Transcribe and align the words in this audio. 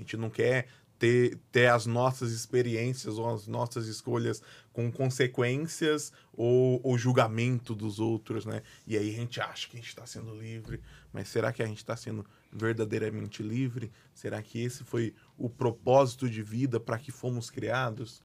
A 0.00 0.02
gente 0.02 0.16
não 0.16 0.30
quer 0.30 0.66
ter, 0.98 1.38
ter 1.52 1.66
as 1.66 1.84
nossas 1.84 2.32
experiências 2.32 3.18
ou 3.18 3.28
as 3.32 3.46
nossas 3.46 3.86
escolhas 3.86 4.42
com 4.72 4.90
consequências 4.90 6.10
ou, 6.32 6.80
ou 6.82 6.96
julgamento 6.96 7.74
dos 7.74 8.00
outros, 8.00 8.46
né? 8.46 8.62
E 8.86 8.96
aí 8.96 9.10
a 9.10 9.16
gente 9.16 9.40
acha 9.40 9.68
que 9.68 9.76
a 9.76 9.80
gente 9.80 9.88
está 9.88 10.06
sendo 10.06 10.34
livre, 10.34 10.80
mas 11.12 11.28
será 11.28 11.52
que 11.52 11.62
a 11.62 11.66
gente 11.66 11.78
está 11.78 11.96
sendo 11.96 12.24
verdadeiramente 12.50 13.42
livre? 13.42 13.92
Será 14.14 14.42
que 14.42 14.62
esse 14.62 14.84
foi 14.84 15.14
o 15.36 15.50
propósito 15.50 16.28
de 16.28 16.42
vida 16.42 16.80
para 16.80 16.98
que 16.98 17.12
fomos 17.12 17.50
criados? 17.50 18.22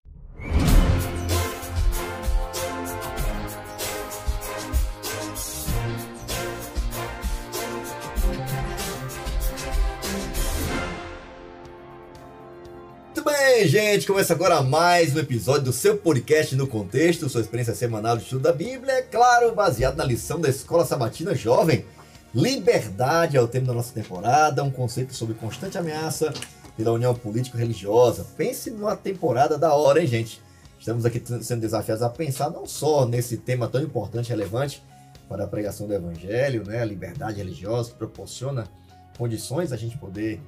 Gente? 13.68 14.06
Começa 14.06 14.32
agora 14.32 14.62
mais 14.62 15.16
um 15.16 15.20
episódio 15.20 15.64
do 15.64 15.74
seu 15.74 15.98
podcast 15.98 16.56
no 16.56 16.68
contexto, 16.68 17.28
sua 17.28 17.42
experiência 17.42 17.74
semanal 17.74 18.16
de 18.16 18.24
estudo 18.24 18.44
da 18.44 18.54
Bíblia, 18.54 18.94
é 18.94 19.02
claro, 19.02 19.56
baseado 19.56 19.96
na 19.96 20.04
lição 20.04 20.40
da 20.40 20.48
Escola 20.48 20.86
Sabatina 20.86 21.34
Jovem. 21.34 21.84
Liberdade 22.32 23.38
é 23.38 23.42
o 23.42 23.48
tema 23.48 23.68
da 23.68 23.74
nossa 23.74 23.92
temporada, 23.92 24.64
um 24.64 24.70
conceito 24.70 25.16
sobre 25.16 25.34
constante 25.34 25.80
ameaça 25.80 26.32
pela 26.78 26.92
união 26.92 27.16
político-religiosa. 27.16 28.28
Pense 28.38 28.70
numa 28.70 28.96
temporada 28.96 29.58
da 29.58 29.74
hora, 29.74 30.00
hein, 30.00 30.08
gente? 30.08 30.40
Estamos 30.80 31.04
aqui 31.04 31.22
sendo 31.42 31.62
desafiados 31.62 32.04
a 32.04 32.10
pensar 32.10 32.52
não 32.52 32.68
só 32.68 33.08
nesse 33.08 33.38
tema 33.38 33.68
tão 33.68 33.82
importante 33.82 34.28
e 34.28 34.30
relevante 34.30 34.84
para 35.28 35.46
a 35.46 35.48
pregação 35.48 35.88
do 35.88 35.94
Evangelho, 35.94 36.64
né? 36.66 36.84
A 36.84 36.86
liberdade 36.86 37.38
religiosa 37.38 37.90
que 37.90 37.98
proporciona 37.98 38.68
condições 39.18 39.72
a 39.72 39.78
gente 39.78 39.98
poder 39.98 40.40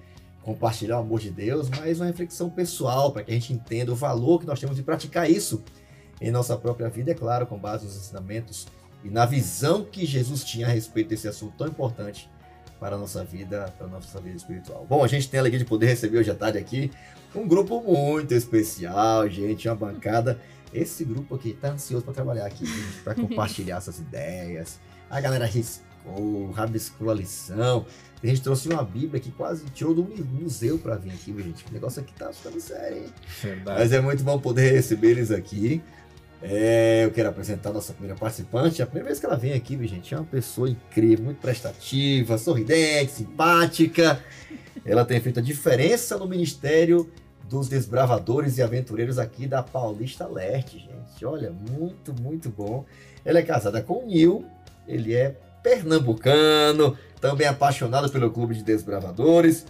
compartilhar 0.47 0.95
o 0.95 1.01
amor 1.01 1.19
de 1.19 1.29
Deus, 1.29 1.69
mas 1.69 1.99
uma 1.99 2.05
reflexão 2.05 2.49
pessoal 2.49 3.11
para 3.11 3.21
que 3.21 3.31
a 3.31 3.33
gente 3.33 3.51
entenda 3.51 3.91
o 3.91 3.95
valor 3.95 4.39
que 4.39 4.45
nós 4.45 4.57
temos 4.57 4.77
de 4.77 4.81
praticar 4.81 5.29
isso 5.29 5.61
em 6.21 6.31
nossa 6.31 6.55
própria 6.55 6.89
vida, 6.89 7.11
é 7.11 7.13
claro, 7.13 7.45
com 7.45 7.59
base 7.59 7.83
nos 7.83 7.97
ensinamentos 7.97 8.65
e 9.03 9.09
na 9.09 9.25
visão 9.25 9.83
que 9.83 10.05
Jesus 10.05 10.45
tinha 10.45 10.65
a 10.65 10.69
respeito 10.69 11.09
desse 11.09 11.27
assunto 11.27 11.53
tão 11.57 11.67
importante 11.67 12.29
para 12.79 12.95
a 12.95 12.97
nossa 12.97 13.25
vida, 13.25 13.73
para 13.77 13.87
a 13.87 13.89
nossa 13.89 14.21
vida 14.21 14.37
espiritual. 14.37 14.85
Bom, 14.89 15.03
a 15.03 15.07
gente 15.07 15.29
tem 15.29 15.37
a 15.37 15.41
alegria 15.41 15.59
de 15.59 15.65
poder 15.65 15.87
receber 15.87 16.17
hoje 16.17 16.31
à 16.31 16.35
tarde 16.35 16.57
aqui 16.57 16.91
um 17.35 17.45
grupo 17.45 17.81
muito 17.81 18.33
especial, 18.33 19.29
gente, 19.29 19.67
uma 19.67 19.75
bancada. 19.75 20.39
Esse 20.73 21.03
grupo 21.03 21.35
aqui 21.35 21.49
está 21.49 21.71
ansioso 21.71 22.05
para 22.05 22.13
trabalhar 22.13 22.45
aqui, 22.45 22.65
para 23.03 23.13
compartilhar 23.15 23.77
essas 23.77 23.99
ideias. 23.99 24.79
A 25.09 25.19
galera 25.19 25.45
riscou, 25.45 26.51
rabiscou 26.51 27.09
a 27.09 27.13
lição. 27.13 27.85
A 28.21 28.27
gente 28.27 28.41
trouxe 28.41 28.67
uma 28.67 28.83
Bíblia 28.83 29.19
que 29.19 29.31
quase 29.31 29.63
tirou 29.65 29.93
do 29.93 30.03
museu 30.03 30.79
para 30.79 30.95
vir 30.95 31.11
aqui, 31.11 31.35
gente. 31.41 31.65
O 31.69 31.73
negócio 31.73 32.01
aqui 32.01 32.13
tá 32.13 32.33
ficando 32.33 32.59
sério, 32.59 32.97
hein? 32.97 33.13
Verdade. 33.41 33.79
Mas 33.79 33.91
é 33.93 34.01
muito 34.01 34.23
bom 34.23 34.39
poder 34.39 34.71
receber 34.71 35.11
eles 35.11 35.29
aqui. 35.29 35.81
É, 36.41 37.03
eu 37.05 37.11
quero 37.11 37.29
apresentar 37.29 37.69
a 37.69 37.73
nossa 37.73 37.93
primeira 37.93 38.17
participante. 38.17 38.81
A 38.81 38.85
primeira 38.85 39.07
vez 39.07 39.19
que 39.19 39.25
ela 39.25 39.35
vem 39.35 39.53
aqui, 39.53 39.75
gente, 39.87 40.13
é 40.13 40.17
uma 40.17 40.25
pessoa 40.25 40.69
incrível, 40.69 41.25
muito 41.25 41.39
prestativa, 41.39 42.37
sorridente, 42.37 43.11
simpática. 43.11 44.19
Ela 44.85 45.05
tem 45.05 45.19
feito 45.19 45.39
a 45.39 45.43
diferença 45.43 46.17
no 46.17 46.27
ministério 46.27 47.09
dos 47.47 47.67
desbravadores 47.67 48.57
e 48.57 48.61
aventureiros 48.61 49.17
aqui 49.17 49.47
da 49.47 49.63
Paulista 49.63 50.27
Leste, 50.27 50.79
gente. 50.79 51.25
Olha, 51.25 51.51
muito, 51.51 52.13
muito 52.21 52.49
bom. 52.49 52.85
Ela 53.23 53.39
é 53.39 53.43
casada 53.43 53.81
com 53.81 54.03
o 54.03 54.05
Nil, 54.05 54.45
ele 54.87 55.13
é 55.13 55.35
pernambucano, 55.63 56.97
também 57.19 57.47
apaixonado 57.47 58.09
pelo 58.09 58.31
clube 58.31 58.55
de 58.55 58.63
desbravadores. 58.63 59.65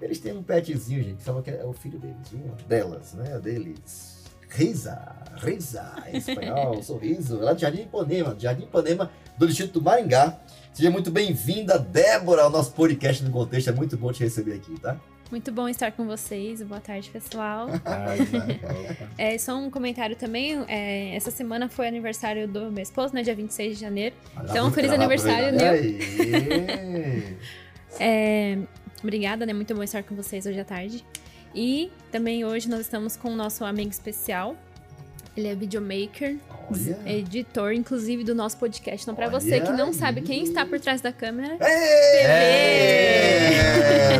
Eles 0.00 0.18
têm 0.18 0.36
um 0.36 0.42
petzinho, 0.42 1.02
gente, 1.02 1.24
que 1.24 1.42
que 1.42 1.50
é 1.50 1.64
o 1.64 1.72
filho 1.72 1.98
deles, 1.98 2.28
viu? 2.30 2.52
delas, 2.68 3.14
né? 3.14 3.38
Deles. 3.38 4.16
Risa, 4.48 5.16
Risa, 5.36 5.92
em 6.06 6.18
espanhol, 6.18 6.80
sorriso, 6.82 7.38
lá 7.38 7.52
de 7.52 7.62
Jardim 7.62 7.82
Ipanema, 7.82 8.36
Jardim 8.38 8.62
Ipanema, 8.64 9.10
do 9.36 9.46
Distrito 9.46 9.80
do 9.80 9.82
Maringá. 9.82 10.38
Seja 10.72 10.90
muito 10.90 11.10
bem-vinda, 11.10 11.78
Débora, 11.78 12.42
ao 12.42 12.50
nosso 12.50 12.72
podcast 12.72 13.24
no 13.24 13.30
contexto. 13.30 13.70
É 13.70 13.72
muito 13.72 13.96
bom 13.96 14.12
te 14.12 14.22
receber 14.22 14.54
aqui, 14.54 14.78
tá? 14.78 14.98
Muito 15.30 15.50
bom 15.50 15.68
estar 15.68 15.90
com 15.90 16.06
vocês. 16.06 16.62
Boa 16.62 16.80
tarde, 16.80 17.10
pessoal. 17.10 17.68
é, 19.18 19.36
só 19.38 19.56
um 19.56 19.68
comentário 19.68 20.14
também. 20.14 20.64
É, 20.68 21.16
essa 21.16 21.32
semana 21.32 21.68
foi 21.68 21.88
aniversário 21.88 22.46
do 22.46 22.70
meu 22.70 22.82
esposo, 22.82 23.12
né? 23.12 23.22
Dia 23.22 23.34
26 23.34 23.74
de 23.76 23.80
janeiro. 23.80 24.14
então, 24.48 24.70
feliz 24.70 24.92
aniversário, 24.92 25.52
né? 25.52 25.80
é, 27.98 28.58
obrigada, 29.02 29.44
né? 29.44 29.52
Muito 29.52 29.74
bom 29.74 29.82
estar 29.82 30.04
com 30.04 30.14
vocês 30.14 30.46
hoje 30.46 30.60
à 30.60 30.64
tarde. 30.64 31.04
E 31.52 31.90
também 32.12 32.44
hoje 32.44 32.68
nós 32.68 32.80
estamos 32.82 33.16
com 33.16 33.30
o 33.30 33.36
nosso 33.36 33.64
amigo 33.64 33.90
especial, 33.90 34.56
ele 35.36 35.48
é 35.48 35.54
videomaker, 35.54 36.36
Olha. 36.70 36.98
editor, 37.06 37.72
inclusive, 37.72 38.24
do 38.24 38.34
nosso 38.34 38.56
podcast. 38.56 39.02
Então, 39.02 39.14
para 39.14 39.28
você 39.28 39.60
que 39.60 39.70
não 39.72 39.92
sabe 39.92 40.22
quem 40.22 40.42
está 40.42 40.64
por 40.64 40.80
trás 40.80 41.00
da 41.00 41.12
câmera, 41.12 41.58
é, 41.60 42.62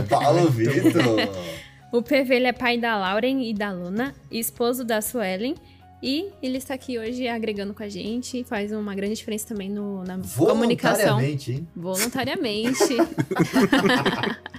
PV! 0.00 0.08
Paulo 0.08 0.50
Vitor! 0.50 1.02
o 1.92 2.02
PV 2.02 2.34
ele 2.34 2.46
é 2.46 2.52
pai 2.52 2.76
da 2.78 2.96
Lauren 2.96 3.48
e 3.48 3.54
da 3.54 3.72
Luna, 3.72 4.14
esposo 4.30 4.84
da 4.84 5.00
Suelen 5.00 5.54
e 6.02 6.28
ele 6.42 6.58
está 6.58 6.74
aqui 6.74 6.98
hoje 6.98 7.26
agregando 7.26 7.72
com 7.72 7.82
a 7.82 7.88
gente, 7.88 8.44
faz 8.44 8.70
uma 8.70 8.94
grande 8.94 9.14
diferença 9.14 9.46
também 9.48 9.70
no, 9.70 10.04
na 10.04 10.18
comunicação. 10.36 11.18
Voluntariamente, 11.18 11.52
hein? 11.52 11.68
Voluntariamente. 11.74 12.82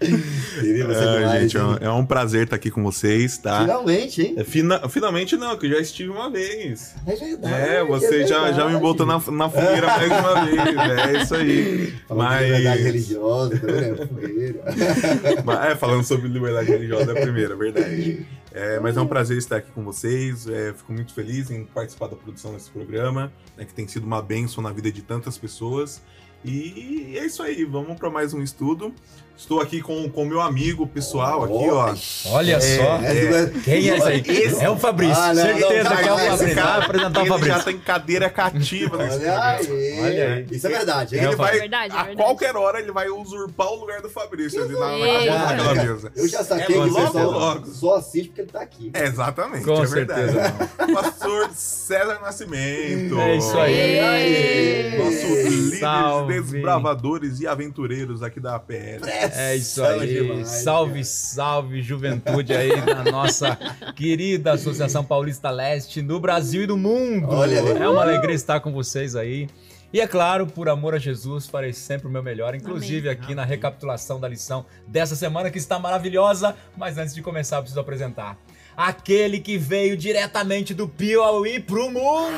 é, 0.02 1.40
gente, 1.40 1.58
é 1.81 1.92
um 1.92 2.06
prazer 2.06 2.46
estar 2.46 2.56
aqui 2.56 2.72
com 2.72 2.84
vocês, 2.84 3.38
tá? 3.38 3.62
Finalmente, 3.62 4.22
hein? 4.24 4.34
É, 4.38 4.44
fina, 4.44 4.90
finalmente 4.90 5.38
não, 5.38 5.56
que 5.58 5.68
eu 5.68 5.72
já 5.72 5.80
estive 5.80 6.09
uma 6.09 6.30
vez. 6.30 6.96
É 7.06 7.16
verdade. 7.16 7.53
É, 7.53 7.84
você 7.84 8.24
é 8.24 8.28
já, 8.28 8.52
já 8.52 8.68
me 8.68 8.80
botou 8.80 9.06
na, 9.06 9.20
na 9.31 9.50
fogueira 9.50 9.88
mais 9.88 10.12
uma 10.12 10.46
vez. 10.46 10.58
É 11.00 11.22
isso 11.22 11.36
aí. 11.36 11.94
Falando 12.08 12.30
Mas... 12.30 12.40
de 12.40 12.52
liberdade 12.52 12.81
religiosa, 12.84 13.56
né? 13.56 14.08
fogueira. 14.08 14.64
é, 15.70 15.76
falando 15.76 16.03
sobre 16.03 16.28
liberdade 16.28 16.70
religiosa 16.72 17.14
é 17.14 17.18
a 17.18 17.22
primeira, 17.22 17.56
verdade. 17.56 18.26
É, 18.52 18.80
mas 18.80 18.97
é 18.97 19.02
um 19.02 19.08
prazer 19.08 19.38
estar 19.38 19.58
aqui 19.58 19.72
com 19.72 19.84
vocês. 19.84 20.47
É, 20.47 20.74
fico 20.74 20.94
muito 20.94 21.13
feliz 21.13 21.52
em 21.52 21.66
participar 21.66 22.08
da 22.08 22.16
produção 22.16 22.53
desse 22.53 22.69
programa, 22.69 23.31
né, 23.56 23.66
que 23.66 23.74
tem 23.74 23.88
sido 23.88 24.06
uma 24.06 24.22
bênção 24.22 24.63
na 24.63 24.72
vida 24.72 24.91
de 24.91 25.02
tantas 25.02 25.38
pessoas. 25.38 26.02
E 26.46 27.18
é 27.18 27.25
isso 27.25 27.41
aí, 27.44 27.66
vamos 27.66 27.97
para 27.97 28.09
mais 28.09 28.34
um 28.34 28.41
estudo. 28.41 28.94
Estou 29.38 29.62
aqui 29.62 29.81
com 29.81 30.06
o 30.06 30.25
meu 30.25 30.42
amigo 30.42 30.88
pessoal 30.88 31.44
aqui, 31.44 31.70
ó. 31.70 31.96
Olha 32.36 32.56
é, 32.56 32.59
só. 32.59 32.96
É, 33.03 33.52
Quem 33.64 33.90
é 33.90 33.98
esse 33.98 34.08
aí? 34.08 34.24
Esse... 34.25 34.64
É 34.64 34.70
o 34.70 34.78
Fabrício. 34.78 35.16
Ah, 35.16 35.31
não, 35.31 35.44
Certeza 35.44 35.90
não, 35.90 35.98
que 35.98 36.08
é 36.08 36.14
o 36.14 36.18
Fabrício. 36.18 36.56
Vai 36.56 36.80
apresentar 36.80 37.22
o 37.22 37.25
Fabrício. 37.28 37.56
já 37.56 37.64
tem 37.64 37.78
cadeira 37.78 38.30
cativa 38.31 38.97
nesse 38.97 39.18
Olha 39.18 39.40
aí. 39.40 40.00
Olha 40.00 40.34
aí. 40.34 40.47
Isso 40.50 40.66
é 40.66 40.70
verdade. 40.72 41.16
Ele 41.16 41.26
é 41.26 41.36
vai, 41.36 41.59
verdade, 41.59 41.94
é 41.94 42.03
verdade. 42.03 42.22
a 42.22 42.26
qualquer 42.26 42.56
hora, 42.56 42.80
ele 42.80 42.92
vai 42.92 43.09
usurpar 43.09 43.68
o 43.68 43.76
lugar 43.76 44.02
do 44.02 44.09
Fabrício 44.09 44.64
ali 44.64 44.74
na, 44.74 45.46
naquela 45.46 45.76
mesa. 45.76 46.12
Eu 46.16 46.28
já 46.28 46.44
saquei 46.44 46.76
é, 46.76 46.84
que 46.84 46.90
logo, 46.90 47.12
só, 47.12 47.24
logo. 47.24 47.68
só 47.68 47.96
assiste 47.96 48.30
porque 48.30 48.42
ele 48.42 48.50
tá 48.50 48.62
aqui. 48.62 48.90
É, 48.96 49.06
exatamente. 49.06 49.66
Com 49.66 49.84
é 49.84 49.88
certeza. 49.88 50.53
Pastor 50.94 51.52
César 51.53 52.20
Nascimento. 52.22 53.20
É 53.20 53.36
isso 53.36 53.58
aí. 53.59 54.00
aí. 54.00 54.97
Nosso 54.97 55.50
líder 55.50 56.42
desbravadores 56.42 57.40
e 57.40 57.46
aventureiros 57.46 58.24
aqui 58.24 58.40
da 58.40 58.56
APL. 58.56 59.06
É 59.34 59.56
isso 59.56 59.84
aí 59.84 60.08
demais, 60.08 60.48
salve, 60.48 60.94
cara. 60.94 61.04
salve, 61.06 61.82
juventude 61.82 62.54
aí 62.54 62.82
da 62.82 63.04
nossa 63.04 63.56
querida 63.96 64.54
Associação 64.54 65.04
Paulista 65.04 65.50
Leste 65.50 66.02
no 66.02 66.20
Brasil 66.20 66.64
e 66.64 66.68
no 66.68 66.78
mundo. 66.78 67.30
Olha, 67.30 67.56
é 67.56 67.88
uma 67.88 68.02
alegria 68.02 68.36
estar 68.36 68.60
com 68.60 68.72
vocês 68.72 69.16
aí. 69.16 69.48
E 69.92 70.02
é 70.02 70.08
claro, 70.08 70.46
por 70.46 70.68
amor 70.68 70.94
a 70.94 71.00
Jesus, 71.00 71.48
farei 71.48 71.72
sempre 71.72 72.08
o 72.08 72.12
meu 72.12 72.22
melhor, 72.22 72.54
inclusive 72.54 73.08
Amém. 73.10 73.22
aqui 73.22 73.34
na 73.34 73.46
recapitulação 73.46 74.20
da 74.20 74.28
lição 74.28 74.66
dessa 74.86 75.16
semana 75.16 75.50
que 75.50 75.58
está 75.58 75.80
maravilhosa. 75.80 76.56
Mas 76.76 76.98
antes 76.98 77.16
de 77.16 77.22
começar, 77.22 77.58
eu 77.58 77.62
preciso 77.62 77.80
apresentar 77.80 78.38
aquele 78.78 79.40
que 79.40 79.58
veio 79.58 79.97
diretamente 79.97 80.72
do 80.76 80.88
Piauí 80.88 81.59
pro 81.59 81.90
mundo. 81.90 82.38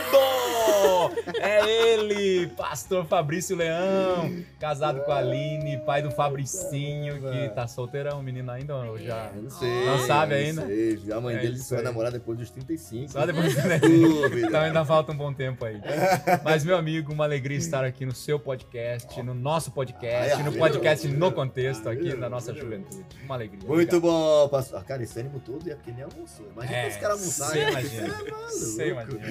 É 1.41 1.69
ele, 1.69 2.47
pastor 2.56 3.06
Fabrício 3.06 3.56
Leão, 3.56 4.44
casado 4.59 5.01
com 5.01 5.12
a 5.12 5.18
Aline, 5.18 5.77
pai 5.86 6.01
do 6.01 6.09
Fabricinho, 6.09 7.21
que 7.21 7.50
tá 7.50 7.68
solteirão, 7.68 8.24
menino 8.24 8.50
ainda 8.51 8.75
ou 8.77 8.97
já? 8.97 9.30
Não 9.36 9.50
sei. 9.50 9.86
Não 9.86 10.00
sabe 10.07 10.36
ainda? 10.36 10.62
Não 10.62 10.68
sei. 10.68 11.00
A 11.12 11.19
mãe 11.19 11.36
é 11.36 11.39
dele 11.39 11.57
só 11.59 11.75
vai 11.75 11.83
namorar 11.83 12.12
depois 12.12 12.38
dos 12.39 12.50
35. 12.51 13.12
Só 13.12 13.25
depois 13.25 13.53
dos 13.53 13.56
35. 13.62 14.38
então 14.38 14.62
ainda 14.62 14.85
falta 14.85 15.12
um 15.12 15.18
bom 15.18 15.33
tempo 15.33 15.65
aí. 15.65 15.81
Mas, 16.44 16.63
meu 16.63 16.77
amigo, 16.77 17.12
uma 17.12 17.25
alegria 17.25 17.57
estar 17.57 17.83
aqui 17.83 18.06
no 18.06 18.15
seu 18.15 18.39
podcast, 18.39 19.21
no 19.21 19.33
nosso 19.33 19.71
podcast, 19.71 20.42
no 20.44 20.53
podcast 20.53 21.07
No 21.07 21.31
Contexto, 21.31 21.89
aqui 21.89 22.15
na 22.15 22.30
nossa 22.30 22.53
juventude. 22.53 23.06
Uma 23.24 23.35
alegria. 23.35 23.68
Muito 23.68 23.97
Obrigado. 23.97 24.01
bom, 24.01 24.47
pastor. 24.50 24.83
Cara, 24.85 25.03
esse 25.03 25.19
ânimo 25.19 25.39
todo 25.39 25.69
é 25.69 25.75
porque 25.75 25.92
almoçou. 26.29 26.51
Imagina 26.51 26.77
é, 26.77 26.87
os 26.87 26.95
caras 26.97 27.19
almoçarem. 27.19 27.63
Você 27.63 27.69
imagina. 27.69 28.23
Você 28.49 28.89
imagina. 28.89 29.21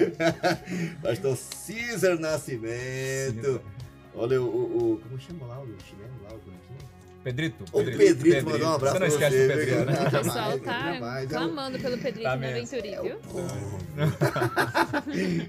Pastor 1.02 1.36
César 1.36 2.18
Nascimento. 2.18 3.62
Olha 4.14 4.42
o, 4.42 4.46
o, 4.46 4.92
o, 4.94 4.98
Como 4.98 5.20
chama 5.20 5.46
lá 5.46 5.60
o 5.60 5.66
chinelo 5.80 6.12
lá, 6.24 6.34
o 6.34 6.38
bonequinho? 6.38 6.78
Pedrito? 7.22 7.64
O 7.72 7.78
Pedrito, 7.78 7.98
Pedrito, 7.98 8.24
Pedrito 8.24 8.50
mandou 8.50 8.68
um 8.68 8.74
abraço 8.74 8.94
Você 8.94 9.00
não 9.00 9.06
esquece 9.06 9.36
você, 9.36 9.42
do 9.42 9.54
Pedrito, 9.54 9.84
né? 9.84 9.92
O 9.92 10.10
pessoal 10.10 10.58
tá 10.60 11.26
clamando 11.28 11.78
pelo 11.78 11.98
Pedrito 11.98 12.22
tá 12.22 12.36
na 12.36 12.48
Aventurinha, 12.48 13.02
viu? 13.02 13.18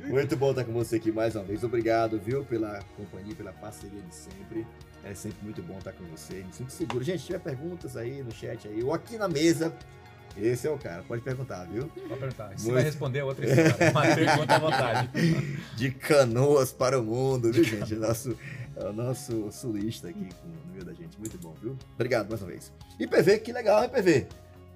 Muito 0.09 0.35
bom 0.35 0.49
estar 0.49 0.63
com 0.65 0.73
você 0.73 0.97
aqui 0.97 1.11
mais 1.11 1.35
uma 1.35 1.43
vez. 1.45 1.63
Obrigado, 1.63 2.19
viu, 2.19 2.43
pela 2.43 2.79
companhia, 2.97 3.35
pela 3.35 3.53
parceria 3.53 4.01
de 4.01 4.15
sempre. 4.15 4.67
É 5.03 5.13
sempre 5.13 5.39
muito 5.43 5.63
bom 5.63 5.77
estar 5.77 5.93
com 5.93 6.03
você. 6.05 6.43
Me 6.43 6.51
sinto 6.51 6.71
seguro. 6.71 7.01
Gente, 7.03 7.21
se 7.21 7.27
tiver 7.27 7.39
perguntas 7.39 7.95
aí 7.95 8.21
no 8.21 8.31
chat 8.31 8.67
aí, 8.67 8.83
ou 8.83 8.93
aqui 8.93 9.17
na 9.17 9.29
mesa, 9.29 9.73
esse 10.41 10.67
é 10.67 10.71
o 10.71 10.77
cara, 10.77 11.03
pode 11.03 11.21
perguntar, 11.21 11.65
viu? 11.65 11.87
Pode 11.87 12.19
perguntar. 12.19 12.49
Se 12.57 12.63
Muito... 12.63 12.73
vai 12.73 12.83
responder, 12.83 13.21
outra 13.23 13.45
história. 13.45 13.91
Mas 13.93 14.15
pergunta 14.15 14.55
à 14.55 14.59
vontade. 14.59 15.09
De 15.75 15.91
canoas 15.91 16.71
para 16.71 16.99
o 16.99 17.03
mundo, 17.03 17.51
viu, 17.51 17.63
gente? 17.63 17.95
Nosso, 17.95 18.37
é 18.75 18.85
o 18.85 18.93
nosso 18.93 19.51
sulista 19.51 20.09
aqui 20.09 20.29
no 20.43 20.71
meio 20.73 20.85
da 20.85 20.93
gente. 20.93 21.17
Muito 21.19 21.37
bom, 21.37 21.53
viu? 21.61 21.77
Obrigado 21.95 22.29
mais 22.29 22.41
uma 22.41 22.49
vez. 22.49 22.71
E 22.99 23.07
PV, 23.07 23.39
que 23.39 23.51
legal, 23.51 23.83
hein, 23.83 23.89
PV? 23.89 24.27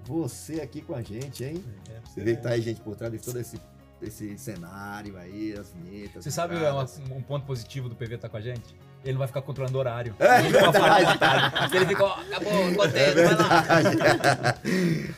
Você 0.04 0.60
aqui 0.60 0.82
com 0.82 0.94
a 0.94 1.02
gente, 1.02 1.44
hein? 1.44 1.64
É, 1.90 2.00
você 2.06 2.20
vê 2.20 2.36
que 2.36 2.42
tá 2.42 2.50
aí, 2.50 2.60
gente, 2.60 2.80
por 2.80 2.94
trás 2.94 3.12
de 3.12 3.18
todo 3.18 3.38
esse 3.38 3.58
esse 4.02 4.36
cenário 4.36 5.16
aí, 5.16 5.54
as 5.58 5.72
vinhetas. 5.72 6.24
Você 6.24 6.30
sabe 6.30 6.56
um, 6.56 7.16
um 7.16 7.22
ponto 7.22 7.46
positivo 7.46 7.88
do 7.88 7.94
PV 7.94 8.16
estar 8.16 8.28
tá 8.28 8.28
com 8.28 8.36
a 8.36 8.40
gente? 8.40 8.76
Ele 9.04 9.18
vai 9.18 9.26
ficar 9.26 9.42
controlando 9.42 9.76
o 9.76 9.80
horário. 9.80 10.14
É 10.18 10.40
ele 10.40 10.48
verdade. 10.48 11.18
Tá? 11.18 11.68
ele 11.72 11.86
fica, 11.86 12.04
ó, 12.04 12.20
acabou, 12.20 12.74
contei, 12.74 13.02
é 13.02 13.12
vai 13.12 13.34
lá. 13.34 14.58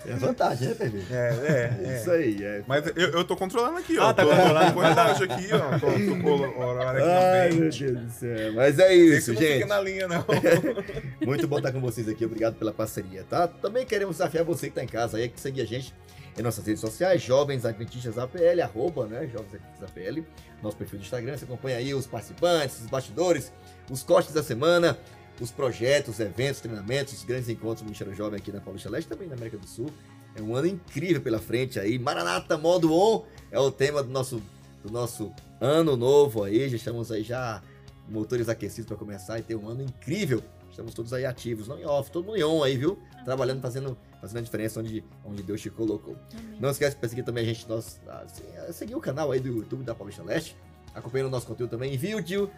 É 0.07 0.13
vantagem, 0.15 0.69
né, 0.69 0.75
PV? 0.75 1.05
É, 1.11 1.15
é, 1.15 1.89
é. 1.89 1.97
Isso 2.01 2.11
aí. 2.11 2.45
É. 2.45 2.63
Mas 2.67 2.87
eu, 2.97 3.11
eu 3.11 3.25
tô 3.25 3.37
controlando 3.37 3.79
aqui, 3.79 3.99
ó. 3.99 4.09
Ah, 4.09 4.15
tá 4.15 4.25
tô, 4.25 4.31
controlando 4.31 4.81
relógio 4.81 5.25
aqui, 5.25 5.49
ó. 5.53 5.79
Tô, 5.79 5.87
tô 5.87 6.23
com 6.23 6.31
o 6.31 6.67
horário 6.67 7.01
aqui 7.01 7.11
Ai, 7.11 7.49
também. 7.49 7.61
meu 7.61 7.71
Deus 7.71 8.01
do 8.01 8.11
céu. 8.11 8.53
Mas 8.55 8.79
é 8.79 8.95
isso, 8.95 9.33
Esse 9.33 9.41
gente. 9.41 9.61
Não 9.61 9.69
na 9.69 9.81
linha, 9.81 10.09
não. 10.09 10.25
Muito 11.25 11.47
bom 11.47 11.59
estar 11.59 11.73
com 11.73 11.81
vocês 11.81 12.09
aqui. 12.09 12.25
Obrigado 12.25 12.55
pela 12.55 12.73
parceria, 12.73 13.25
tá? 13.29 13.47
Também 13.47 13.87
queremos 13.87 14.17
desafiar 14.17 14.45
você 14.45 14.69
que 14.69 14.75
tá 14.75 14.83
em 14.83 14.89
casa 14.89 15.17
aí, 15.17 15.29
que 15.29 15.41
segue 15.41 15.61
a 15.61 15.67
gente 15.67 15.95
em 16.39 16.43
nossas 16.43 16.67
redes 16.67 16.81
sociais, 16.81 17.23
Jovens 17.23 17.65
Adventistas 17.65 18.19
APL, 18.19 18.63
arroba, 18.63 19.07
né, 19.07 19.27
Jovens 19.27 19.55
Adventistas 19.55 19.91
APL, 19.91 20.23
nosso 20.63 20.77
perfil 20.77 20.99
do 20.99 21.03
Instagram, 21.03 21.37
você 21.37 21.45
acompanha 21.45 21.79
aí 21.79 21.95
os 21.95 22.07
participantes, 22.07 22.81
os 22.81 22.87
bastidores, 22.87 23.53
os 23.91 24.03
cortes 24.03 24.35
da 24.35 24.43
semana, 24.43 24.99
os 25.41 25.51
projetos, 25.51 26.21
eventos, 26.21 26.61
treinamentos, 26.61 27.15
os 27.15 27.25
grandes 27.25 27.49
encontros 27.49 27.81
do 27.81 27.85
Ministério 27.85 28.15
Jovem 28.15 28.39
aqui 28.39 28.53
na 28.53 28.61
Paulista 28.61 28.91
Leste, 28.91 29.09
também 29.09 29.29
na 29.29 29.35
América 29.35 29.59
do 29.59 29.67
Sul. 29.67 29.91
É 30.35 30.43
um 30.43 30.55
ano 30.55 30.67
incrível 30.67 31.21
pela 31.21 31.39
frente 31.39 31.81
aí. 31.81 31.99
Maranata 31.99 32.59
Modo 32.59 32.93
On 32.93 33.25
é 33.51 33.59
o 33.59 33.71
tema 33.71 34.03
do 34.03 34.11
nosso, 34.11 34.43
do 34.83 34.91
nosso 34.91 35.33
ano 35.61 35.97
novo 35.97 36.45
aí. 36.45 36.69
Já 36.69 36.77
estamos 36.77 37.11
aí 37.11 37.23
já 37.23 37.63
motores 38.09 38.49
aquecidos 38.49 38.87
para 38.87 38.97
começar 38.97 39.39
e 39.39 39.43
ter 39.43 39.57
um 39.57 39.69
ano 39.69 39.83
incrível. 39.83 40.43
Estamos 40.71 40.93
todos 40.93 41.13
aí 41.15 41.25
ativos, 41.25 41.69
não 41.69 41.79
em 41.79 41.87
off, 41.87 42.11
todo 42.11 42.27
mundo 42.27 42.37
em 42.37 42.45
on 42.45 42.63
aí, 42.63 42.77
viu? 42.77 42.99
Trabalhando, 43.25 43.63
fazendo, 43.63 43.97
fazendo 44.21 44.39
a 44.39 44.43
diferença 44.43 44.81
onde, 44.81 45.05
onde 45.25 45.43
Deus 45.43 45.61
te 45.61 45.71
colocou. 45.71 46.17
Amém. 46.33 46.59
Não 46.61 46.71
esquece 46.71 46.97
de 46.97 47.09
seguir 47.09 47.23
também 47.23 47.45
a 47.45 47.47
gente, 47.47 47.69
nós, 47.69 48.01
assim, 48.07 48.45
seguir 48.73 48.95
o 48.95 49.01
canal 49.01 49.33
aí 49.33 49.41
do 49.41 49.49
YouTube 49.49 49.85
da 49.85 49.95
Paulista 49.95 50.23
Leste, 50.23 50.57
acompanhando 50.95 51.29
o 51.29 51.31
nosso 51.31 51.47
conteúdo 51.47 51.71
também 51.71 51.95
em 51.95 51.97
vídeo, 51.97 52.51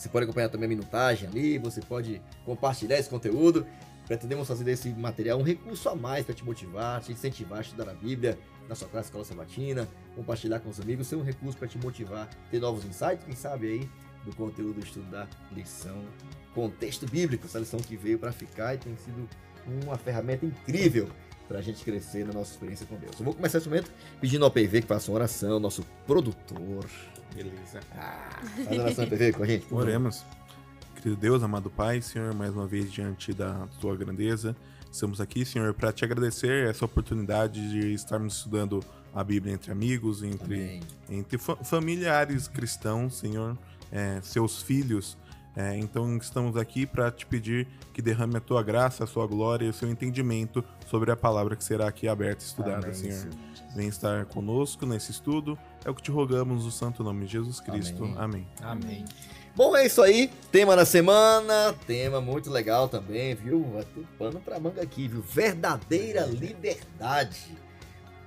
você 0.00 0.08
pode 0.08 0.24
acompanhar 0.24 0.48
também 0.48 0.64
a 0.64 0.68
minutagem 0.70 1.28
ali, 1.28 1.58
você 1.58 1.82
pode 1.82 2.22
compartilhar 2.46 2.98
esse 2.98 3.10
conteúdo. 3.10 3.66
Pretendemos 4.06 4.48
fazer 4.48 4.64
desse 4.64 4.88
material 4.88 5.38
um 5.38 5.42
recurso 5.42 5.90
a 5.90 5.94
mais 5.94 6.24
para 6.24 6.34
te 6.34 6.42
motivar, 6.42 7.02
te 7.02 7.12
incentivar 7.12 7.58
a 7.58 7.60
estudar 7.60 7.86
a 7.90 7.92
Bíblia 7.92 8.38
na 8.66 8.74
sua 8.74 8.88
classe 8.88 9.08
escola 9.08 9.24
sabatina, 9.24 9.86
compartilhar 10.16 10.58
com 10.60 10.70
os 10.70 10.80
amigos, 10.80 11.06
ser 11.06 11.16
um 11.16 11.22
recurso 11.22 11.58
para 11.58 11.68
te 11.68 11.76
motivar, 11.76 12.30
ter 12.50 12.60
novos 12.60 12.84
insights, 12.86 13.24
quem 13.26 13.36
sabe 13.36 13.66
aí, 13.66 13.90
do 14.24 14.34
conteúdo 14.34 14.80
do 14.80 14.84
estudo 14.84 15.08
da 15.10 15.28
lição 15.52 16.02
contexto 16.54 17.06
bíblico, 17.06 17.46
essa 17.46 17.58
lição 17.58 17.78
que 17.78 17.96
veio 17.96 18.18
para 18.18 18.32
ficar 18.32 18.74
e 18.74 18.78
tem 18.78 18.96
sido 18.96 19.28
uma 19.66 19.96
ferramenta 19.96 20.46
incrível 20.46 21.08
para 21.48 21.58
a 21.58 21.62
gente 21.62 21.84
crescer 21.84 22.24
na 22.24 22.32
nossa 22.32 22.52
experiência 22.52 22.86
com 22.86 22.96
Deus. 22.96 23.18
Eu 23.18 23.24
vou 23.24 23.34
começar 23.34 23.58
esse 23.58 23.68
momento 23.68 23.90
pedindo 24.20 24.44
ao 24.44 24.50
PV 24.50 24.82
que 24.82 24.86
faça 24.86 25.10
uma 25.10 25.16
oração, 25.16 25.58
nosso 25.58 25.84
produtor, 26.06 26.86
Beleza. 27.34 27.80
Ah, 27.96 28.28
faz 28.64 28.78
a 28.78 28.82
oração 28.82 29.06
TV 29.06 29.32
com 29.32 29.42
a 29.42 29.46
gente. 29.46 29.66
Oremos. 29.72 30.24
Querido 30.96 31.16
Deus, 31.16 31.42
amado 31.42 31.70
Pai, 31.70 32.02
Senhor, 32.02 32.34
mais 32.34 32.52
uma 32.52 32.66
vez 32.66 32.92
diante 32.92 33.32
da 33.32 33.66
tua 33.80 33.96
grandeza, 33.96 34.54
estamos 34.92 35.20
aqui, 35.20 35.46
Senhor, 35.46 35.72
para 35.72 35.92
te 35.92 36.04
agradecer 36.04 36.68
essa 36.68 36.84
oportunidade 36.84 37.70
de 37.70 37.94
estarmos 37.94 38.36
estudando 38.36 38.84
a 39.14 39.24
Bíblia 39.24 39.54
entre 39.54 39.72
amigos, 39.72 40.22
entre, 40.22 40.80
entre 41.08 41.38
fa 41.38 41.56
familiares 41.56 42.48
cristãos, 42.48 43.14
Senhor, 43.14 43.56
é, 43.90 44.20
seus 44.22 44.60
filhos. 44.60 45.16
É, 45.56 45.76
então 45.76 46.16
estamos 46.16 46.56
aqui 46.56 46.86
para 46.86 47.10
te 47.10 47.26
pedir 47.26 47.66
que 47.92 48.00
derrame 48.00 48.36
a 48.36 48.40
tua 48.40 48.62
graça, 48.62 49.04
a 49.04 49.06
sua 49.06 49.26
glória 49.26 49.66
e 49.66 49.68
o 49.68 49.72
seu 49.72 49.90
entendimento 49.90 50.64
sobre 50.86 51.10
a 51.10 51.16
palavra 51.16 51.56
que 51.56 51.64
será 51.64 51.88
aqui 51.88 52.06
aberta 52.06 52.44
e 52.44 52.46
estudada, 52.46 52.86
Amém, 52.86 52.94
Senhor. 52.94 53.28
Vem 53.74 53.88
estar 53.88 54.26
conosco 54.26 54.86
nesse 54.86 55.10
estudo 55.10 55.58
é 55.84 55.90
o 55.90 55.94
que 55.94 56.02
te 56.02 56.10
rogamos 56.10 56.64
no 56.64 56.70
santo 56.70 57.02
nome 57.02 57.24
de 57.26 57.32
Jesus 57.32 57.60
Cristo. 57.60 58.04
Amém. 58.04 58.16
Amém. 58.16 58.46
Amém. 58.62 59.04
Bom, 59.56 59.76
é 59.76 59.86
isso 59.86 60.02
aí. 60.02 60.30
Tema 60.52 60.76
da 60.76 60.84
semana. 60.84 61.74
Tema 61.86 62.20
muito 62.20 62.50
legal 62.50 62.88
também, 62.88 63.34
viu? 63.34 63.64
Vai 63.72 63.84
ter 63.84 64.06
pano 64.18 64.40
pra 64.40 64.60
manga 64.60 64.82
aqui, 64.82 65.08
viu? 65.08 65.22
Verdadeira 65.22 66.26
liberdade. 66.26 67.56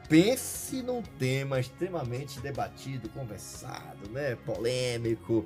Pense 0.10 0.82
num 0.82 1.02
tema 1.02 1.60
extremamente 1.60 2.40
debatido, 2.40 3.08
conversado, 3.10 4.10
né? 4.12 4.36
Polêmico. 4.36 5.46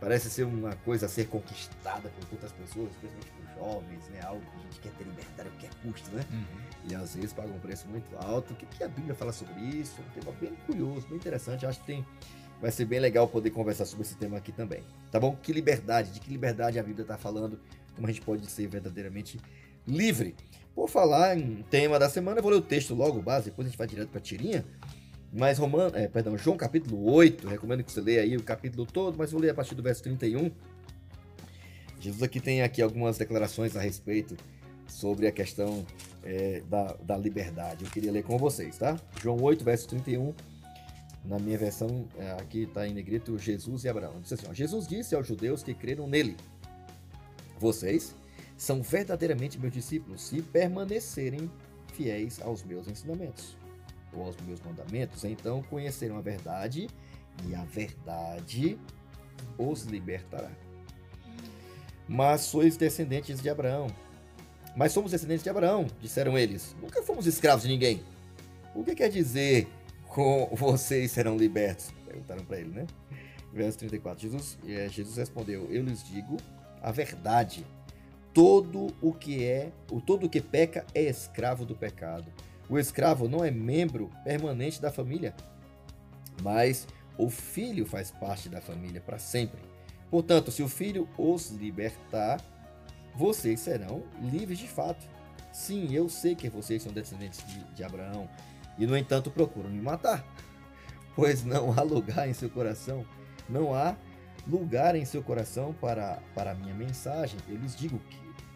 Parece 0.00 0.30
ser 0.30 0.44
uma 0.44 0.74
coisa 0.76 1.06
a 1.06 1.08
ser 1.08 1.28
conquistada 1.28 2.08
por 2.08 2.28
muitas 2.28 2.52
pessoas, 2.52 2.90
especialmente 2.90 3.30
por 3.30 3.64
jovens, 3.64 4.08
né? 4.08 4.22
Algo 4.22 4.40
que 4.40 4.56
a 4.56 4.62
gente 4.62 4.80
quer 4.80 4.92
ter 4.92 5.04
liberdade 5.04 5.48
a 5.48 5.50
qualquer 5.50 5.70
custo, 5.82 6.10
né? 6.10 6.24
Uhum 6.30 6.70
e 6.88 6.94
às 6.94 7.14
vezes 7.14 7.32
pagam 7.32 7.54
um 7.54 7.58
preço 7.58 7.86
muito 7.88 8.16
alto. 8.16 8.52
O 8.52 8.56
que, 8.56 8.66
que 8.66 8.84
a 8.84 8.88
Bíblia 8.88 9.14
fala 9.14 9.32
sobre 9.32 9.60
isso? 9.60 10.00
Um 10.00 10.20
tema 10.20 10.32
bem 10.40 10.54
curioso, 10.66 11.06
bem 11.08 11.16
interessante. 11.16 11.66
Acho 11.66 11.80
que 11.80 11.86
tem, 11.86 12.06
vai 12.60 12.70
ser 12.70 12.84
bem 12.84 13.00
legal 13.00 13.28
poder 13.28 13.50
conversar 13.50 13.84
sobre 13.84 14.04
esse 14.06 14.16
tema 14.16 14.38
aqui 14.38 14.52
também. 14.52 14.82
Tá 15.10 15.20
bom? 15.20 15.36
Que 15.42 15.52
liberdade, 15.52 16.12
de 16.12 16.20
que 16.20 16.30
liberdade 16.30 16.78
a 16.78 16.82
Bíblia 16.82 17.02
está 17.02 17.18
falando, 17.18 17.60
como 17.94 18.06
a 18.06 18.10
gente 18.10 18.22
pode 18.22 18.50
ser 18.50 18.66
verdadeiramente 18.66 19.38
livre. 19.86 20.34
Por 20.74 20.88
falar 20.88 21.36
em 21.36 21.62
tema 21.68 21.98
da 21.98 22.08
semana, 22.08 22.38
eu 22.38 22.42
vou 22.42 22.52
ler 22.52 22.58
o 22.58 22.62
texto 22.62 22.94
logo, 22.94 23.20
base, 23.20 23.46
depois 23.46 23.66
a 23.66 23.70
gente 23.70 23.78
vai 23.78 23.86
direto 23.86 24.08
para 24.08 24.18
a 24.18 24.22
tirinha. 24.22 24.64
Mas 25.32 25.58
Romano, 25.58 25.96
é, 25.96 26.08
perdão, 26.08 26.36
João 26.36 26.56
capítulo 26.56 27.08
8, 27.12 27.46
recomendo 27.46 27.84
que 27.84 27.92
você 27.92 28.00
leia 28.00 28.22
aí 28.22 28.36
o 28.36 28.42
capítulo 28.42 28.84
todo, 28.84 29.16
mas 29.16 29.30
vou 29.30 29.40
ler 29.40 29.50
a 29.50 29.54
partir 29.54 29.76
do 29.76 29.82
verso 29.82 30.02
31. 30.02 30.50
Jesus 32.00 32.22
aqui 32.22 32.40
tem 32.40 32.62
aqui 32.62 32.82
algumas 32.82 33.16
declarações 33.16 33.76
a 33.76 33.80
respeito 33.80 34.36
sobre 34.88 35.28
a 35.28 35.32
questão 35.32 35.86
é, 36.24 36.62
da, 36.68 36.94
da 36.94 37.16
liberdade. 37.16 37.84
Eu 37.84 37.90
queria 37.92 38.10
ler 38.10 38.24
com 38.24 38.36
vocês, 38.38 38.76
tá? 38.76 38.98
João 39.22 39.40
8, 39.40 39.62
verso 39.62 39.86
31. 39.88 40.34
Na 41.24 41.38
minha 41.38 41.58
versão, 41.58 42.08
é, 42.18 42.32
aqui 42.32 42.62
está 42.62 42.88
em 42.88 42.92
negrito 42.92 43.38
Jesus 43.38 43.84
e 43.84 43.88
Abraão. 43.88 44.20
Diz 44.20 44.32
assim: 44.32 44.46
ó, 44.50 44.54
Jesus 44.54 44.88
disse 44.88 45.14
aos 45.14 45.28
judeus 45.28 45.62
que 45.62 45.74
creram 45.74 46.08
nele: 46.08 46.36
Vocês 47.56 48.16
são 48.56 48.82
verdadeiramente 48.82 49.60
meus 49.60 49.72
discípulos 49.72 50.22
se 50.22 50.42
permanecerem 50.42 51.48
fiéis 51.92 52.40
aos 52.40 52.64
meus 52.64 52.88
ensinamentos 52.88 53.59
aos 54.14 54.36
meus 54.42 54.60
mandamentos. 54.60 55.24
Então 55.24 55.62
conhecerão 55.62 56.18
a 56.18 56.20
verdade 56.20 56.88
e 57.46 57.54
a 57.54 57.64
verdade 57.64 58.78
os 59.58 59.82
libertará. 59.84 60.50
Mas 62.08 62.42
sois 62.42 62.76
descendentes 62.76 63.40
de 63.40 63.48
Abraão 63.48 63.88
mas 64.76 64.92
somos 64.92 65.10
descendentes 65.10 65.42
de 65.42 65.50
Abraão, 65.50 65.86
disseram 66.00 66.38
eles. 66.38 66.76
Nunca 66.80 67.02
fomos 67.02 67.26
escravos 67.26 67.64
de 67.64 67.68
ninguém. 67.68 68.02
O 68.74 68.84
que 68.84 68.94
quer 68.94 69.08
dizer 69.08 69.68
com 70.08 70.48
vocês 70.54 71.10
serão 71.10 71.36
libertos? 71.36 71.92
Perguntaram 72.06 72.44
para 72.44 72.60
ele, 72.60 72.70
né? 72.70 72.86
Verso 73.52 73.78
34. 73.78 74.22
Jesus, 74.22 74.58
é, 74.66 74.88
Jesus 74.88 75.16
respondeu: 75.16 75.68
Eu 75.70 75.82
lhes 75.82 76.04
digo 76.04 76.36
a 76.82 76.92
verdade. 76.92 77.66
Todo 78.32 78.94
o 79.02 79.12
que 79.12 79.44
é, 79.44 79.72
o 79.90 80.00
todo 80.00 80.26
o 80.26 80.30
que 80.30 80.40
peca 80.40 80.86
é 80.94 81.02
escravo 81.02 81.66
do 81.66 81.74
pecado. 81.74 82.32
O 82.70 82.78
escravo 82.78 83.28
não 83.28 83.44
é 83.44 83.50
membro 83.50 84.12
permanente 84.22 84.80
da 84.80 84.92
família, 84.92 85.34
mas 86.40 86.86
o 87.18 87.28
filho 87.28 87.84
faz 87.84 88.12
parte 88.12 88.48
da 88.48 88.60
família 88.60 89.00
para 89.00 89.18
sempre. 89.18 89.60
Portanto, 90.08 90.52
se 90.52 90.62
o 90.62 90.68
filho 90.68 91.08
os 91.18 91.50
libertar, 91.50 92.40
vocês 93.16 93.58
serão 93.58 94.04
livres 94.22 94.60
de 94.60 94.68
fato. 94.68 95.04
Sim, 95.52 95.92
eu 95.92 96.08
sei 96.08 96.36
que 96.36 96.48
vocês 96.48 96.84
são 96.84 96.92
descendentes 96.92 97.44
de, 97.44 97.64
de 97.74 97.82
Abraão 97.82 98.28
e, 98.78 98.86
no 98.86 98.96
entanto, 98.96 99.32
procuram 99.32 99.68
me 99.68 99.80
matar, 99.80 100.24
pois 101.16 101.44
não 101.44 101.76
há 101.76 101.82
lugar 101.82 102.28
em 102.28 102.32
seu 102.32 102.48
coração, 102.48 103.04
não 103.48 103.74
há 103.74 103.96
lugar 104.46 104.94
em 104.94 105.04
seu 105.04 105.24
coração 105.24 105.74
para, 105.74 106.22
para 106.36 106.52
a 106.52 106.54
minha 106.54 106.74
mensagem. 106.74 107.38
Eu 107.48 107.56
lhes 107.56 107.74
digo 107.74 108.00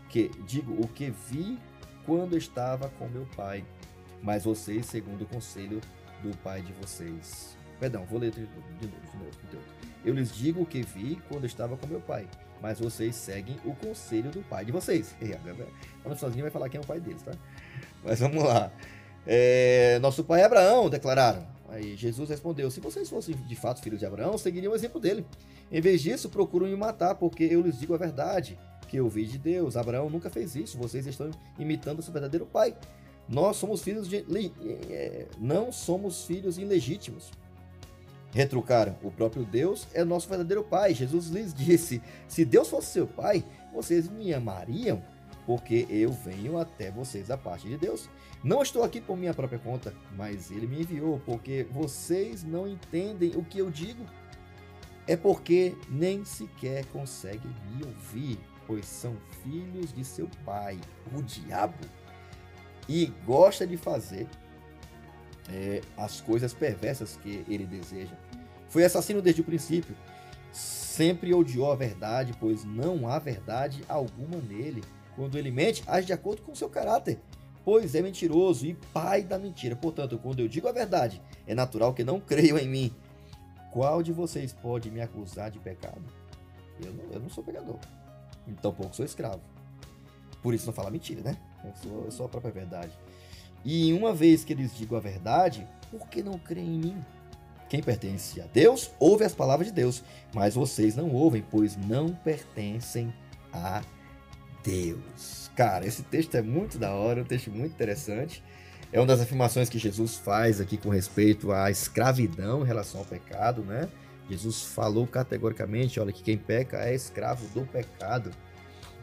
que, 0.09 0.29
que 0.29 0.43
digo 0.45 0.81
o 0.81 0.87
que 0.87 1.11
vi 1.11 1.59
quando 2.07 2.37
estava 2.37 2.89
com 2.91 3.09
meu 3.09 3.27
pai, 3.37 3.65
mas 4.23 4.45
vocês 4.45 4.87
segundo 4.87 5.23
o 5.23 5.27
conselho 5.27 5.81
do 6.23 6.37
pai 6.39 6.63
de 6.63 6.73
vocês. 6.75 7.57
Perdão, 7.79 8.05
vou 8.05 8.19
ler 8.19 8.31
de 8.31 8.41
novo, 8.41 8.63
de 8.81 8.87
novo, 8.87 9.31
de 9.49 9.57
novo. 9.57 9.67
Eu 10.05 10.15
lhes 10.15 10.35
digo 10.35 10.63
o 10.63 10.67
que 10.67 10.83
vi 10.83 11.21
quando 11.29 11.45
estava 11.45 11.77
com 11.77 11.87
meu 11.87 12.01
pai, 12.01 12.29
mas 12.61 12.79
vocês 12.79 13.15
seguem 13.17 13.57
o 13.65 13.75
conselho 13.75 14.31
do 14.31 14.43
pai 14.43 14.65
de 14.65 14.73
vocês. 14.73 15.15
Quando 16.03 16.19
sozinho 16.19 16.43
vai 16.43 16.51
falar 16.51 16.69
quem 16.69 16.79
é 16.79 16.83
o 16.83 16.87
pai 16.87 17.01
deles, 17.01 17.23
tá? 17.23 17.33
Mas 18.03 18.21
vamos 18.21 18.43
lá. 18.43 18.71
É, 19.27 19.99
nosso 20.01 20.23
pai 20.23 20.43
é 20.43 20.45
Abraão, 20.45 20.89
declararam. 20.89 21.47
Aí 21.69 21.97
Jesus 21.97 22.29
respondeu: 22.29 22.71
Se 22.71 22.81
vocês 22.81 23.09
fossem 23.09 23.35
de 23.35 23.57
fato 23.57 23.83
filhos 23.83 23.99
de 23.99 24.07
Abraão, 24.07 24.37
seguiriam 24.39 24.73
o 24.73 24.77
exemplo 24.77 25.01
dele. 25.01 25.27
Em 25.73 25.81
vez 25.81 26.03
disso, 26.03 26.29
procuram 26.29 26.67
me 26.67 26.77
matar, 26.77 27.15
porque 27.15 27.45
eu 27.45 27.63
lhes 27.63 27.79
digo 27.79 27.95
a 27.95 27.99
verdade, 27.99 28.59
que 28.87 28.97
eu 28.97 29.09
vi 29.09 29.25
de 29.25 29.39
Deus. 29.39 29.77
Abraão 29.77 30.09
nunca 30.09 30.31
fez 30.31 30.55
isso. 30.55 30.79
Vocês 30.79 31.07
estão 31.07 31.31
imitando 31.59 32.03
seu 32.03 32.13
verdadeiro 32.13 32.47
pai. 32.47 32.77
Nós 33.29 33.57
somos 33.57 33.83
filhos 33.83 34.09
de. 34.09 34.25
É, 34.91 35.27
não 35.39 35.73
somos 35.73 36.25
filhos 36.25 36.59
ilegítimos. 36.59 37.31
Retrucaram: 38.33 38.97
O 39.03 39.11
próprio 39.11 39.45
Deus 39.45 39.87
é 39.95 40.05
nosso 40.05 40.29
verdadeiro 40.29 40.65
pai. 40.65 40.95
Jesus 40.95 41.29
lhes 41.29 41.55
disse: 41.55 42.03
Se 42.29 42.45
Deus 42.45 42.69
fosse 42.69 42.93
seu 42.93 43.07
pai, 43.07 43.45
vocês 43.73 44.09
me 44.09 44.33
amariam, 44.35 45.03
porque 45.47 45.87
eu 45.89 46.13
venho 46.13 46.59
até 46.59 46.91
vocês 46.91 47.29
da 47.29 47.37
parte 47.37 47.69
de 47.69 47.77
Deus. 47.77 48.09
Não 48.43 48.63
estou 48.63 48.83
aqui 48.83 49.01
por 49.01 49.17
minha 49.17 49.33
própria 49.33 49.59
conta, 49.59 49.95
mas 50.17 50.51
ele 50.51 50.67
me 50.67 50.83
enviou, 50.83 51.19
porque 51.25 51.67
vocês 51.71 52.45
não 52.45 52.69
entendem 52.69 53.33
o 53.37 53.45
que 53.45 53.59
eu 53.59 53.71
digo 53.71 54.05
é 55.07 55.17
porque 55.17 55.77
nem 55.89 56.25
sequer 56.25 56.87
conseguem 56.87 57.55
me 57.71 57.85
ouvir, 57.85 58.39
pois 58.67 58.87
são 58.87 59.17
filhos 59.43 59.93
de 59.93 60.05
seu 60.05 60.29
pai, 60.45 60.81
o 61.15 61.23
diabo, 61.23 61.85
e 62.89 63.07
gosta 63.27 63.67
de 63.67 63.77
fazer 63.77 64.27
é, 65.51 65.81
as 65.97 66.21
coisas 66.21 66.53
perversas 66.53 67.17
que 67.17 67.45
ele 67.49 67.67
deseja. 67.67 68.15
Foi 68.69 68.85
assassino 68.85 69.23
desde 69.23 69.41
o 69.41 69.45
princípio, 69.45 69.95
sempre 70.53 71.35
odiou 71.35 71.71
a 71.71 71.77
verdade, 71.77 72.35
pois 72.39 72.65
não 72.65 73.09
há 73.09 73.19
verdade 73.19 73.85
alguma 73.89 74.37
nele. 74.39 74.83
Quando 75.17 75.39
ele 75.39 75.51
mente, 75.51 75.85
age 75.87 76.07
de 76.07 76.13
acordo 76.13 76.43
com 76.43 76.55
seu 76.55 76.69
caráter, 76.69 77.21
pois 77.65 77.95
é 77.95 78.03
mentiroso 78.03 78.67
e 78.67 78.75
pai 78.93 79.23
da 79.23 79.39
mentira. 79.39 79.77
Portanto, 79.77 80.19
quando 80.19 80.41
eu 80.41 80.49
digo 80.49 80.69
a 80.69 80.73
verdade, 80.73 81.23
é 81.47 81.55
natural 81.55 81.95
que 81.95 82.05
não 82.05 82.21
creiam 82.21 82.59
em 82.59 82.69
mim. 82.69 82.95
Qual 83.73 84.03
de 84.03 84.13
vocês 84.13 84.53
pode 84.53 84.91
me 84.91 85.01
acusar 85.01 85.51
de 85.51 85.59
pecado? 85.59 86.03
Eu 86.85 86.93
não, 86.93 87.05
eu 87.13 87.21
não 87.21 87.29
sou 87.29 87.43
pecador. 87.43 87.79
Então 88.47 88.73
pouco 88.73 88.95
sou 88.95 89.05
escravo. 89.05 89.41
Por 90.43 90.53
isso 90.53 90.67
não 90.67 90.73
fala 90.73 90.91
mentira, 90.91 91.23
né? 91.23 91.37
Eu 91.85 92.11
sou 92.11 92.27
a 92.27 92.29
própria 92.29 92.53
verdade. 92.53 92.93
E 93.65 93.93
uma 93.93 94.15
vez 94.15 94.45
que 94.45 94.53
eles 94.53 94.77
digam 94.77 94.99
a 94.99 95.01
verdade, 95.01 95.67
por 95.91 96.09
que 96.09 96.23
não 96.23 96.39
creem 96.39 96.67
em 96.67 96.79
mim? 96.79 97.05
Quem 97.69 97.83
pertence 97.83 98.41
a 98.41 98.47
Deus 98.47 98.91
ouve 99.01 99.25
as 99.25 99.35
palavras 99.35 99.69
de 99.69 99.73
Deus, 99.73 100.05
mas 100.35 100.55
vocês 100.55 100.95
não 100.95 101.11
ouvem, 101.11 101.45
pois 101.51 101.77
não 101.77 102.11
pertencem 102.11 103.13
a 103.53 103.83
Deus. 104.63 105.51
Cara, 105.57 105.87
esse 105.87 106.03
texto 106.03 106.35
é 106.35 106.43
muito 106.43 106.79
da 106.79 106.93
hora, 106.93 107.23
um 107.23 107.25
texto 107.25 107.51
muito 107.51 107.73
interessante. 107.73 108.43
É 108.93 109.01
uma 109.01 109.07
das 109.07 109.21
afirmações 109.21 109.69
que 109.69 109.79
Jesus 109.79 110.17
faz 110.17 110.61
aqui 110.61 110.77
com 110.77 110.89
respeito 110.89 111.51
à 111.51 111.71
escravidão 111.71 112.63
em 112.63 112.67
relação 112.67 113.01
ao 113.01 113.07
pecado, 113.07 113.63
né? 113.63 113.89
Jesus 114.29 114.63
falou 114.63 115.07
categoricamente, 115.07 115.99
olha, 115.99 116.13
que 116.13 116.23
quem 116.23 116.39
peca 116.39 116.79
é 116.79 116.95
escravo 116.95 117.47
do 117.49 117.67
pecado. 117.67 118.31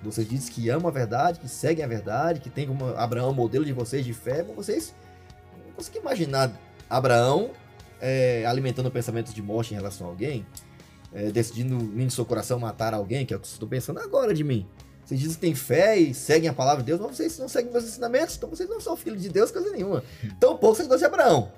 Vocês 0.03 0.27
dizem 0.27 0.51
que 0.51 0.69
amam 0.69 0.87
a 0.87 0.91
verdade, 0.91 1.39
que 1.39 1.47
seguem 1.47 1.85
a 1.85 1.87
verdade, 1.87 2.39
que 2.39 2.49
tem 2.49 2.67
como 2.67 2.85
Abraão 2.95 3.33
modelo 3.33 3.63
de 3.63 3.73
vocês 3.73 4.03
de 4.03 4.13
fé, 4.13 4.43
mas 4.45 4.55
vocês 4.55 4.95
não 5.65 5.73
conseguem 5.73 6.01
imaginar 6.01 6.51
Abraão 6.89 7.51
é, 8.01 8.43
alimentando 8.45 8.89
pensamentos 8.89 9.33
de 9.33 9.41
morte 9.41 9.73
em 9.73 9.77
relação 9.77 10.07
a 10.07 10.09
alguém, 10.09 10.45
é, 11.13 11.29
decidindo 11.29 11.75
em 12.01 12.09
seu 12.09 12.25
coração 12.25 12.59
matar 12.59 12.93
alguém, 12.93 13.25
que 13.25 13.33
é 13.33 13.37
o 13.37 13.39
que 13.39 13.47
vocês 13.47 13.55
estão 13.55 13.69
pensando 13.69 13.99
agora 13.99 14.33
de 14.33 14.43
mim. 14.43 14.67
Vocês 15.05 15.19
dizem 15.19 15.35
que 15.35 15.41
têm 15.41 15.55
fé 15.55 15.97
e 15.97 16.13
seguem 16.13 16.49
a 16.49 16.53
palavra 16.53 16.81
de 16.81 16.87
Deus, 16.87 16.99
mas 16.99 17.17
vocês 17.17 17.37
não 17.37 17.47
seguem 17.47 17.71
meus 17.71 17.83
ensinamentos, 17.83 18.35
então 18.35 18.49
vocês 18.49 18.67
não 18.69 18.79
são 18.79 18.95
filhos 18.95 19.21
de 19.21 19.29
Deus, 19.29 19.51
coisa 19.51 19.69
nenhuma. 19.69 20.03
Tão 20.39 20.57
pouco 20.57 20.77
vocês 20.77 20.87
gostam 20.87 21.09
de 21.09 21.13
Abraão. 21.13 21.51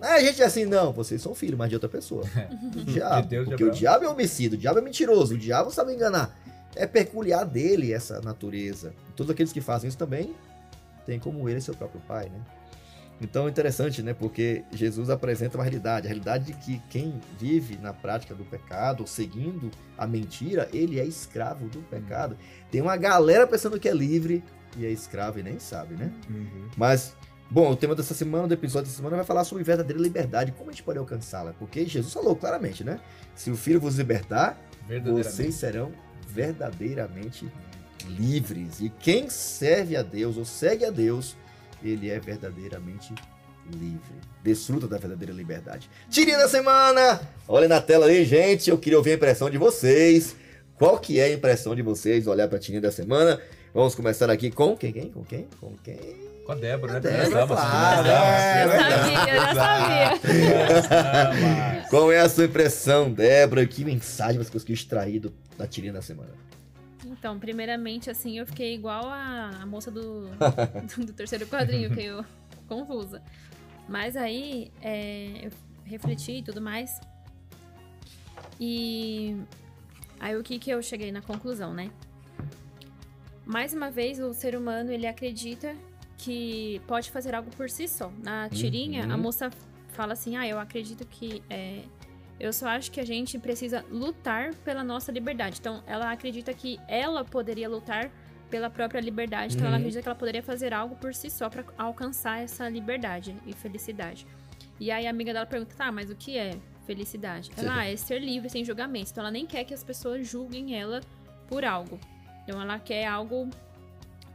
a 0.00 0.20
gente 0.20 0.42
é 0.42 0.44
assim, 0.44 0.64
não, 0.64 0.92
vocês 0.92 1.20
são 1.20 1.34
filhos, 1.34 1.58
mas 1.58 1.68
de 1.68 1.76
outra 1.76 1.88
pessoa. 1.88 2.24
Do 2.72 2.84
diabo. 2.84 3.22
De 3.22 3.28
Deus, 3.28 3.48
porque 3.48 3.64
de 3.64 3.70
o 3.70 3.72
diabo 3.72 4.04
é 4.04 4.08
homicida, 4.08 4.56
o 4.56 4.58
diabo 4.58 4.78
é 4.78 4.82
mentiroso, 4.82 5.34
o 5.34 5.38
diabo 5.38 5.70
sabe 5.70 5.92
enganar. 5.92 6.36
É 6.76 6.86
peculiar 6.86 7.44
dele 7.44 7.92
essa 7.92 8.20
natureza. 8.20 8.92
Todos 9.14 9.30
aqueles 9.30 9.52
que 9.52 9.60
fazem 9.60 9.88
isso 9.88 9.98
também 9.98 10.34
têm 11.06 11.18
como 11.18 11.48
ele 11.48 11.60
seu 11.60 11.74
próprio 11.74 12.00
pai, 12.02 12.28
né? 12.28 12.40
Então 13.20 13.46
é 13.46 13.50
interessante, 13.50 14.02
né? 14.02 14.12
Porque 14.12 14.64
Jesus 14.72 15.08
apresenta 15.08 15.56
uma 15.56 15.64
realidade, 15.64 16.06
a 16.06 16.08
realidade 16.08 16.46
de 16.46 16.52
que 16.54 16.82
quem 16.90 17.20
vive 17.38 17.78
na 17.78 17.92
prática 17.92 18.34
do 18.34 18.44
pecado, 18.44 19.06
seguindo 19.06 19.70
a 19.96 20.06
mentira, 20.06 20.68
ele 20.72 20.98
é 20.98 21.04
escravo 21.04 21.68
do 21.68 21.80
pecado. 21.82 22.36
Tem 22.70 22.80
uma 22.80 22.96
galera 22.96 23.46
pensando 23.46 23.78
que 23.78 23.88
é 23.88 23.94
livre 23.94 24.42
e 24.76 24.84
é 24.84 24.90
escravo 24.90 25.38
e 25.38 25.42
nem 25.42 25.58
sabe, 25.60 25.94
né? 25.94 26.12
Uhum. 26.28 26.68
Mas, 26.76 27.14
bom, 27.48 27.70
o 27.70 27.76
tema 27.76 27.94
dessa 27.94 28.14
semana, 28.14 28.48
do 28.48 28.54
episódio 28.54 28.86
dessa 28.86 28.96
semana, 28.96 29.16
vai 29.16 29.24
falar 29.24 29.44
sobre 29.44 29.62
verdadeira 29.62 30.02
liberdade. 30.02 30.52
Como 30.52 30.70
a 30.70 30.72
gente 30.72 30.82
pode 30.82 30.98
alcançá-la? 30.98 31.52
Porque 31.52 31.86
Jesus 31.86 32.12
falou 32.12 32.34
claramente, 32.34 32.82
né? 32.82 32.98
Se 33.34 33.48
o 33.50 33.56
Filho 33.56 33.80
vos 33.80 33.96
libertar, 33.96 34.60
vocês 35.04 35.54
serão 35.54 35.92
verdadeiramente 36.34 37.50
livres. 38.18 38.80
E 38.80 38.88
quem 38.88 39.30
serve 39.30 39.96
a 39.96 40.02
Deus 40.02 40.36
ou 40.36 40.44
segue 40.44 40.84
a 40.84 40.90
Deus 40.90 41.36
ele 41.82 42.10
é 42.10 42.18
verdadeiramente 42.18 43.14
livre. 43.70 44.14
Desfruta 44.42 44.86
da 44.86 44.98
verdadeira 44.98 45.32
liberdade. 45.32 45.88
Tirinha 46.10 46.38
da 46.38 46.48
semana! 46.48 47.20
Olha 47.46 47.68
na 47.68 47.80
tela 47.80 48.06
aí, 48.06 48.24
gente. 48.24 48.70
Eu 48.70 48.78
queria 48.78 48.98
ouvir 48.98 49.12
a 49.12 49.14
impressão 49.14 49.50
de 49.50 49.58
vocês. 49.58 50.34
Qual 50.76 50.98
que 50.98 51.20
é 51.20 51.24
a 51.24 51.32
impressão 51.32 51.74
de 51.74 51.82
vocês 51.82 52.26
olhar 52.26 52.48
para 52.48 52.56
a 52.56 52.60
tirinha 52.60 52.80
da 52.80 52.90
semana? 52.90 53.40
Vamos 53.72 53.94
começar 53.94 54.30
aqui 54.30 54.50
com 54.50 54.76
quem? 54.76 54.92
Com 54.92 55.24
quem? 55.24 55.48
Com 55.60 55.74
quem? 55.82 56.33
Com 56.44 56.52
a 56.52 56.54
Débora, 56.54 56.94
né? 56.94 57.00
Débora, 57.00 57.46
claro, 57.46 58.06
é, 58.06 58.64
eu 58.64 58.70
sabia, 58.70 59.34
eu 60.76 60.82
sabia. 60.82 61.86
Qual 61.88 62.12
é 62.12 62.20
a 62.20 62.28
sua 62.28 62.44
impressão, 62.44 63.10
Débora? 63.10 63.66
Que 63.66 63.82
mensagem 63.82 64.36
você 64.36 64.50
conseguiu 64.50 64.74
extrair 64.74 65.20
do, 65.20 65.32
da 65.56 65.66
tirinha 65.66 65.92
da 65.92 66.02
semana? 66.02 66.32
Então, 67.06 67.38
primeiramente, 67.38 68.10
assim, 68.10 68.38
eu 68.38 68.46
fiquei 68.46 68.74
igual 68.74 69.08
a, 69.08 69.52
a 69.62 69.66
moça 69.66 69.90
do, 69.90 70.28
do, 70.96 71.06
do, 71.06 71.12
terceiro 71.14 71.46
quadrinho, 71.46 71.90
que 71.94 72.04
eu 72.04 72.22
confusa. 72.68 73.22
Mas 73.88 74.14
aí, 74.14 74.70
é, 74.82 75.46
eu 75.46 75.50
refleti 75.84 76.32
e 76.32 76.42
tudo 76.42 76.60
mais. 76.60 77.00
E 78.60 79.34
aí 80.20 80.36
o 80.36 80.42
que 80.42 80.58
que 80.58 80.70
eu 80.70 80.82
cheguei 80.82 81.10
na 81.10 81.22
conclusão, 81.22 81.72
né? 81.72 81.90
Mais 83.46 83.72
uma 83.72 83.90
vez, 83.90 84.18
o 84.18 84.32
ser 84.34 84.56
humano, 84.56 84.92
ele 84.92 85.06
acredita 85.06 85.74
que 86.24 86.80
pode 86.86 87.10
fazer 87.10 87.34
algo 87.34 87.50
por 87.50 87.68
si 87.68 87.86
só. 87.86 88.10
Na 88.22 88.48
tirinha, 88.48 89.04
uhum. 89.04 89.12
a 89.12 89.16
moça 89.16 89.50
fala 89.88 90.14
assim, 90.14 90.36
ah, 90.36 90.46
eu 90.46 90.58
acredito 90.58 91.06
que 91.06 91.42
é, 91.50 91.82
eu 92.40 92.52
só 92.52 92.68
acho 92.68 92.90
que 92.90 92.98
a 92.98 93.06
gente 93.06 93.38
precisa 93.38 93.84
lutar 93.90 94.54
pela 94.56 94.82
nossa 94.82 95.12
liberdade. 95.12 95.58
Então, 95.60 95.82
ela 95.86 96.10
acredita 96.10 96.52
que 96.54 96.80
ela 96.88 97.24
poderia 97.24 97.68
lutar 97.68 98.10
pela 98.50 98.70
própria 98.70 99.00
liberdade. 99.00 99.54
Então, 99.54 99.66
uhum. 99.66 99.72
ela 99.72 99.76
acredita 99.76 100.02
que 100.02 100.08
ela 100.08 100.18
poderia 100.18 100.42
fazer 100.42 100.72
algo 100.72 100.96
por 100.96 101.14
si 101.14 101.28
só 101.28 101.50
para 101.50 101.64
alcançar 101.76 102.42
essa 102.42 102.68
liberdade 102.68 103.36
e 103.46 103.52
felicidade. 103.52 104.26
E 104.80 104.90
aí 104.90 105.06
a 105.06 105.10
amiga 105.10 105.32
dela 105.32 105.46
pergunta: 105.46 105.74
tá, 105.76 105.92
mas 105.92 106.10
o 106.10 106.16
que 106.16 106.38
é 106.38 106.58
felicidade? 106.86 107.50
Ela 107.56 107.80
ah, 107.80 107.86
é 107.86 107.96
ser 107.96 108.18
livre 108.18 108.48
sem 108.48 108.64
julgamentos. 108.64 109.12
Então, 109.12 109.22
ela 109.22 109.30
nem 109.30 109.46
quer 109.46 109.64
que 109.64 109.74
as 109.74 109.84
pessoas 109.84 110.26
julguem 110.26 110.78
ela 110.78 111.02
por 111.48 111.64
algo. 111.64 112.00
Então, 112.44 112.60
ela 112.60 112.78
quer 112.78 113.06
algo 113.06 113.50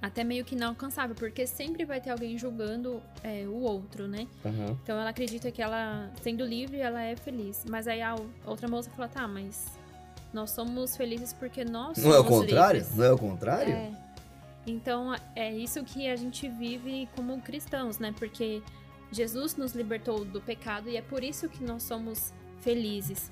até 0.01 0.23
meio 0.23 0.45
que 0.45 0.55
inalcançável, 0.55 1.15
porque 1.15 1.45
sempre 1.45 1.83
vai 1.85 1.99
ter 1.99 2.09
alguém 2.09 2.37
julgando 2.37 3.01
é, 3.23 3.45
o 3.47 3.55
outro, 3.55 4.07
né? 4.07 4.27
Uhum. 4.45 4.77
Então 4.83 4.99
ela 4.99 5.09
acredita 5.09 5.51
que 5.51 5.61
ela, 5.61 6.09
sendo 6.21 6.45
livre, 6.45 6.79
ela 6.79 7.01
é 7.01 7.15
feliz. 7.15 7.65
Mas 7.69 7.87
aí 7.87 8.01
a 8.01 8.15
outra 8.45 8.67
moça 8.67 8.89
fala, 8.91 9.09
tá, 9.09 9.27
mas 9.27 9.65
nós 10.33 10.51
somos 10.51 10.95
felizes 10.95 11.33
porque 11.33 11.65
nós 11.65 11.97
Não 11.97 12.13
é 12.13 12.19
o 12.19 12.23
contrário? 12.23 12.79
Livres. 12.79 12.97
Não 12.97 13.05
é 13.05 13.11
o 13.11 13.17
contrário? 13.17 13.73
É. 13.73 13.91
Então 14.65 15.15
é 15.35 15.51
isso 15.51 15.83
que 15.83 16.07
a 16.07 16.15
gente 16.15 16.47
vive 16.47 17.09
como 17.15 17.39
cristãos, 17.41 17.97
né? 17.99 18.13
Porque 18.17 18.61
Jesus 19.11 19.55
nos 19.55 19.73
libertou 19.73 20.23
do 20.23 20.39
pecado 20.39 20.89
e 20.89 20.95
é 20.95 21.01
por 21.01 21.23
isso 21.23 21.49
que 21.49 21.63
nós 21.63 21.83
somos 21.83 22.31
felizes. 22.61 23.31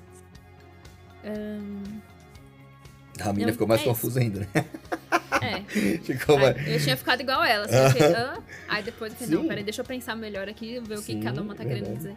A 3.19 3.33
menina 3.33 3.51
ficou 3.51 3.67
mais 3.67 3.81
é 3.81 3.83
confusa 3.83 4.19
ainda, 4.19 4.41
né? 4.41 4.47
É. 5.41 5.61
Ficou 5.99 6.37
aí, 6.37 6.73
Eu 6.73 6.79
tinha 6.79 6.97
ficado 6.97 7.21
igual 7.21 7.43
ela. 7.43 7.65
Assim, 7.65 7.99
eu 7.99 8.17
ah. 8.17 8.43
Aí 8.67 8.83
depois 8.83 9.13
eu 9.13 9.19
falei, 9.19 9.35
não, 9.35 9.47
peraí, 9.47 9.63
deixa 9.63 9.81
eu 9.81 9.85
pensar 9.85 10.15
melhor 10.15 10.47
aqui, 10.47 10.79
ver 10.79 10.95
o 10.95 10.97
que 10.97 11.13
Sim, 11.13 11.21
cada 11.21 11.41
uma 11.41 11.55
tá 11.55 11.63
verdade. 11.63 11.83
querendo 11.83 11.97
dizer. 11.97 12.15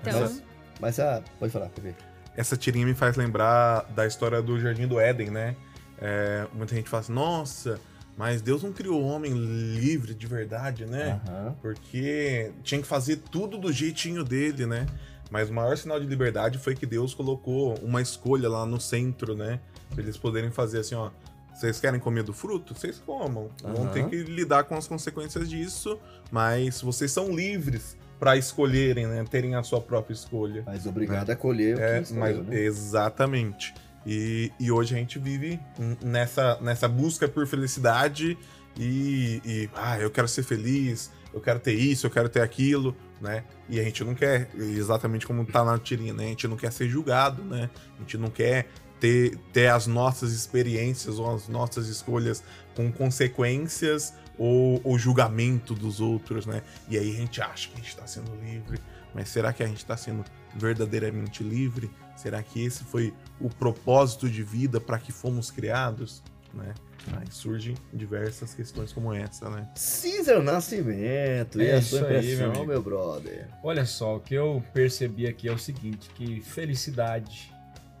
Então. 0.00 0.20
Mas, 0.20 0.42
mas 0.80 1.00
ah, 1.00 1.22
pode 1.38 1.52
falar, 1.52 1.68
pode 1.68 1.88
ver. 1.88 1.96
Essa 2.36 2.56
tirinha 2.56 2.86
me 2.86 2.94
faz 2.94 3.16
lembrar 3.16 3.82
da 3.94 4.06
história 4.06 4.40
do 4.40 4.58
Jardim 4.60 4.86
do 4.86 5.00
Éden, 5.00 5.30
né? 5.30 5.56
É, 6.00 6.46
muita 6.54 6.74
gente 6.74 6.88
fala 6.88 7.00
assim, 7.00 7.12
nossa, 7.12 7.80
mas 8.16 8.40
Deus 8.40 8.62
não 8.62 8.72
criou 8.72 9.02
o 9.02 9.06
homem 9.06 9.32
livre 9.32 10.14
de 10.14 10.26
verdade, 10.26 10.86
né? 10.86 11.20
Uhum. 11.28 11.54
Porque 11.54 12.52
tinha 12.62 12.80
que 12.80 12.86
fazer 12.86 13.16
tudo 13.30 13.58
do 13.58 13.72
jeitinho 13.72 14.22
dele, 14.24 14.66
né? 14.66 14.86
Mas 15.30 15.50
o 15.50 15.52
maior 15.52 15.76
sinal 15.76 16.00
de 16.00 16.06
liberdade 16.06 16.58
foi 16.58 16.74
que 16.74 16.86
Deus 16.86 17.12
colocou 17.12 17.78
uma 17.78 18.00
escolha 18.00 18.48
lá 18.48 18.64
no 18.64 18.80
centro, 18.80 19.36
né? 19.36 19.60
Pra 19.90 20.02
eles 20.02 20.16
poderem 20.16 20.50
fazer 20.50 20.80
assim, 20.80 20.94
ó. 20.94 21.10
Vocês 21.58 21.80
querem 21.80 21.98
comer 21.98 22.22
do 22.22 22.32
fruto? 22.32 22.72
Vocês 22.72 23.02
comam. 23.04 23.50
Uhum. 23.64 23.74
Vão 23.74 23.86
ter 23.88 24.08
que 24.08 24.22
lidar 24.22 24.62
com 24.62 24.76
as 24.76 24.86
consequências 24.86 25.50
disso, 25.50 25.98
mas 26.30 26.80
vocês 26.80 27.10
são 27.10 27.34
livres 27.34 27.96
para 28.16 28.36
escolherem, 28.36 29.08
né? 29.08 29.24
Terem 29.28 29.56
a 29.56 29.62
sua 29.64 29.80
própria 29.80 30.14
escolha. 30.14 30.62
Mas 30.64 30.86
obrigado 30.86 31.26
né? 31.26 31.34
a 31.34 31.36
colher 31.36 31.76
o 31.76 31.80
é, 31.80 32.00
escolheu, 32.00 32.20
mas, 32.20 32.46
né? 32.46 32.60
Exatamente. 32.60 33.74
E, 34.06 34.52
e 34.60 34.70
hoje 34.70 34.94
a 34.94 34.98
gente 34.98 35.18
vive 35.18 35.58
nessa, 36.00 36.60
nessa 36.60 36.86
busca 36.86 37.26
por 37.26 37.44
felicidade 37.44 38.38
e, 38.78 39.42
e, 39.44 39.70
ah, 39.74 39.98
eu 39.98 40.12
quero 40.12 40.28
ser 40.28 40.44
feliz, 40.44 41.10
eu 41.34 41.40
quero 41.40 41.58
ter 41.58 41.74
isso, 41.74 42.06
eu 42.06 42.10
quero 42.10 42.28
ter 42.28 42.40
aquilo, 42.40 42.96
né? 43.20 43.42
E 43.68 43.80
a 43.80 43.82
gente 43.82 44.04
não 44.04 44.14
quer, 44.14 44.48
exatamente 44.56 45.26
como 45.26 45.44
tá 45.44 45.64
na 45.64 45.76
tirinha, 45.76 46.14
né? 46.14 46.26
A 46.26 46.28
gente 46.28 46.46
não 46.46 46.56
quer 46.56 46.70
ser 46.70 46.88
julgado, 46.88 47.42
né? 47.42 47.68
A 47.96 48.00
gente 48.02 48.16
não 48.16 48.30
quer 48.30 48.68
ter, 49.00 49.36
ter 49.52 49.68
as 49.68 49.86
nossas 49.86 50.32
experiências 50.32 51.18
ou 51.18 51.34
as 51.34 51.48
nossas 51.48 51.88
escolhas 51.88 52.42
com 52.74 52.90
consequências 52.92 54.14
ou, 54.38 54.80
ou 54.84 54.98
julgamento 54.98 55.74
dos 55.74 56.00
outros, 56.00 56.46
né? 56.46 56.62
E 56.88 56.96
aí 56.96 57.10
a 57.10 57.16
gente 57.16 57.40
acha 57.40 57.68
que 57.68 57.74
a 57.74 57.78
gente 57.78 57.88
está 57.88 58.06
sendo 58.06 58.34
livre, 58.36 58.78
mas 59.14 59.28
será 59.28 59.52
que 59.52 59.62
a 59.62 59.66
gente 59.66 59.78
está 59.78 59.96
sendo 59.96 60.24
verdadeiramente 60.54 61.42
livre? 61.42 61.90
Será 62.16 62.42
que 62.42 62.64
esse 62.64 62.84
foi 62.84 63.12
o 63.40 63.48
propósito 63.48 64.28
de 64.28 64.42
vida 64.42 64.80
para 64.80 64.98
que 64.98 65.12
fomos 65.12 65.50
criados, 65.50 66.22
né? 66.54 66.74
Aí 67.16 67.26
surgem 67.30 67.74
diversas 67.92 68.54
questões 68.54 68.92
como 68.92 69.14
essa, 69.14 69.48
né? 69.48 69.68
Cícero 69.76 70.42
Nascimento, 70.42 71.60
é 71.60 71.64
e 71.64 71.72
a 71.72 71.82
sua 71.82 72.00
impressão, 72.00 72.50
aí, 72.50 72.56
meu, 72.56 72.66
meu 72.66 72.82
brother? 72.82 73.48
Olha 73.62 73.86
só, 73.86 74.16
o 74.16 74.20
que 74.20 74.34
eu 74.34 74.62
percebi 74.74 75.26
aqui 75.26 75.48
é 75.48 75.52
o 75.52 75.58
seguinte, 75.58 76.10
que 76.14 76.40
felicidade 76.40 77.52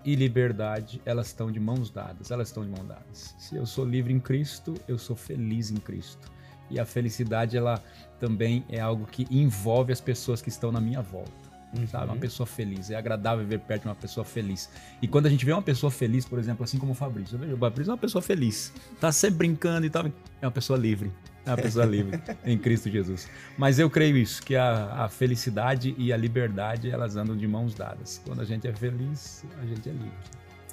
e 0.04 0.14
liberdade, 0.14 1.00
elas 1.04 1.28
estão 1.28 1.50
de 1.50 1.60
mãos 1.60 1.90
dadas, 1.90 2.30
elas 2.30 2.48
estão 2.48 2.64
de 2.64 2.70
mãos 2.70 2.86
dadas. 2.86 3.34
Se 3.38 3.56
eu 3.56 3.66
sou 3.66 3.84
livre 3.84 4.12
em 4.12 4.20
Cristo, 4.20 4.74
eu 4.86 4.98
sou 4.98 5.16
feliz 5.16 5.70
em 5.70 5.76
Cristo. 5.76 6.30
E 6.70 6.78
a 6.78 6.84
felicidade, 6.84 7.56
ela 7.56 7.82
também 8.20 8.64
é 8.68 8.80
algo 8.80 9.06
que 9.06 9.26
envolve 9.30 9.92
as 9.92 10.00
pessoas 10.00 10.42
que 10.42 10.48
estão 10.48 10.70
na 10.70 10.80
minha 10.80 11.00
volta. 11.00 11.48
Uhum. 11.76 11.86
Sabe? 11.86 12.06
Uma 12.06 12.16
pessoa 12.16 12.46
feliz. 12.46 12.90
É 12.90 12.96
agradável 12.96 13.46
ver 13.46 13.60
perto 13.60 13.82
de 13.82 13.88
uma 13.88 13.94
pessoa 13.94 14.24
feliz. 14.24 14.70
E 15.02 15.08
quando 15.08 15.26
a 15.26 15.30
gente 15.30 15.44
vê 15.44 15.52
uma 15.52 15.62
pessoa 15.62 15.90
feliz, 15.90 16.24
por 16.24 16.38
exemplo, 16.38 16.64
assim 16.64 16.78
como 16.78 16.92
o 16.92 16.94
Fabrício, 16.94 17.34
eu 17.34 17.38
vejo 17.38 17.54
o 17.54 17.58
Fabrício 17.58 17.90
é 17.90 17.94
uma 17.94 17.98
pessoa 17.98 18.22
feliz. 18.22 18.72
Tá 19.00 19.12
sempre 19.12 19.38
brincando 19.38 19.86
e 19.86 19.90
tal. 19.90 20.06
É 20.40 20.46
uma 20.46 20.52
pessoa 20.52 20.78
livre. 20.78 21.12
Uma 21.48 21.56
pessoa 21.56 21.84
livre 21.84 22.20
em 22.44 22.58
Cristo 22.58 22.90
Jesus. 22.90 23.28
Mas 23.56 23.78
eu 23.78 23.88
creio 23.88 24.16
isso, 24.16 24.42
que 24.42 24.54
a, 24.54 25.04
a 25.04 25.08
felicidade 25.08 25.94
e 25.96 26.12
a 26.12 26.16
liberdade, 26.16 26.90
elas 26.90 27.16
andam 27.16 27.36
de 27.36 27.46
mãos 27.46 27.74
dadas. 27.74 28.20
Quando 28.24 28.42
a 28.42 28.44
gente 28.44 28.68
é 28.68 28.72
feliz, 28.72 29.44
a 29.60 29.64
gente 29.64 29.88
é 29.88 29.92
livre. 29.92 30.12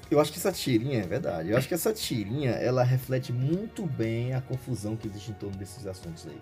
Eu 0.10 0.20
acho 0.20 0.32
que 0.32 0.38
essa 0.38 0.52
tirinha 0.52 1.00
é 1.00 1.08
verdade. 1.08 1.50
Eu 1.50 1.58
acho 1.58 1.68
que 1.68 1.74
essa 1.74 1.92
tirinha, 1.92 2.52
ela 2.52 2.84
reflete 2.84 3.34
muito 3.34 3.86
bem 3.86 4.34
a 4.34 4.42
confusão 4.42 4.96
que 4.96 5.08
existe 5.08 5.32
em 5.32 5.34
torno 5.34 5.58
desses 5.58 5.88
assuntos 5.88 6.28
aí. 6.28 6.40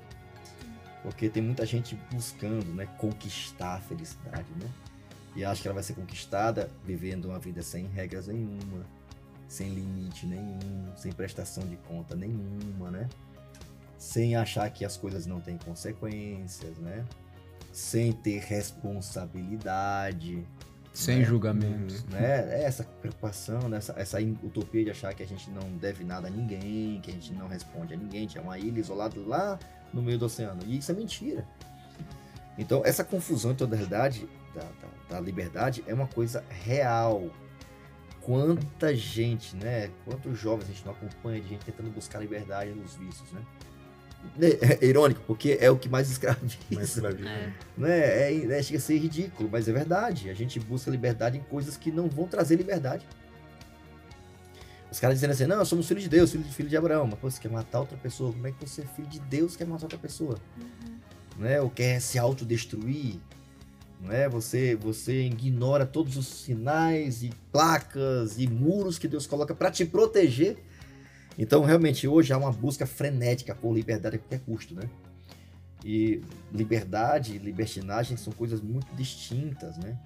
Porque 1.02 1.30
tem 1.30 1.42
muita 1.42 1.66
gente 1.66 1.98
buscando, 2.12 2.74
né, 2.74 2.88
conquistar 2.98 3.76
a 3.76 3.80
felicidade, 3.80 4.48
né? 4.60 4.70
E 5.36 5.44
acho 5.44 5.62
que 5.62 5.68
ela 5.68 5.76
vai 5.76 5.84
ser 5.84 5.94
conquistada 5.94 6.70
vivendo 6.86 7.26
uma 7.26 7.40
vida 7.40 7.62
sem 7.62 7.88
regras 7.88 8.28
nenhuma, 8.28 8.86
sem 9.48 9.70
limite 9.70 10.26
nenhum, 10.26 10.92
sem 10.96 11.12
prestação 11.12 11.66
de 11.68 11.76
conta 11.78 12.16
nenhuma, 12.16 12.92
né? 12.92 13.10
Sem 14.04 14.36
achar 14.36 14.70
que 14.70 14.84
as 14.84 14.98
coisas 14.98 15.26
não 15.26 15.40
têm 15.40 15.58
consequências, 15.58 16.78
né? 16.78 17.06
Sem 17.72 18.12
ter 18.12 18.42
responsabilidade. 18.42 20.46
Sem 20.94 21.20
né? 21.20 21.24
julgamento. 21.24 22.06
Né? 22.12 22.54
É 22.54 22.66
essa 22.66 22.84
preocupação, 22.84 23.70
né? 23.70 23.78
essa, 23.78 23.94
essa 23.94 24.20
utopia 24.20 24.84
de 24.84 24.92
achar 24.92 25.14
que 25.14 25.24
a 25.24 25.26
gente 25.26 25.50
não 25.50 25.78
deve 25.78 26.04
nada 26.04 26.28
a 26.28 26.30
ninguém, 26.30 27.00
que 27.00 27.12
a 27.12 27.14
gente 27.14 27.32
não 27.32 27.48
responde 27.48 27.94
a 27.94 27.98
ninguém, 27.98 28.24
gente 28.24 28.38
é 28.38 28.42
uma 28.42 28.60
ilha 28.60 28.78
isolada 28.78 29.18
lá 29.26 29.58
no 29.94 30.02
meio 30.02 30.20
do 30.20 30.26
oceano. 30.26 30.62
E 30.68 30.80
isso 30.80 30.92
é 30.92 30.96
mentira. 30.96 31.48
Então, 32.58 32.82
essa 32.84 33.06
confusão 33.06 33.54
em 33.54 33.56
toda 33.56 33.74
a 33.74 33.78
realidade 33.78 34.28
da, 34.54 34.64
da, 34.64 35.16
da, 35.16 35.20
liberdade 35.22 35.82
é 35.88 35.94
uma 35.94 36.08
coisa 36.08 36.44
real. 36.50 37.30
Quanta 38.22 38.94
gente, 38.94 39.56
né? 39.56 39.90
Quantos 40.04 40.38
jovens 40.38 40.66
a 40.66 40.74
gente 40.74 40.86
não 40.86 40.92
acompanha 40.92 41.40
de 41.40 41.48
gente 41.48 41.64
tentando 41.64 41.90
buscar 41.90 42.20
liberdade 42.20 42.72
nos 42.72 42.96
vícios, 42.96 43.32
né? 43.32 43.42
É, 44.40 44.86
é 44.86 44.88
irônico, 44.88 45.22
porque 45.28 45.58
é 45.60 45.70
o 45.70 45.78
que 45.78 45.88
mais 45.88 46.10
escraviza. 46.10 46.58
Mais 46.72 46.90
escraviza. 46.90 47.30
É. 47.30 47.54
Né? 47.78 48.00
É, 48.00 48.46
é, 48.60 48.64
chega 48.64 48.78
a 48.78 48.82
ser 48.82 48.98
ridículo, 48.98 49.50
mas 49.52 49.68
é 49.68 49.72
verdade. 49.72 50.30
A 50.30 50.34
gente 50.34 50.60
busca 50.60 50.90
liberdade 50.90 51.38
em 51.38 51.42
coisas 51.42 51.78
que 51.78 51.92
não 51.92 52.10
vão 52.10 52.28
trazer 52.28 52.56
liberdade. 52.56 53.06
Os 54.92 55.00
caras 55.00 55.18
dizendo 55.18 55.32
assim, 55.32 55.48
não, 55.48 55.66
somos 55.66 55.88
filhos 55.88 56.04
de 56.04 56.10
Deus, 56.10 56.32
filho 56.32 56.44
de, 56.44 56.54
filho 56.54 56.70
de 56.70 56.78
Abraão. 56.78 57.08
Mas, 57.08 57.20
pô, 57.20 57.30
você 57.30 57.42
quer 57.42 57.50
matar 57.50 57.80
outra 57.80 57.98
pessoa? 57.98 58.32
Como 58.32 58.46
é 58.46 58.52
que 58.52 58.68
você 58.68 58.82
é 58.82 58.86
filho 58.86 59.08
de 59.08 59.20
Deus 59.22 59.56
quer 59.56 59.66
matar 59.66 59.86
outra 59.86 59.98
pessoa? 59.98 60.38
Uhum. 60.56 61.44
Né? 61.44 61.60
Ou 61.60 61.70
quer 61.70 62.00
se 62.00 62.20
autodestruir? 62.20 63.16
Né? 64.00 64.30
Você, 64.30 64.76
você 64.76 65.24
ignora 65.24 65.86
todos 65.86 66.16
os 66.16 66.28
sinais 66.28 67.24
e 67.24 67.32
placas 67.52 68.38
e 68.38 68.48
muros 68.48 69.00
que 69.00 69.08
Deus 69.08 69.26
coloca 69.26 69.56
para 69.56 69.72
te 69.72 69.84
proteger. 69.84 70.58
Então, 71.38 71.64
realmente, 71.64 72.08
hoje 72.08 72.32
há 72.32 72.38
uma 72.38 72.52
busca 72.52 72.86
frenética 72.86 73.56
por 73.56 73.74
liberdade 73.74 74.18
a 74.18 74.20
qualquer 74.20 74.40
custo, 74.42 74.76
né? 74.76 74.90
E 75.84 76.22
liberdade 76.52 77.36
e 77.36 77.38
libertinagem 77.38 78.16
são 78.16 78.32
coisas 78.32 78.62
muito 78.62 78.88
distintas, 78.96 79.78
né? 79.78 79.98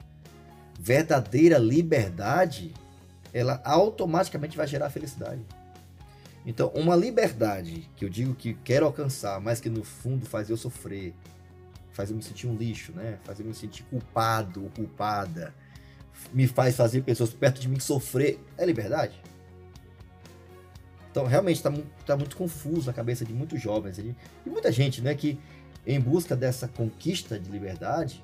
Verdadeira 0.79 1.57
liberdade 1.57 2.73
ela 3.33 3.61
automaticamente 3.63 4.57
vai 4.57 4.67
gerar 4.67 4.89
felicidade. 4.89 5.41
Então, 6.45 6.69
uma 6.69 6.95
liberdade 6.95 7.89
que 7.95 8.05
eu 8.05 8.09
digo 8.09 8.33
que 8.33 8.53
quero 8.53 8.85
alcançar, 8.85 9.39
mas 9.41 9.59
que 9.59 9.69
no 9.69 9.83
fundo 9.83 10.25
faz 10.25 10.49
eu 10.49 10.55
sofrer, 10.55 11.13
faz 11.91 12.09
eu 12.09 12.15
me 12.15 12.23
sentir 12.23 12.47
um 12.47 12.55
lixo, 12.55 12.93
né? 12.93 13.19
Faz 13.25 13.39
eu 13.39 13.45
me 13.45 13.53
sentir 13.53 13.83
culpado 13.83 14.63
ou 14.63 14.69
culpada, 14.69 15.53
me 16.33 16.47
faz 16.47 16.75
fazer 16.75 17.01
pessoas 17.01 17.33
perto 17.33 17.59
de 17.59 17.67
mim 17.67 17.79
sofrer, 17.79 18.39
é 18.57 18.65
liberdade? 18.65 19.21
Então, 21.11 21.25
realmente 21.25 21.57
está 21.57 21.71
tá 22.05 22.15
muito 22.17 22.35
confuso 22.35 22.87
na 22.87 22.93
cabeça 22.93 23.25
de 23.25 23.33
muitos 23.33 23.61
jovens 23.61 23.97
e 23.97 24.15
muita 24.45 24.71
gente, 24.71 25.01
né, 25.01 25.15
que 25.15 25.39
em 25.85 25.99
busca 25.99 26.35
dessa 26.35 26.67
conquista 26.67 27.39
de 27.39 27.49
liberdade, 27.49 28.21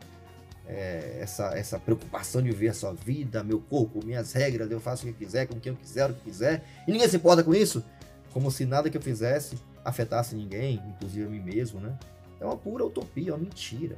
é, 0.67 1.17
essa, 1.21 1.57
essa 1.57 1.79
preocupação 1.79 2.41
de 2.41 2.49
viver 2.49 2.69
a 2.69 2.73
sua 2.73 2.93
vida, 2.93 3.43
meu 3.43 3.59
corpo, 3.59 4.05
minhas 4.05 4.33
regras, 4.33 4.69
eu 4.69 4.79
faço 4.79 5.07
o 5.07 5.13
que 5.13 5.25
quiser, 5.25 5.47
com 5.47 5.59
quem 5.59 5.71
eu 5.71 5.77
quiser, 5.77 6.09
o 6.09 6.13
que 6.13 6.21
quiser, 6.21 6.63
e 6.87 6.91
ninguém 6.91 7.07
se 7.07 7.15
importa 7.15 7.43
com 7.43 7.53
isso, 7.53 7.83
como 8.31 8.51
se 8.51 8.65
nada 8.65 8.89
que 8.89 8.97
eu 8.97 9.01
fizesse 9.01 9.57
afetasse 9.83 10.35
ninguém, 10.35 10.81
inclusive 10.87 11.25
a 11.25 11.29
mim 11.29 11.41
mesmo, 11.41 11.79
né? 11.79 11.97
É 12.39 12.45
uma 12.45 12.57
pura 12.57 12.85
utopia, 12.85 13.33
uma 13.33 13.39
mentira. 13.39 13.97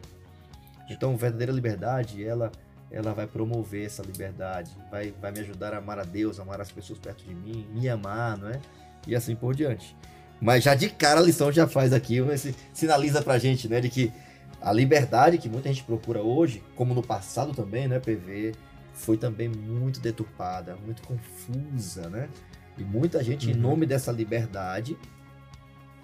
Então, 0.90 1.16
verdadeira 1.16 1.52
liberdade, 1.52 2.24
ela 2.24 2.52
ela 2.92 3.14
vai 3.14 3.28
promover 3.28 3.86
essa 3.86 4.04
liberdade, 4.04 4.72
vai, 4.90 5.14
vai 5.22 5.32
me 5.32 5.40
ajudar 5.40 5.74
a 5.74 5.78
amar 5.78 6.00
a 6.00 6.04
Deus, 6.04 6.40
amar 6.40 6.62
as 6.62 6.72
pessoas 6.72 7.00
perto 7.00 7.24
de 7.24 7.34
mim, 7.34 7.68
me 7.74 7.90
amar, 7.90 8.38
não 8.38 8.50
é? 8.50 8.60
E 9.08 9.16
assim 9.16 9.36
por 9.36 9.56
diante. 9.56 9.96
Mas 10.40 10.64
já 10.64 10.76
de 10.76 10.90
cara 10.90 11.20
a 11.20 11.24
lição 11.24 11.52
já 11.52 11.68
faz 11.68 11.94
aqui, 11.94 12.18
sinaliza 12.74 13.22
pra 13.22 13.38
gente, 13.38 13.68
né, 13.68 13.82
de 13.82 13.90
que 13.90 14.12
a 14.62 14.72
liberdade 14.72 15.38
que 15.38 15.50
muita 15.50 15.70
gente 15.70 15.84
procura 15.84 16.22
hoje, 16.22 16.64
como 16.76 16.94
no 16.94 17.04
passado 17.04 17.54
também, 17.54 17.88
né, 17.88 18.00
PV, 18.00 18.54
foi 18.94 19.18
também 19.18 19.50
muito 19.50 20.00
deturpada, 20.00 20.76
muito 20.78 21.02
confusa, 21.04 22.10
né? 22.10 22.30
E 22.78 22.84
muita 22.84 23.24
gente, 23.24 23.48
uhum. 23.48 23.54
em 23.54 23.56
nome 23.56 23.86
dessa 23.86 24.12
liberdade, 24.12 24.98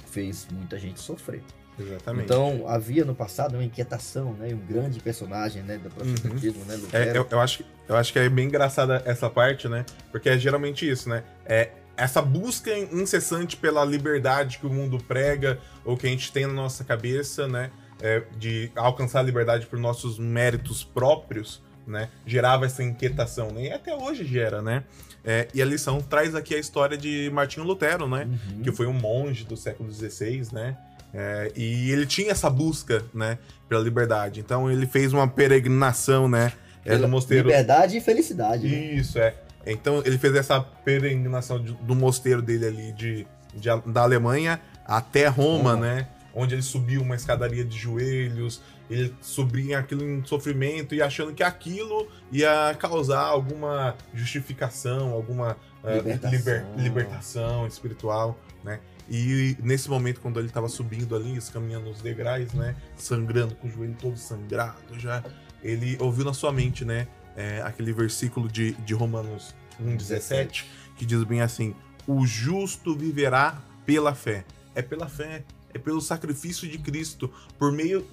fez 0.06 0.48
muita 0.52 0.78
gente 0.78 1.00
sofrer. 1.00 1.41
Exatamente. 1.80 2.26
Então, 2.26 2.66
havia 2.68 3.04
no 3.06 3.16
passado 3.16 3.54
uma 3.56 3.64
inquietação, 3.64 4.34
né? 4.34 4.54
Um 4.54 4.66
grande 4.66 5.00
personagem, 5.00 5.64
né? 5.64 5.78
Do 5.78 5.90
protestantismo, 5.90 6.62
uhum. 6.62 6.68
né? 6.68 6.80
É, 6.94 7.18
eu, 7.18 7.28
eu, 7.30 7.40
acho, 7.40 7.64
eu 7.88 7.96
acho 7.96 8.14
que 8.14 8.20
é 8.20 8.30
bem 8.30 8.48
engraçada 8.48 9.02
essa 9.06 9.30
parte, 9.30 9.68
né? 9.68 9.86
Porque 10.12 10.30
é 10.30 10.38
geralmente 10.38 10.90
isso, 10.90 11.10
né? 11.10 11.24
É 11.46 11.72
essa 11.98 12.22
busca 12.22 12.76
incessante 12.78 13.58
pela 13.58 13.86
liberdade 13.86 14.58
que 14.58 14.66
o 14.66 14.70
mundo 14.70 14.98
prega 14.98 15.60
ou 15.86 15.96
que 15.96 16.08
a 16.08 16.10
gente 16.10 16.32
tem 16.32 16.48
na 16.48 16.54
nossa 16.54 16.84
cabeça, 16.84 17.48
né? 17.48 17.70
é, 18.02 18.24
de 18.38 18.72
alcançar 18.76 19.20
a 19.20 19.24
liberdade 19.24 19.68
por 19.68 19.80
nossos 19.80 20.18
méritos 20.18 20.84
próprios, 20.84 21.62
né, 21.86 22.10
gerava 22.26 22.66
essa 22.66 22.84
inquietação, 22.84 23.52
né? 23.52 23.64
E 23.64 23.72
até 23.72 23.96
hoje 23.96 24.26
gera, 24.26 24.62
né? 24.62 24.84
É, 25.24 25.48
e 25.54 25.62
a 25.62 25.66
lição 25.66 26.02
traz 26.02 26.34
aqui 26.34 26.56
a 26.56 26.58
história 26.58 26.98
de 26.98 27.30
Martinho 27.32 27.66
Lutero, 27.66 28.08
né? 28.08 28.28
Uhum. 28.28 28.62
Que 28.64 28.72
foi 28.72 28.88
um 28.88 28.94
monge 28.94 29.44
do 29.44 29.56
século 29.56 29.92
XVI, 29.92 30.48
né? 30.52 30.78
É, 31.13 31.52
e 31.56 31.91
ele 31.91 32.06
tinha 32.06 32.32
essa 32.32 32.50
busca, 32.50 33.04
né, 33.13 33.38
pela 33.67 33.82
liberdade. 33.82 34.39
Então 34.39 34.71
ele 34.71 34.86
fez 34.86 35.13
uma 35.13 35.28
peregrinação, 35.28 36.28
né, 36.28 36.54
é, 36.86 36.95
no 36.97 37.08
mosteiro. 37.08 37.47
Liberdade 37.47 37.97
e 37.97 38.02
felicidade. 38.02 38.67
Né? 38.67 38.93
Isso 38.93 39.19
é. 39.19 39.36
Então 39.65 40.02
ele 40.06 40.17
fez 40.17 40.36
essa 40.36 40.62
peregrinação 40.62 41.63
de, 41.63 41.74
do 41.74 41.93
mosteiro 41.93 42.41
dele 42.41 42.65
ali 42.65 42.91
de, 42.93 43.28
de, 43.54 43.69
da 43.91 44.02
Alemanha 44.02 44.60
até 44.86 45.28
Roma, 45.28 45.74
Roma. 45.74 45.76
né? 45.76 46.08
onde 46.34 46.56
ele 46.56 46.62
subia 46.62 47.02
uma 47.02 47.15
escadaria 47.15 47.63
de 47.63 47.78
joelhos, 47.78 48.62
ele 48.89 49.13
subia 49.21 49.80
aquilo 49.80 50.04
em 50.04 50.24
sofrimento 50.26 50.93
e 50.93 51.02
achando 51.02 51.34
que 51.34 51.43
aquilo 51.43 52.08
ia 52.32 52.76
causar 52.78 53.21
alguma 53.21 53.95
justificação, 54.13 55.12
alguma 55.12 55.58
uh, 55.84 55.95
libertação. 55.95 56.32
Liber, 56.32 56.65
libertação 56.78 57.67
espiritual, 57.67 58.38
né? 58.63 58.80
E 59.13 59.58
nesse 59.62 59.89
momento, 59.89 60.21
quando 60.21 60.39
ele 60.39 60.47
estava 60.47 60.69
subindo 60.69 61.13
ali, 61.17 61.38
caminhando 61.52 61.89
os 61.89 62.02
degraus, 62.02 62.54
né? 62.54 62.78
Sangrando, 62.95 63.54
com 63.56 63.67
o 63.67 63.69
joelho 63.69 63.97
todo 64.00 64.15
sangrado 64.15 64.97
já, 64.97 65.21
ele 65.62 65.97
ouviu 66.00 66.24
na 66.24 66.34
sua 66.34 66.54
mente, 66.54 66.86
né? 66.86 67.10
É, 67.36 67.62
aquele 67.62 67.91
versículo 67.91 68.47
de, 68.47 68.71
de 68.71 68.93
Romanos 68.93 69.54
1,17, 69.84 70.63
que 70.95 71.06
diz 71.06 71.21
bem 71.26 71.41
assim: 71.41 71.76
O 72.08 72.26
justo 72.26 72.95
viverá 72.95 73.62
pela 73.86 74.15
fé. 74.15 74.45
É 74.74 74.82
pela 74.82 75.10
fé, 75.10 75.43
é 75.74 75.78
pelo 75.78 76.00
sacrifício 76.00 76.65
de 76.65 76.78
Cristo, 76.78 77.30
por 77.60 77.74
meio 77.74 78.08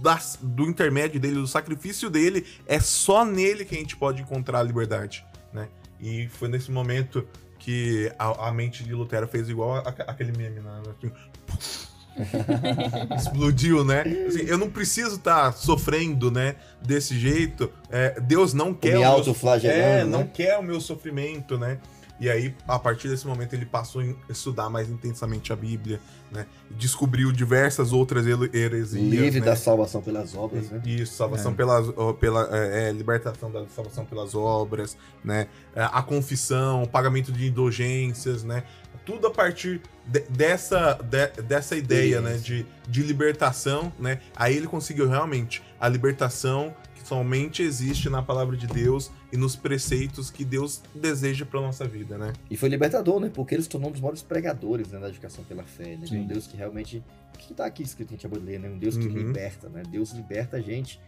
das, 0.00 0.38
do 0.40 0.62
intermédio 0.62 1.18
dele, 1.18 1.34
do 1.34 1.48
sacrifício 1.48 2.08
dele, 2.08 2.46
é 2.68 2.78
só 2.78 3.24
nele 3.24 3.64
que 3.64 3.74
a 3.74 3.78
gente 3.78 3.96
pode 3.96 4.22
encontrar 4.22 4.60
a 4.60 4.62
liberdade, 4.62 5.24
né? 5.52 5.68
E 6.00 6.28
foi 6.28 6.46
nesse 6.46 6.70
momento 6.70 7.26
que 7.66 8.12
a, 8.16 8.46
a 8.46 8.52
mente 8.52 8.84
de 8.84 8.94
Lutero 8.94 9.26
fez 9.26 9.48
igual 9.48 9.74
a, 9.74 9.80
a, 9.80 9.90
aquele 10.12 10.30
meme, 10.30 10.60
né? 10.60 10.82
Assim, 10.88 11.10
explodiu, 13.16 13.84
né? 13.84 14.02
Assim, 14.28 14.42
eu 14.42 14.56
não 14.56 14.70
preciso 14.70 15.16
estar 15.16 15.46
tá 15.46 15.52
sofrendo, 15.52 16.30
né? 16.30 16.54
Desse 16.80 17.18
jeito. 17.18 17.68
É, 17.90 18.20
Deus 18.20 18.54
não 18.54 18.72
quer. 18.72 18.98
Me 18.98 19.04
o 19.04 19.24
meu, 19.24 19.34
é, 19.64 19.68
né? 19.68 20.04
não 20.04 20.28
quer 20.28 20.56
o 20.58 20.62
meu 20.62 20.80
sofrimento, 20.80 21.58
né? 21.58 21.80
E 22.20 22.30
aí, 22.30 22.54
a 22.68 22.78
partir 22.78 23.08
desse 23.08 23.26
momento, 23.26 23.54
ele 23.54 23.66
passou 23.66 24.00
a 24.00 24.32
estudar 24.32 24.70
mais 24.70 24.88
intensamente 24.88 25.52
a 25.52 25.56
Bíblia, 25.56 26.00
né? 26.30 26.46
Descobriu 26.70 27.32
diversas 27.32 27.92
outras 27.92 28.26
heresias. 28.26 28.92
Livre 28.92 29.40
né? 29.40 29.46
da 29.46 29.56
salvação 29.56 30.02
pelas 30.02 30.34
obras, 30.34 30.70
né? 30.70 30.82
Isso, 30.84 31.14
salvação 31.14 31.52
é. 31.52 31.54
pelas, 31.54 31.86
pela 32.18 32.48
é, 32.52 32.88
é, 32.88 32.92
libertação 32.92 33.50
da 33.50 33.66
salvação 33.68 34.04
pelas 34.04 34.34
obras, 34.34 34.96
né? 35.24 35.48
É, 35.74 35.82
a 35.84 36.02
confissão, 36.02 36.82
o 36.82 36.88
pagamento 36.88 37.32
de 37.32 37.46
indulgências, 37.46 38.42
né? 38.42 38.64
Tudo 39.04 39.28
a 39.28 39.30
partir 39.30 39.80
de, 40.06 40.20
dessa, 40.20 40.94
de, 40.94 41.42
dessa 41.42 41.76
ideia, 41.76 42.20
né? 42.20 42.36
De, 42.36 42.66
de 42.88 43.02
libertação, 43.02 43.92
né? 43.98 44.20
Aí 44.34 44.56
ele 44.56 44.66
conseguiu 44.66 45.08
realmente 45.08 45.62
a 45.78 45.88
libertação 45.88 46.74
somente 47.06 47.62
existe 47.62 48.10
na 48.10 48.20
palavra 48.20 48.56
de 48.56 48.66
Deus 48.66 49.12
e 49.32 49.36
nos 49.36 49.54
preceitos 49.54 50.28
que 50.28 50.44
Deus 50.44 50.82
deseja 50.94 51.46
para 51.46 51.60
nossa 51.60 51.86
vida, 51.86 52.18
né? 52.18 52.32
E 52.50 52.56
foi 52.56 52.68
libertador, 52.68 53.20
né? 53.20 53.30
Porque 53.32 53.54
ele 53.54 53.62
se 53.62 53.68
tornou 53.68 53.90
um 53.90 53.92
dos 53.92 54.00
maiores 54.00 54.22
pregadores 54.22 54.88
né, 54.88 54.98
da 54.98 55.08
educação 55.08 55.44
pela 55.44 55.62
fé, 55.62 55.96
né? 55.96 56.06
Um 56.10 56.26
Deus 56.26 56.46
que 56.46 56.55
realmente 56.56 57.02
que 57.38 57.52
está 57.52 57.66
aqui 57.66 57.82
escrito 57.82 58.14
em 58.14 58.16
gente 58.16 58.38
ler, 58.38 58.58
né? 58.58 58.68
Um 58.68 58.78
Deus 58.78 58.96
que 58.96 59.06
uhum. 59.06 59.12
liberta, 59.12 59.68
né? 59.68 59.82
Deus 59.90 60.12
liberta 60.12 60.56
a 60.56 60.60
gente 60.60 61.00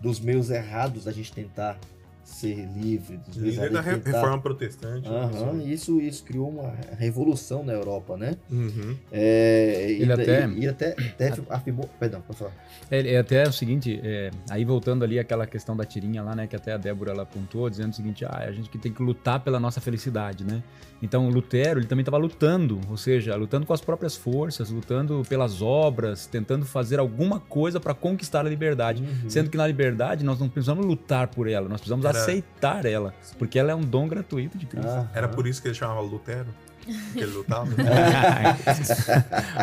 dos 0.00 0.18
meios 0.18 0.50
errados 0.50 1.04
da 1.04 1.12
gente 1.12 1.32
tentar 1.32 1.78
ser 2.24 2.66
livre. 2.74 3.18
Dos 3.28 3.36
livre 3.36 3.70
da 3.70 3.82
tentar... 3.82 4.10
reforma 4.10 4.40
protestante. 4.40 5.08
Uhum, 5.08 5.60
isso, 5.60 6.00
isso 6.00 6.24
criou 6.24 6.48
uma 6.48 6.74
revolução 6.98 7.62
na 7.62 7.72
Europa, 7.72 8.16
né? 8.16 8.36
Uhum. 8.50 8.96
É, 9.12 9.86
ele 9.90 10.06
e, 10.06 10.12
até, 10.12 10.48
e, 10.48 10.68
até, 10.68 10.90
até 10.92 11.34
afirmou... 11.50 11.88
Perdão, 12.00 12.20
pode 12.22 12.38
falar. 12.38 12.52
É, 12.90 13.14
é 13.14 13.18
até 13.18 13.44
o 13.44 13.52
seguinte, 13.52 14.00
é, 14.02 14.30
aí 14.50 14.64
voltando 14.64 15.04
ali 15.04 15.18
aquela 15.18 15.46
questão 15.46 15.76
da 15.76 15.84
tirinha 15.84 16.22
lá, 16.22 16.34
né? 16.34 16.46
Que 16.46 16.56
até 16.56 16.72
a 16.72 16.76
Débora 16.76 17.12
ela 17.12 17.22
apontou, 17.22 17.68
dizendo 17.68 17.92
o 17.92 17.94
seguinte, 17.94 18.24
ah, 18.24 18.44
a 18.48 18.52
gente 18.52 18.68
que 18.70 18.78
tem 18.78 18.92
que 18.92 19.02
lutar 19.02 19.40
pela 19.40 19.60
nossa 19.60 19.80
felicidade, 19.80 20.44
né? 20.44 20.62
Então, 21.02 21.28
Lutero, 21.28 21.80
ele 21.80 21.86
também 21.86 22.02
estava 22.02 22.16
lutando, 22.16 22.80
ou 22.88 22.96
seja, 22.96 23.36
lutando 23.36 23.66
com 23.66 23.74
as 23.74 23.80
próprias 23.80 24.16
forças, 24.16 24.70
lutando 24.70 25.22
pelas 25.28 25.60
obras, 25.60 26.26
tentando 26.26 26.64
fazer 26.64 26.98
alguma 26.98 27.38
coisa 27.40 27.78
para 27.78 27.92
conquistar 27.92 28.40
a 28.46 28.48
liberdade. 28.48 29.02
Uhum. 29.02 29.28
Sendo 29.28 29.50
que 29.50 29.56
na 29.56 29.66
liberdade 29.66 30.24
nós 30.24 30.38
não 30.38 30.48
precisamos 30.48 30.86
lutar 30.86 31.28
por 31.28 31.46
ela, 31.46 31.68
nós 31.68 31.80
precisamos. 31.80 32.04
Aceitar 32.20 32.84
ela, 32.84 33.14
porque 33.38 33.58
ela 33.58 33.72
é 33.72 33.74
um 33.74 33.82
dom 33.82 34.08
gratuito 34.08 34.58
de 34.58 34.66
Cristo. 34.66 34.88
Ah, 34.88 35.08
Era 35.14 35.28
por 35.28 35.46
isso 35.46 35.60
que 35.60 35.68
ele 35.68 35.74
chamava 35.74 36.00
Lutero? 36.00 36.48
Que 37.14 37.20
ele 37.20 37.32
lutava? 37.32 37.66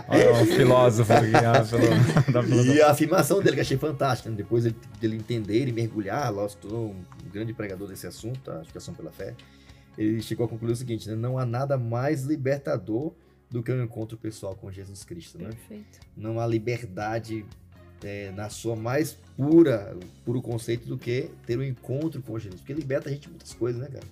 Olha 0.10 0.32
o 0.32 0.46
filósofo 0.46 1.14
aqui. 1.14 2.74
e 2.74 2.82
a 2.82 2.90
afirmação 2.90 3.44
dele 3.44 3.58
que 3.58 3.62
achei 3.62 3.78
fantástica. 3.78 4.30
Né? 4.30 4.38
Depois 4.38 4.64
dele 4.64 5.18
entender 5.18 5.68
e 5.68 5.72
mergulhar, 5.72 6.34
lógico, 6.34 6.68
um 6.68 6.96
grande 7.32 7.54
pregador 7.54 7.88
desse 7.88 8.08
assunto, 8.08 8.50
a 8.50 8.62
educação 8.62 8.96
pela 8.96 9.12
fé 9.12 9.36
ele 9.98 10.22
chegou 10.22 10.46
à 10.46 10.50
conclusão 10.50 10.76
seguinte, 10.76 11.10
né? 11.10 11.16
Não 11.16 11.38
há 11.38 11.46
nada 11.46 11.78
mais 11.78 12.24
libertador 12.24 13.14
do 13.50 13.62
que 13.62 13.72
o 13.72 13.76
um 13.76 13.84
encontro 13.84 14.18
pessoal 14.18 14.56
com 14.56 14.72
Jesus 14.72 15.04
Cristo, 15.04 15.38
né? 15.38 15.50
Perfeito. 15.50 16.00
Não 16.16 16.40
há 16.40 16.48
liberdade 16.48 17.46
é, 18.04 18.32
na 18.32 18.50
sua 18.50 18.76
mais 18.76 19.18
pura, 19.36 19.98
puro 20.26 20.42
conceito 20.42 20.88
do 20.88 20.98
que 20.98 21.30
ter 21.46 21.58
um 21.58 21.64
encontro 21.64 22.22
com 22.22 22.38
Jesus, 22.38 22.62
porque 22.62 22.74
liberta 22.74 23.10
a 23.10 23.12
gente 23.12 23.24
de 23.24 23.30
muitas 23.30 23.54
coisas, 23.54 23.82
né, 23.82 23.88
cara? 23.88 24.06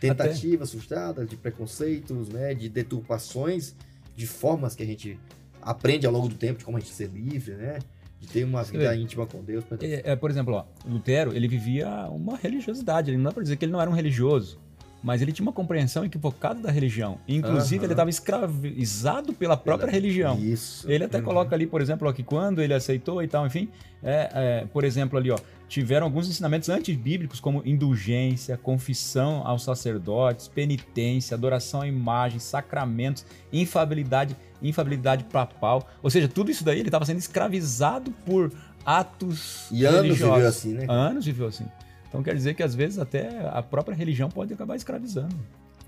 Tentativas 0.00 0.68
Até... 0.68 0.78
frustradas, 0.78 1.28
de 1.28 1.36
preconceitos, 1.36 2.28
né, 2.28 2.54
de 2.54 2.68
deturpações, 2.68 3.74
de 4.16 4.26
formas 4.26 4.74
que 4.74 4.82
a 4.82 4.86
gente 4.86 5.18
aprende 5.60 6.06
ao 6.06 6.12
longo 6.12 6.28
do 6.28 6.34
tempo 6.34 6.58
de 6.58 6.64
como 6.64 6.76
a 6.76 6.80
gente 6.80 6.92
ser 6.92 7.08
livre, 7.08 7.54
né? 7.54 7.78
de 8.20 8.26
ter 8.26 8.44
uma 8.44 8.62
vida 8.62 8.94
íntima 8.94 9.26
com 9.26 9.42
Deus. 9.42 9.64
É, 9.80 10.12
é, 10.12 10.16
por 10.16 10.30
exemplo, 10.30 10.54
ó, 10.54 10.64
Lutero, 10.86 11.34
ele 11.34 11.48
vivia 11.48 11.88
uma 12.10 12.36
religiosidade, 12.36 13.10
ele 13.10 13.16
não 13.16 13.24
dá 13.24 13.32
para 13.32 13.42
dizer 13.42 13.56
que 13.56 13.64
ele 13.64 13.72
não 13.72 13.80
era 13.80 13.90
um 13.90 13.94
religioso, 13.94 14.60
mas 15.02 15.22
ele 15.22 15.32
tinha 15.32 15.44
uma 15.44 15.52
compreensão 15.52 16.04
equivocada 16.04 16.60
da 16.60 16.70
religião. 16.70 17.18
Inclusive, 17.26 17.78
uhum. 17.78 17.84
ele 17.84 17.92
estava 17.92 18.10
escravizado 18.10 19.32
pela 19.32 19.56
própria 19.56 19.88
pela... 19.88 19.92
religião. 19.92 20.38
Isso. 20.38 20.90
Ele 20.90 21.04
até 21.04 21.18
uhum. 21.18 21.24
coloca 21.24 21.54
ali, 21.54 21.66
por 21.66 21.80
exemplo, 21.80 22.08
ó, 22.08 22.12
que 22.12 22.22
quando 22.22 22.60
ele 22.60 22.74
aceitou 22.74 23.22
e 23.22 23.28
tal, 23.28 23.46
enfim, 23.46 23.68
é, 24.02 24.30
é, 24.32 24.66
por 24.72 24.84
exemplo, 24.84 25.18
ali, 25.18 25.30
ó, 25.30 25.38
tiveram 25.68 26.06
alguns 26.06 26.28
ensinamentos 26.28 26.68
antibíblicos, 26.68 27.40
como 27.40 27.62
indulgência, 27.64 28.56
confissão 28.56 29.46
aos 29.46 29.62
sacerdotes, 29.62 30.48
penitência, 30.48 31.34
adoração 31.34 31.82
à 31.82 31.86
imagem, 31.86 32.38
sacramentos, 32.40 33.24
infabilidade, 33.52 34.36
infabilidade 34.60 35.24
papal. 35.24 35.88
Ou 36.02 36.10
seja, 36.10 36.28
tudo 36.28 36.50
isso 36.50 36.64
daí 36.64 36.80
ele 36.80 36.88
estava 36.88 37.04
sendo 37.04 37.18
escravizado 37.18 38.10
por 38.26 38.52
atos 38.84 39.68
e 39.70 39.82
religiosos. 39.82 39.92
anos 39.92 40.18
viveu 40.18 40.48
assim, 40.48 40.72
né? 40.74 40.86
Anos 40.88 41.24
viveu 41.24 41.46
assim. 41.46 41.66
Então 42.10 42.22
quer 42.22 42.34
dizer 42.34 42.54
que 42.54 42.62
às 42.62 42.74
vezes 42.74 42.98
até 42.98 43.48
a 43.48 43.62
própria 43.62 43.94
religião 43.94 44.28
pode 44.28 44.52
acabar 44.52 44.76
escravizando. 44.76 45.34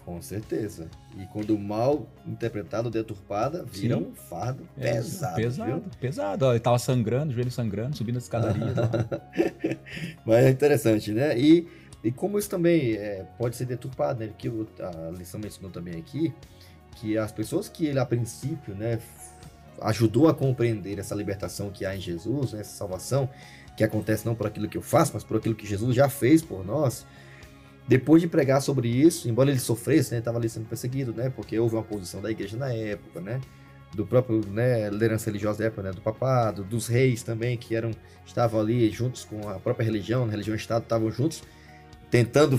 Com 0.04 0.22
certeza. 0.22 0.88
E 1.16 1.26
quando 1.26 1.56
mal 1.58 2.08
interpretado, 2.26 2.90
deturpada, 2.90 3.64
vira 3.64 3.96
Sim. 3.96 4.02
um 4.02 4.14
fardo 4.14 4.66
é, 4.78 4.94
pesado. 4.94 5.36
Pesado, 5.36 5.70
viu? 5.70 5.84
pesado. 6.00 6.50
Ele 6.50 6.60
tava 6.60 6.78
sangrando, 6.78 7.32
joelho 7.32 7.50
sangrando, 7.50 7.96
subindo 7.96 8.16
a 8.16 8.18
escadaria. 8.18 8.74
Mas 10.24 10.44
é 10.44 10.50
interessante, 10.50 11.12
né? 11.12 11.38
E, 11.38 11.68
e 12.02 12.10
como 12.10 12.38
isso 12.38 12.50
também 12.50 12.94
é, 12.94 13.26
pode 13.38 13.54
ser 13.54 13.66
deturpado, 13.66 14.20
né? 14.20 14.30
Que 14.36 14.48
a 14.48 15.10
lição 15.16 15.38
mencionou 15.38 15.70
também 15.70 15.94
aqui, 15.94 16.32
que 16.96 17.16
as 17.16 17.30
pessoas 17.30 17.68
que 17.68 17.86
ele, 17.86 17.98
a 17.98 18.06
princípio, 18.06 18.74
né, 18.74 18.98
ajudou 19.80 20.28
a 20.28 20.34
compreender 20.34 20.98
essa 20.98 21.14
libertação 21.14 21.70
que 21.70 21.84
há 21.84 21.96
em 21.96 22.00
Jesus, 22.00 22.52
né, 22.52 22.60
essa 22.60 22.76
salvação, 22.76 23.28
que 23.76 23.84
acontece 23.84 24.26
não 24.26 24.34
por 24.34 24.46
aquilo 24.46 24.68
que 24.68 24.76
eu 24.76 24.82
faço, 24.82 25.12
mas 25.14 25.24
por 25.24 25.36
aquilo 25.36 25.54
que 25.54 25.66
Jesus 25.66 25.94
já 25.94 26.08
fez 26.08 26.42
por 26.42 26.64
nós. 26.64 27.06
Depois 27.88 28.22
de 28.22 28.28
pregar 28.28 28.62
sobre 28.62 28.88
isso, 28.88 29.28
embora 29.28 29.50
ele 29.50 29.58
sofresse, 29.58 30.12
né, 30.12 30.18
estava 30.18 30.38
ali 30.38 30.48
sendo 30.48 30.66
perseguido, 30.66 31.12
né, 31.12 31.30
porque 31.34 31.58
houve 31.58 31.74
uma 31.74 31.82
posição 31.82 32.20
da 32.20 32.30
igreja 32.30 32.56
na 32.56 32.72
época, 32.72 33.20
né, 33.20 33.40
do 33.94 34.06
próprio 34.06 34.40
né, 34.48 34.88
liderança 34.88 35.26
religiosa 35.26 35.58
da 35.58 35.64
época, 35.66 35.82
né, 35.82 35.90
do 35.90 36.00
papado, 36.00 36.62
dos 36.62 36.86
reis 36.86 37.22
também, 37.22 37.56
que 37.56 37.74
eram 37.74 37.90
estavam 38.24 38.60
ali 38.60 38.88
juntos 38.90 39.24
com 39.24 39.48
a 39.48 39.58
própria 39.58 39.84
religião, 39.84 40.24
a 40.24 40.30
religião 40.30 40.54
e 40.54 40.58
Estado 40.58 40.84
estavam 40.84 41.10
juntos, 41.10 41.42
tentando 42.10 42.58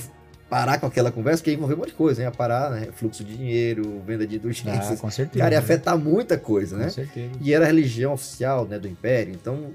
parar 0.49 0.79
com 0.79 0.85
aquela 0.85 1.11
conversa, 1.11 1.43
que 1.43 1.51
envolveu 1.51 1.75
um 1.75 1.79
monte 1.79 1.89
de 1.89 1.95
coisa, 1.95 2.23
né? 2.23 2.29
Parar, 2.29 2.69
né? 2.69 2.89
Fluxo 2.93 3.23
de 3.23 3.35
dinheiro, 3.35 4.03
venda 4.05 4.27
de 4.27 4.35
indulgências. 4.35 4.99
Ah, 4.99 5.01
com 5.01 5.09
certeza. 5.09 5.43
Cara, 5.43 5.55
ia 5.55 5.59
afetar 5.59 5.97
muita 5.97 6.37
coisa, 6.37 6.77
né? 6.77 6.83
Com 6.85 6.91
certeza. 6.91 7.31
E 7.41 7.51
era 7.51 7.65
a 7.65 7.67
religião 7.67 8.13
oficial, 8.13 8.67
né, 8.67 8.77
do 8.77 8.87
império. 8.87 9.33
Então, 9.33 9.71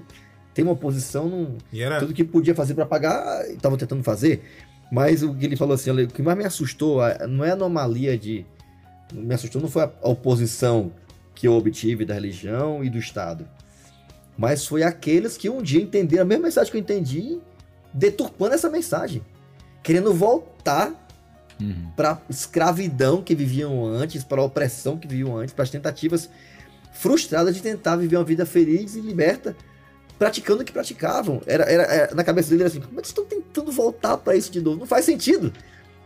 tem 0.59 0.65
uma 0.65 0.75
posição, 0.75 1.29
num, 1.29 1.57
era... 1.73 1.99
tudo 1.99 2.13
que 2.13 2.21
podia 2.21 2.53
fazer 2.53 2.73
para 2.73 2.85
pagar, 2.85 3.49
estava 3.49 3.77
tentando 3.77 4.03
fazer. 4.03 4.43
Mas 4.91 5.23
o 5.23 5.33
que 5.33 5.45
ele 5.45 5.55
falou 5.55 5.73
assim, 5.73 5.89
o 5.89 6.07
que 6.09 6.21
mais 6.21 6.37
me 6.37 6.43
assustou 6.43 6.99
não 7.29 7.45
é 7.45 7.51
a 7.51 7.53
anomalia 7.53 8.17
de. 8.17 8.45
Me 9.13 9.33
assustou 9.33 9.61
não 9.61 9.69
foi 9.69 9.83
a 9.83 9.91
oposição 10.03 10.91
que 11.33 11.47
eu 11.47 11.53
obtive 11.53 12.03
da 12.03 12.13
religião 12.13 12.83
e 12.83 12.89
do 12.89 12.97
Estado. 12.97 13.47
Mas 14.37 14.65
foi 14.65 14.83
aqueles 14.83 15.37
que 15.37 15.49
um 15.49 15.61
dia 15.61 15.81
entenderam 15.81 16.23
a 16.23 16.25
mesma 16.25 16.47
mensagem 16.47 16.69
que 16.69 16.77
eu 16.77 16.81
entendi, 16.81 17.39
deturpando 17.93 18.53
essa 18.53 18.69
mensagem. 18.69 19.21
Querendo 19.81 20.13
voltar 20.13 20.93
uhum. 21.61 21.89
para 21.95 22.21
escravidão 22.29 23.21
que 23.23 23.33
viviam 23.33 23.85
antes, 23.85 24.25
para 24.25 24.41
a 24.41 24.43
opressão 24.43 24.97
que 24.97 25.07
viviam 25.07 25.37
antes, 25.37 25.53
para 25.53 25.63
as 25.63 25.69
tentativas 25.69 26.29
frustradas 26.91 27.55
de 27.55 27.61
tentar 27.61 27.95
viver 27.95 28.17
uma 28.17 28.25
vida 28.25 28.45
feliz 28.45 28.97
e 28.97 28.99
liberta 28.99 29.55
praticando 30.19 30.61
o 30.61 30.65
que 30.65 30.71
praticavam. 30.71 31.41
Era, 31.47 31.63
era, 31.63 31.83
era 31.83 32.15
na 32.15 32.23
cabeça 32.23 32.49
dele 32.49 32.63
era 32.63 32.69
assim, 32.69 32.81
como 32.81 32.99
é 32.99 33.01
que 33.01 33.07
estão 33.07 33.25
tentando 33.25 33.71
voltar 33.71 34.17
para 34.17 34.35
isso 34.35 34.51
de 34.51 34.61
novo? 34.61 34.77
Não 34.77 34.85
faz 34.85 35.05
sentido. 35.05 35.51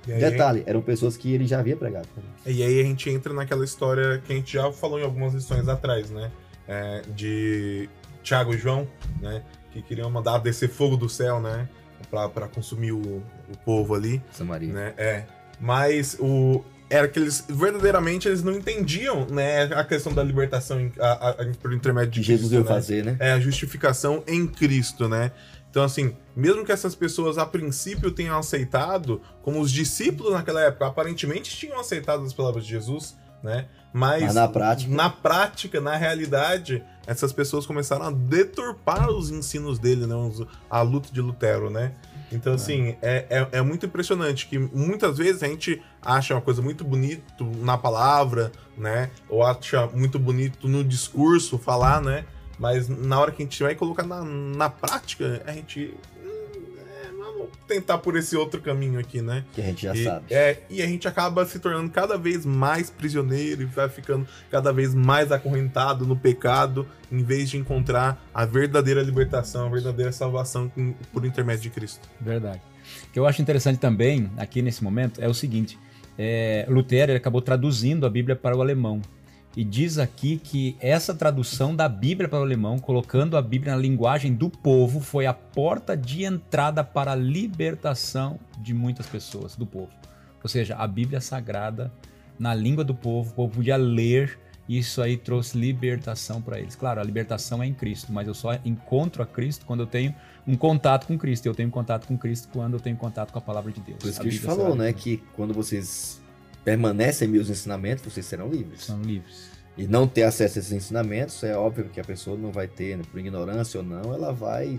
Aí, 0.07 0.19
Detalhe, 0.19 0.63
eram 0.65 0.81
pessoas 0.81 1.17
que 1.17 1.33
ele 1.33 1.47
já 1.47 1.59
havia 1.59 1.75
pregado. 1.75 2.07
E 2.45 2.61
aí 2.61 2.79
a 2.79 2.83
gente 2.83 3.09
entra 3.09 3.33
naquela 3.33 3.65
história 3.65 4.21
que 4.25 4.31
a 4.31 4.35
gente 4.35 4.53
já 4.53 4.71
falou 4.71 4.99
em 4.99 5.03
algumas 5.03 5.33
lições 5.33 5.67
atrás, 5.67 6.09
né? 6.09 6.31
é, 6.67 7.01
de 7.15 7.89
Tiago 8.21 8.53
e 8.53 8.57
João, 8.57 8.87
né? 9.21 9.43
Que 9.71 9.81
queriam 9.81 10.09
mandar 10.09 10.37
descer 10.37 10.69
fogo 10.69 10.95
do 10.95 11.09
céu, 11.09 11.39
né? 11.39 11.67
Para 12.09 12.47
consumir 12.47 12.91
o, 12.91 13.17
o 13.17 13.57
povo 13.65 13.95
ali. 13.95 14.21
Samaria. 14.31 14.71
Né? 14.71 14.93
É. 14.97 15.25
Mas 15.59 16.17
o, 16.19 16.63
era 16.93 17.07
que 17.07 17.17
eles 17.17 17.43
verdadeiramente 17.49 18.27
eles 18.27 18.43
não 18.43 18.53
entendiam 18.53 19.25
né, 19.25 19.63
a 19.63 19.83
questão 19.83 20.13
da 20.13 20.21
libertação 20.21 20.91
a, 20.99 21.29
a, 21.29 21.33
por 21.59 21.73
intermédio 21.73 22.11
de 22.11 22.21
Jesus 22.21 22.49
Cristo, 22.49 22.63
né? 22.63 22.75
fazer, 22.75 23.03
né? 23.03 23.17
É 23.19 23.31
a 23.31 23.39
justificação 23.39 24.23
em 24.27 24.45
Cristo, 24.45 25.09
né? 25.09 25.31
Então, 25.71 25.83
assim, 25.83 26.15
mesmo 26.35 26.63
que 26.63 26.71
essas 26.71 26.93
pessoas 26.93 27.39
a 27.39 27.47
princípio 27.47 28.11
tenham 28.11 28.37
aceitado, 28.37 29.19
como 29.41 29.59
os 29.59 29.71
discípulos 29.71 30.33
naquela 30.33 30.61
época 30.61 30.85
aparentemente 30.85 31.57
tinham 31.57 31.79
aceitado 31.79 32.23
as 32.23 32.31
palavras 32.31 32.63
de 32.63 32.69
Jesus, 32.69 33.17
né? 33.41 33.65
Mas, 33.91 34.23
Mas 34.23 34.35
na 34.35 34.47
prática, 34.47 34.95
na 34.95 35.09
prática, 35.09 35.81
na 35.81 35.95
realidade, 35.95 36.83
essas 37.07 37.33
pessoas 37.33 37.65
começaram 37.65 38.05
a 38.05 38.11
deturpar 38.11 39.09
os 39.09 39.31
ensinos 39.31 39.79
dele, 39.79 40.05
né? 40.05 40.13
A 40.69 40.81
luta 40.83 41.09
de 41.11 41.21
Lutero, 41.21 41.71
né? 41.71 41.93
Então, 42.31 42.53
assim, 42.53 42.95
é, 43.01 43.25
é, 43.29 43.47
é, 43.59 43.61
muito 43.61 43.85
impressionante 43.85 44.47
que 44.47 44.57
muitas 44.57 45.17
vezes 45.17 45.43
a 45.43 45.47
gente 45.47 45.81
acha 46.01 46.33
uma 46.33 46.41
coisa 46.41 46.61
muito 46.61 46.83
bonita 46.83 47.23
na 47.57 47.77
palavra, 47.77 48.51
né? 48.77 49.11
Ou 49.29 49.43
acha 49.43 49.87
muito 49.87 50.17
bonito 50.17 50.67
no 50.67 50.83
discurso 50.83 51.57
falar, 51.57 52.01
né? 52.01 52.25
Mas 52.57 52.87
na 52.87 53.19
hora 53.19 53.31
que 53.31 53.41
a 53.41 53.45
gente 53.45 53.61
vai 53.61 53.75
colocar 53.75 54.03
na, 54.03 54.23
na 54.23 54.69
prática, 54.69 55.43
a 55.45 55.51
gente. 55.51 55.93
Vamos 57.43 57.67
tentar 57.67 57.97
por 57.97 58.15
esse 58.17 58.35
outro 58.35 58.61
caminho 58.61 58.99
aqui, 58.99 59.21
né? 59.21 59.43
Que 59.53 59.61
a 59.61 59.65
gente 59.65 59.83
já 59.83 59.93
e, 59.93 60.03
sabe. 60.03 60.25
É, 60.29 60.59
e 60.69 60.81
a 60.81 60.87
gente 60.87 61.07
acaba 61.07 61.45
se 61.45 61.59
tornando 61.59 61.89
cada 61.89 62.17
vez 62.17 62.45
mais 62.45 62.89
prisioneiro 62.89 63.61
e 63.61 63.65
vai 63.65 63.89
ficando 63.89 64.27
cada 64.49 64.71
vez 64.71 64.93
mais 64.93 65.31
acorrentado 65.31 66.05
no 66.05 66.15
pecado, 66.15 66.87
em 67.11 67.23
vez 67.23 67.49
de 67.49 67.57
encontrar 67.57 68.23
a 68.33 68.45
verdadeira 68.45 69.01
libertação, 69.01 69.67
a 69.67 69.69
verdadeira 69.69 70.11
salvação 70.11 70.71
por 71.11 71.25
intermédio 71.25 71.63
de 71.63 71.69
Cristo. 71.69 72.07
Verdade. 72.19 72.61
O 73.07 73.11
que 73.11 73.19
eu 73.19 73.25
acho 73.25 73.41
interessante 73.41 73.79
também, 73.79 74.29
aqui 74.37 74.61
nesse 74.61 74.83
momento, 74.83 75.21
é 75.21 75.27
o 75.27 75.33
seguinte: 75.33 75.77
é, 76.17 76.65
Lutero 76.69 77.15
acabou 77.15 77.41
traduzindo 77.41 78.05
a 78.05 78.09
Bíblia 78.09 78.35
para 78.35 78.55
o 78.55 78.61
alemão. 78.61 79.01
E 79.55 79.63
diz 79.63 79.99
aqui 79.99 80.37
que 80.37 80.75
essa 80.79 81.13
tradução 81.13 81.75
da 81.75 81.87
Bíblia 81.87 82.27
para 82.27 82.39
o 82.39 82.41
alemão, 82.41 82.79
colocando 82.79 83.37
a 83.37 83.41
Bíblia 83.41 83.75
na 83.75 83.81
linguagem 83.81 84.33
do 84.33 84.49
povo, 84.49 84.99
foi 84.99 85.27
a 85.27 85.33
porta 85.33 85.95
de 85.95 86.23
entrada 86.23 86.83
para 86.83 87.11
a 87.11 87.15
libertação 87.15 88.39
de 88.59 88.73
muitas 88.73 89.05
pessoas, 89.05 89.55
do 89.55 89.65
povo. 89.65 89.91
Ou 90.41 90.49
seja, 90.49 90.75
a 90.75 90.87
Bíblia 90.87 91.21
sagrada 91.21 91.91
na 92.39 92.53
língua 92.55 92.83
do 92.83 92.95
povo, 92.95 93.29
o 93.29 93.33
povo 93.33 93.55
podia 93.55 93.77
ler, 93.77 94.39
e 94.67 94.79
isso 94.79 95.01
aí 95.01 95.17
trouxe 95.17 95.57
libertação 95.57 96.41
para 96.41 96.59
eles. 96.59 96.75
Claro, 96.75 96.99
a 96.99 97.03
libertação 97.03 97.61
é 97.61 97.67
em 97.67 97.73
Cristo, 97.73 98.11
mas 98.11 98.27
eu 98.27 98.33
só 98.33 98.57
encontro 98.65 99.21
a 99.21 99.25
Cristo 99.25 99.65
quando 99.67 99.81
eu 99.81 99.87
tenho 99.87 100.15
um 100.47 100.55
contato 100.55 101.05
com 101.05 101.17
Cristo. 101.17 101.45
Eu 101.45 101.53
tenho 101.53 101.69
contato 101.69 102.07
com 102.07 102.17
Cristo 102.17 102.49
quando 102.51 102.73
eu 102.73 102.79
tenho 102.79 102.95
contato 102.95 103.31
com 103.31 103.37
a 103.37 103.41
palavra 103.41 103.71
de 103.71 103.81
Deus. 103.81 103.99
Por 103.99 104.09
isso 104.09 104.19
que 104.19 104.27
a 104.27 104.31
gente 104.31 104.43
falou, 104.43 104.75
né, 104.75 104.91
que 104.93 105.17
quando 105.35 105.53
vocês 105.53 106.22
permanecem 106.63 107.27
em 107.27 107.31
meus 107.31 107.49
ensinamentos, 107.49 108.03
vocês 108.03 108.25
serão 108.25 108.49
livres. 108.49 108.81
São 108.85 109.01
livres. 109.01 109.51
E 109.75 109.87
não 109.87 110.07
ter 110.07 110.23
acesso 110.23 110.57
a 110.57 110.59
esses 110.59 110.71
ensinamentos, 110.71 111.43
é 111.43 111.57
óbvio 111.57 111.89
que 111.89 111.99
a 111.99 112.03
pessoa 112.03 112.37
não 112.37 112.51
vai 112.51 112.67
ter, 112.67 112.95
né, 112.95 113.03
por 113.09 113.19
ignorância 113.19 113.79
ou 113.79 113.85
não, 113.85 114.13
ela 114.13 114.31
vai 114.31 114.77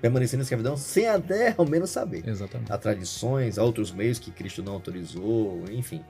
permanecer 0.00 0.36
na 0.36 0.42
escravidão 0.42 0.76
sem 0.76 1.08
até 1.08 1.54
ao 1.56 1.66
menos 1.66 1.88
saber. 1.88 2.28
Exatamente. 2.28 2.70
Há 2.70 2.76
tradições, 2.76 3.58
há 3.58 3.62
outros 3.62 3.90
meios 3.92 4.18
que 4.18 4.30
Cristo 4.30 4.62
não 4.62 4.74
autorizou, 4.74 5.64
enfim. 5.70 6.04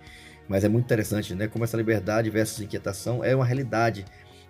Mas 0.49 0.65
é 0.65 0.69
muito 0.69 0.85
interessante, 0.85 1.35
né? 1.35 1.47
Como 1.47 1.65
essa 1.65 1.77
liberdade 1.77 2.29
versus 2.29 2.61
inquietação 2.61 3.23
é 3.23 3.35
uma 3.35 3.45
realidade 3.45 4.05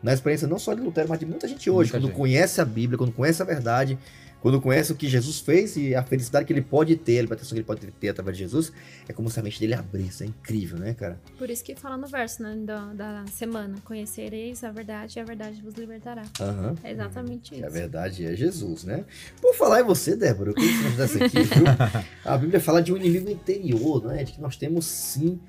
na 0.07 0.15
experiência 0.15 0.47
não 0.47 0.57
só 0.57 0.73
de 0.73 0.81
Lutero, 0.81 1.09
mas 1.09 1.19
de 1.19 1.27
muita 1.27 1.49
gente 1.49 1.69
hoje. 1.69 1.91
Muita 1.91 1.99
quando 1.99 2.07
gente. 2.07 2.17
conhece 2.17 2.61
a 2.61 2.65
Bíblia, 2.65 2.97
quando 2.97 3.11
conhece 3.11 3.43
a 3.43 3.45
verdade, 3.45 3.99
quando 4.41 4.61
conhece 4.61 4.93
o 4.93 4.95
que 4.95 5.09
Jesus 5.09 5.41
fez 5.41 5.77
e 5.77 5.97
a 5.97 6.03
felicidade 6.05 6.47
que 6.47 6.53
ele 6.53 6.63
pode 6.63 6.95
ter, 6.95 7.19
a 7.19 7.23
libertação 7.23 7.51
que 7.51 7.59
ele 7.59 7.67
pode 7.67 7.85
ter 7.89 8.11
através 8.11 8.37
de 8.37 8.45
Jesus, 8.45 8.73
é 9.09 9.13
como 9.13 9.29
se 9.29 9.41
a 9.41 9.43
mente 9.43 9.59
dele 9.59 9.75
abrisse. 9.75 10.23
É 10.23 10.27
incrível, 10.29 10.79
né, 10.79 10.95
cara? 10.95 11.21
Por 11.37 11.51
isso 11.51 11.65
que 11.65 11.75
fala 11.75 11.97
no 11.97 12.07
verso 12.07 12.41
né, 12.41 12.55
da, 12.55 12.93
da 12.93 13.25
semana: 13.33 13.75
Conhecereis 13.83 14.63
a 14.63 14.71
verdade 14.71 15.19
e 15.19 15.21
a 15.21 15.25
verdade 15.25 15.61
vos 15.61 15.75
libertará. 15.75 16.23
Uhum. 16.39 16.77
É 16.85 16.93
exatamente 16.93 17.57
isso. 17.57 17.67
a 17.67 17.69
verdade 17.69 18.27
é 18.27 18.37
Jesus, 18.37 18.85
né? 18.85 19.05
Por 19.43 19.57
falar 19.57 19.81
em 19.81 19.85
você, 19.85 20.15
Débora, 20.15 20.51
eu 20.51 20.55
queria 20.55 20.71
que 20.71 20.83
você 20.85 20.97
dessa 20.97 21.25
aqui, 21.25 21.43
viu? 21.43 21.65
A 22.25 22.39
Bíblia 22.39 22.61
fala 22.61 22.81
de 22.81 22.93
um 22.93 22.97
inimigo 22.97 23.29
interior, 23.29 24.05
não 24.05 24.13
é? 24.13 24.23
De 24.23 24.31
que 24.31 24.41
nós 24.41 24.57
temos 24.57 24.87
sim 24.87 25.41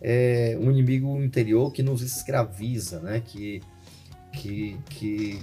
é, 0.00 0.56
um 0.58 0.70
inimigo 0.70 1.20
interior 1.22 1.70
que 1.70 1.82
nos 1.82 2.00
escraviza, 2.00 3.00
né? 3.00 3.20
Que, 3.24 3.60
que, 4.36 4.78
que 4.88 5.40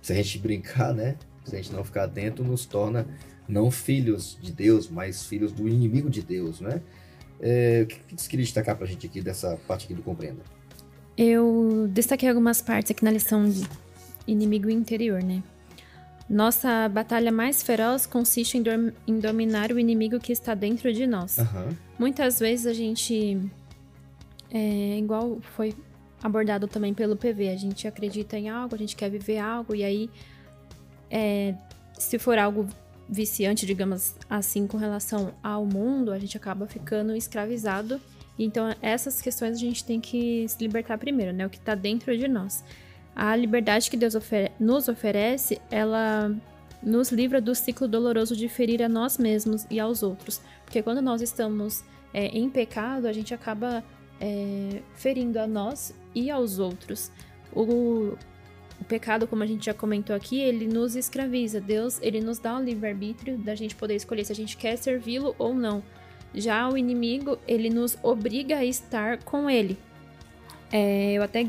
se 0.00 0.12
a 0.12 0.16
gente 0.16 0.38
brincar, 0.38 0.94
né? 0.94 1.16
se 1.44 1.56
a 1.56 1.62
gente 1.62 1.72
não 1.72 1.84
ficar 1.84 2.04
atento, 2.04 2.44
nos 2.44 2.64
torna 2.64 3.06
não 3.48 3.70
filhos 3.70 4.38
de 4.40 4.52
Deus, 4.52 4.88
mas 4.88 5.24
filhos 5.24 5.52
do 5.52 5.68
inimigo 5.68 6.08
de 6.08 6.22
Deus, 6.22 6.60
né? 6.60 6.80
É, 7.40 7.82
o 7.82 7.86
que 7.86 8.00
você 8.16 8.28
queria 8.28 8.44
destacar 8.44 8.76
para 8.76 8.84
a 8.84 8.88
gente 8.88 9.06
aqui 9.06 9.20
dessa 9.20 9.58
parte 9.66 9.86
aqui 9.86 9.94
do 9.94 10.02
Compreenda? 10.02 10.42
Eu 11.16 11.88
destaquei 11.90 12.28
algumas 12.28 12.62
partes 12.62 12.92
aqui 12.92 13.04
na 13.04 13.10
lição 13.10 13.48
de 13.48 13.66
inimigo 14.26 14.70
interior, 14.70 15.22
né? 15.22 15.42
Nossa 16.28 16.88
batalha 16.88 17.32
mais 17.32 17.60
feroz 17.60 18.06
consiste 18.06 18.56
em, 18.56 18.62
do 18.62 18.92
em 19.04 19.18
dominar 19.18 19.72
o 19.72 19.80
inimigo 19.80 20.20
que 20.20 20.32
está 20.32 20.54
dentro 20.54 20.92
de 20.92 21.06
nós. 21.06 21.38
Uhum. 21.38 21.76
Muitas 21.98 22.38
vezes 22.38 22.66
a 22.66 22.72
gente, 22.72 23.36
é, 24.52 24.96
igual 24.96 25.40
foi 25.56 25.74
abordado 26.22 26.66
também 26.66 26.94
pelo 26.94 27.16
PV, 27.16 27.48
a 27.48 27.56
gente 27.56 27.86
acredita 27.88 28.38
em 28.38 28.48
algo, 28.48 28.74
a 28.74 28.78
gente 28.78 28.96
quer 28.96 29.10
viver 29.10 29.38
algo, 29.38 29.74
e 29.74 29.82
aí 29.82 30.10
é, 31.10 31.54
se 31.98 32.18
for 32.18 32.38
algo 32.38 32.66
viciante, 33.08 33.66
digamos 33.66 34.14
assim, 34.28 34.66
com 34.66 34.76
relação 34.76 35.34
ao 35.42 35.66
mundo, 35.66 36.12
a 36.12 36.18
gente 36.18 36.36
acaba 36.36 36.66
ficando 36.66 37.14
escravizado. 37.16 38.00
Então, 38.38 38.74
essas 38.80 39.20
questões 39.20 39.56
a 39.56 39.60
gente 39.60 39.84
tem 39.84 40.00
que 40.00 40.46
se 40.48 40.56
libertar 40.62 40.96
primeiro, 40.96 41.32
né? 41.32 41.44
O 41.44 41.50
que 41.50 41.58
está 41.58 41.74
dentro 41.74 42.16
de 42.16 42.28
nós. 42.28 42.64
A 43.14 43.34
liberdade 43.34 43.90
que 43.90 43.96
Deus 43.96 44.14
ofere 44.14 44.52
nos 44.58 44.88
oferece, 44.88 45.60
ela 45.70 46.34
nos 46.82 47.10
livra 47.10 47.40
do 47.40 47.54
ciclo 47.54 47.86
doloroso 47.86 48.34
de 48.34 48.48
ferir 48.48 48.82
a 48.82 48.88
nós 48.88 49.18
mesmos 49.18 49.66
e 49.68 49.78
aos 49.78 50.02
outros. 50.02 50.40
Porque 50.64 50.80
quando 50.80 51.02
nós 51.02 51.20
estamos 51.20 51.84
é, 52.14 52.26
em 52.26 52.48
pecado, 52.48 53.06
a 53.06 53.12
gente 53.12 53.34
acaba 53.34 53.84
é, 54.20 54.82
ferindo 54.94 55.38
a 55.38 55.46
nós 55.46 55.94
e 56.14 56.30
aos 56.30 56.58
outros. 56.58 57.10
O, 57.52 58.16
o 58.80 58.84
pecado, 58.86 59.26
como 59.26 59.42
a 59.42 59.46
gente 59.46 59.64
já 59.64 59.74
comentou 59.74 60.14
aqui, 60.14 60.40
ele 60.40 60.66
nos 60.66 60.94
escraviza. 60.94 61.60
Deus, 61.60 61.98
ele 62.02 62.20
nos 62.20 62.38
dá 62.38 62.56
o 62.56 62.62
livre-arbítrio 62.62 63.38
da 63.38 63.54
gente 63.54 63.74
poder 63.74 63.96
escolher 63.96 64.24
se 64.24 64.32
a 64.32 64.36
gente 64.36 64.56
quer 64.56 64.76
servi-lo 64.76 65.34
ou 65.38 65.54
não. 65.54 65.82
Já 66.34 66.68
o 66.68 66.76
inimigo, 66.76 67.38
ele 67.48 67.70
nos 67.70 67.96
obriga 68.02 68.58
a 68.58 68.64
estar 68.64 69.22
com 69.24 69.50
ele. 69.50 69.76
É, 70.70 71.14
eu 71.14 71.22
até 71.22 71.44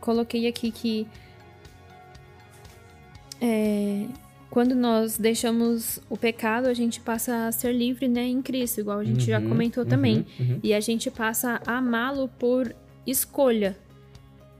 coloquei 0.00 0.46
aqui 0.46 0.70
que 0.70 1.06
é, 3.40 4.06
quando 4.54 4.72
nós 4.72 5.18
deixamos 5.18 5.98
o 6.08 6.16
pecado, 6.16 6.68
a 6.68 6.74
gente 6.74 7.00
passa 7.00 7.48
a 7.48 7.50
ser 7.50 7.72
livre 7.72 8.06
né, 8.06 8.22
em 8.22 8.40
Cristo, 8.40 8.78
igual 8.78 9.00
a 9.00 9.04
gente 9.04 9.22
uhum, 9.22 9.26
já 9.26 9.40
comentou 9.40 9.82
uhum, 9.82 9.90
também. 9.90 10.24
Uhum. 10.38 10.60
E 10.62 10.72
a 10.72 10.78
gente 10.78 11.10
passa 11.10 11.60
a 11.66 11.78
amá-lo 11.78 12.28
por 12.28 12.72
escolha. 13.04 13.76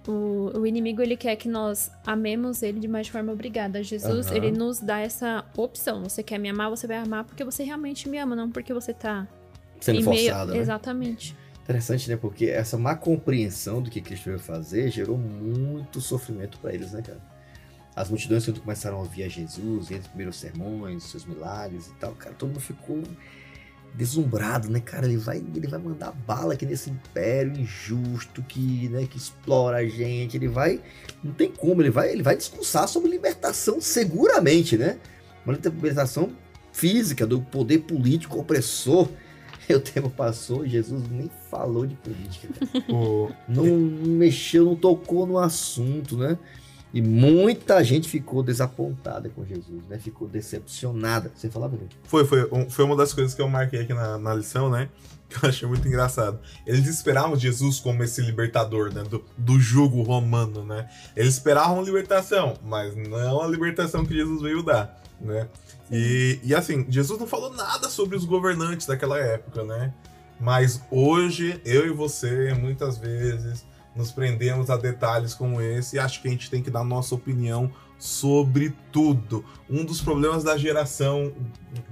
O, 0.05 0.51
o 0.59 0.67
inimigo 0.67 1.01
ele 1.01 1.17
quer 1.17 1.37
que 1.37 1.49
nós 1.49 1.93
amemos 2.05 2.61
ele 2.61 2.81
de 2.81 2.89
mais 2.89 3.07
forma 3.07 3.33
obrigada. 3.33 3.85
Jesus 3.85 4.33
ele 4.33 4.51
nos 4.51 4.81
dá 4.81 4.99
essa 4.99 5.45
opção. 5.57 6.03
Você 6.03 6.25
quer 6.25 6.39
me 6.39 6.49
amar, 6.49 6.71
você 6.71 6.89
vai 6.89 6.97
amar 6.97 7.23
porque 7.23 7.45
você 7.45 7.63
realmente 7.63 8.09
me 8.09 8.19
ama, 8.19 8.35
não 8.35 8.51
porque 8.51 8.75
você 8.75 8.93
tá 8.93 9.29
sendo 9.79 10.03
forçado, 10.03 10.47
meio... 10.47 10.57
né? 10.57 10.59
Exatamente. 10.59 11.37
Interessante, 11.63 12.11
né? 12.11 12.17
Porque 12.17 12.47
essa 12.47 12.77
má 12.77 12.97
compreensão 12.97 13.81
do 13.81 13.89
que 13.89 14.01
Cristo 14.01 14.25
veio 14.25 14.41
fazer 14.41 14.91
gerou 14.91 15.17
muito 15.17 16.01
sofrimento 16.01 16.59
para 16.59 16.75
eles, 16.75 16.91
né, 16.91 17.01
cara? 17.01 17.34
As 17.97 18.09
multidões 18.09 18.45
quando 18.45 18.61
começaram 18.61 18.97
a 18.97 19.01
ouvir 19.01 19.23
a 19.23 19.29
Jesus, 19.29 19.91
entre 19.91 20.03
os 20.03 20.09
primeiros 20.09 20.37
sermões, 20.37 21.05
seus 21.05 21.25
milagres 21.25 21.87
e 21.87 21.93
tal, 21.95 22.13
cara, 22.13 22.35
todo 22.35 22.49
mundo 22.49 22.61
ficou 22.61 23.03
deslumbrado, 23.95 24.69
né, 24.69 24.81
cara? 24.81 25.07
Ele 25.07 25.17
vai, 25.17 25.39
ele 25.39 25.69
vai 25.69 25.79
mandar 25.79 26.11
bala 26.11 26.55
aqui 26.55 26.67
nesse 26.67 26.91
império 26.91 27.53
injusto 27.57 28.43
que, 28.43 28.89
né, 28.89 29.07
que 29.07 29.17
explora 29.17 29.79
a 29.79 29.87
gente. 29.87 30.37
Ele 30.37 30.49
vai, 30.49 30.81
não 31.23 31.33
tem 31.33 31.51
como, 31.51 31.81
ele 31.81 31.91
vai, 31.91 32.11
ele 32.11 32.23
vai 32.23 32.37
discursar 32.37 32.89
sobre 32.89 33.11
libertação 33.11 33.81
seguramente, 33.81 34.77
né? 34.77 34.99
Uma 35.47 35.55
libertação 35.55 36.33
física 36.73 37.27
do 37.27 37.41
poder 37.41 37.79
político 37.81 38.39
opressor. 38.39 39.09
O 39.67 39.81
tempo 39.81 40.11
passou, 40.11 40.67
Jesus 40.67 41.09
nem 41.11 41.31
falou 41.51 41.87
de 41.87 41.95
política. 41.95 42.49
não 43.49 43.65
mexeu, 43.65 44.67
não 44.67 44.77
tocou 44.77 45.27
no 45.27 45.39
assunto, 45.39 46.19
né? 46.19 46.37
E 46.95 47.03
muita 47.03 47.83
gente 47.83 48.09
ficou 48.09 48.41
desapontada 48.41 49.29
com 49.29 49.45
Jesus, 49.45 49.85
né? 49.89 49.99
Ficou 49.99 50.29
decepcionada. 50.29 51.33
Você 51.35 51.51
falava, 51.51 51.75
Bruno? 51.75 51.91
Foi, 52.05 52.25
foi, 52.25 52.49
foi 52.71 52.85
uma 52.85 52.95
das 52.95 53.13
coisas 53.13 53.35
que 53.35 53.43
eu 53.43 53.49
marquei 53.49 53.81
aqui 53.81 53.93
na, 53.93 54.17
na 54.17 54.33
lição, 54.33 54.71
né? 54.71 54.89
Que 55.27 55.45
eu 55.45 55.49
achei 55.49 55.67
muito 55.67 55.89
engraçado. 55.89 56.39
Eles 56.65 56.87
esperavam 56.87 57.35
Jesus 57.35 57.81
como 57.81 58.05
esse 58.05 58.21
libertador, 58.21 58.95
né? 58.95 59.03
Do, 59.03 59.25
do 59.37 59.59
jugo 59.59 60.03
romano, 60.03 60.65
né? 60.65 60.89
Eles 61.17 61.35
esperavam 61.35 61.83
libertação, 61.83 62.55
mas 62.63 62.95
não 62.95 63.43
a 63.43 63.47
libertação 63.49 64.05
que 64.05 64.15
Jesus 64.15 64.41
veio 64.41 64.63
dar, 64.63 65.03
né? 65.21 65.49
E, 65.91 66.39
e 66.45 66.55
assim, 66.55 66.87
Jesus 66.89 67.19
não 67.19 67.27
falou 67.27 67.53
nada 67.53 67.89
sobre 67.89 68.17
os 68.17 68.25
governantes 68.25 68.87
daquela 68.87 69.19
época, 69.19 69.65
né? 69.65 69.93
Mas 70.39 70.81
hoje, 70.91 71.61
eu 71.65 71.87
e 71.87 71.91
você, 71.91 72.55
muitas 72.55 72.99
vezes, 72.99 73.65
nos 73.95 74.11
prendemos 74.11 74.71
a 74.71 74.77
detalhes 74.77 75.35
como 75.35 75.61
esse 75.61 75.97
e 75.97 75.99
acho 75.99 76.21
que 76.21 76.29
a 76.29 76.31
gente 76.31 76.51
tem 76.51 76.63
que 76.63 76.71
dar 76.71 76.85
nossa 76.85 77.15
opinião 77.15 77.71
sobre 77.99 78.75
tudo. 78.93 79.45
Um 79.71 79.85
dos 79.85 80.01
problemas 80.01 80.45
da 80.45 80.57
geração 80.57 81.33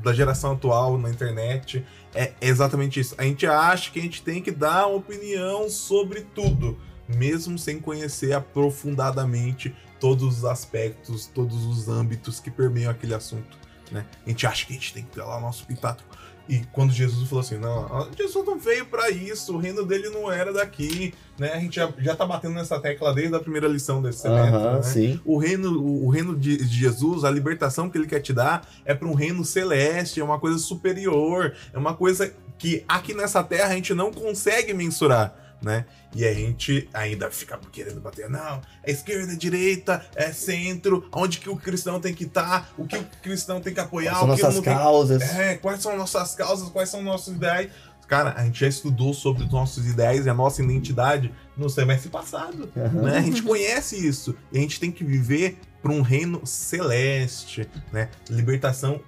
da 0.03 0.13
geração 0.13 0.53
atual 0.53 0.99
na 0.99 1.11
internet 1.11 1.85
é 2.15 2.33
exatamente 2.41 3.01
isso. 3.01 3.15
A 3.19 3.25
gente 3.25 3.47
acha 3.47 3.91
que 3.91 3.99
a 3.99 4.03
gente 4.03 4.23
tem 4.23 4.43
que 4.43 4.51
dar 4.51 4.87
uma 4.87 4.97
opinião 4.97 5.71
sobre 5.71 6.23
tudo, 6.35 6.79
mesmo 7.09 7.59
sem 7.59 7.79
conhecer 7.79 8.33
aprofundadamente 8.33 9.75
todos 10.01 10.39
os 10.39 10.45
aspectos, 10.45 11.27
todos 11.27 11.65
os 11.65 11.89
âmbitos 11.89 12.41
que 12.41 12.51
permeiam 12.51 12.91
aquele 12.91 13.15
assunto. 13.15 13.57
Né? 13.91 14.05
A 14.27 14.29
gente 14.29 14.47
acha 14.47 14.67
que 14.67 14.73
a 14.73 14.75
gente 14.75 14.93
tem 14.93 15.05
que 15.05 15.17
dar 15.17 15.27
lá 15.27 15.39
o 15.39 15.41
nosso 15.41 15.67
pitaco. 15.67 16.03
E 16.49 16.61
quando 16.73 16.93
Jesus 16.93 17.29
falou 17.29 17.41
assim, 17.41 17.57
não, 17.57 18.09
Jesus 18.17 18.45
não 18.45 18.59
veio 18.59 18.85
para 18.87 19.11
isso, 19.11 19.55
o 19.55 19.59
reino 19.59 19.85
dele 19.85 20.11
não 20.11 20.31
era 20.31 20.53
daqui, 20.53 21.15
né? 21.39 21.53
A 21.53 21.59
gente 21.59 21.77
já, 21.77 21.93
já 21.99 22.17
tá 22.17 22.27
batendo 22.27 22.55
nessa 22.55 22.79
tecla 22.81 23.15
desde 23.15 23.35
a 23.35 23.41
primeira 23.41 23.69
lição 23.69 24.03
desse 24.03 24.23
semestre, 24.23 24.57
uh 24.57 24.61
-huh, 24.61 24.75
né? 24.77 24.83
Sim. 24.83 25.21
O 25.25 25.39
reino, 25.39 25.79
o, 25.79 26.07
o, 26.07 26.09
reino 26.11 26.37
de 26.37 26.65
Jesus, 26.67 27.25
a 27.25 27.31
libertação 27.31 27.89
que 27.89 27.97
ele 27.97 28.07
quer 28.07 28.21
te 28.21 28.33
dar 28.33 28.69
é 28.85 28.95
para 28.95 29.09
um 29.09 29.15
reino 29.15 29.45
celeste, 29.45 30.21
é 30.21 30.25
uma 30.25 30.39
coisa 30.39 30.59
superior, 30.59 31.55
é 31.73 31.79
uma 31.79 31.95
coisa 31.95 32.33
que 32.59 32.85
aqui 32.87 33.15
nessa 33.15 33.43
terra 33.43 33.71
a 33.71 33.75
gente 33.75 33.95
não 33.95 34.13
consegue 34.13 34.75
mensurar 34.75 35.42
né? 35.63 35.85
E 36.15 36.27
a 36.27 36.35
gente 36.35 36.89
ainda 36.93 37.31
fica 37.31 37.59
querendo 37.71 38.01
bater, 38.01 38.29
não, 38.29 38.61
é 38.83 38.91
esquerda, 38.91 39.33
é 39.33 39.37
direita, 39.37 40.05
é 40.15 40.33
centro, 40.33 41.09
onde 41.13 41.39
que 41.39 41.49
o 41.49 41.57
cristão 41.57 42.01
tem 42.01 42.13
que 42.13 42.25
estar, 42.25 42.63
tá, 42.63 42.69
o 42.77 42.87
que 42.87 42.97
o 42.97 43.05
cristão 43.23 43.61
tem 43.61 43.73
que 43.73 43.81
apoiar, 43.81 44.19
quais 44.19 44.41
são 44.41 44.49
nossas 44.49 44.65
causas. 44.65 45.31
Tem... 45.31 45.41
É, 45.41 45.57
quais 45.57 45.81
são 45.81 45.97
nossas 45.97 46.35
causas, 46.35 46.69
quais 46.69 46.89
são 46.89 47.03
nossos 47.03 47.35
ideais. 47.35 47.71
Cara, 48.09 48.35
a 48.37 48.45
gente 48.45 48.61
já 48.61 48.69
estudou 48.69 49.15
sobre 49.15 49.45
os 49.45 49.51
nossos 49.51 49.87
ideais 49.87 50.27
e 50.27 50.29
a 50.29 50.35
nossa 50.35 50.63
identidade 50.63 51.33
no 51.57 51.71
semestre 51.71 52.11
passado. 52.11 52.71
Uhum. 52.77 53.03
Né? 53.03 53.17
A 53.17 53.23
gente 53.23 53.43
conhece 53.43 53.97
isso. 53.97 54.35
E 54.53 54.59
a 54.59 54.61
gente 54.61 54.79
tem 54.79 54.93
que 54.93 55.03
viver 55.03 55.59
para 55.81 55.93
um 55.93 56.03
reino 56.03 56.47
celeste, 56.47 57.67
né? 57.91 58.11
Libertação 58.29 59.01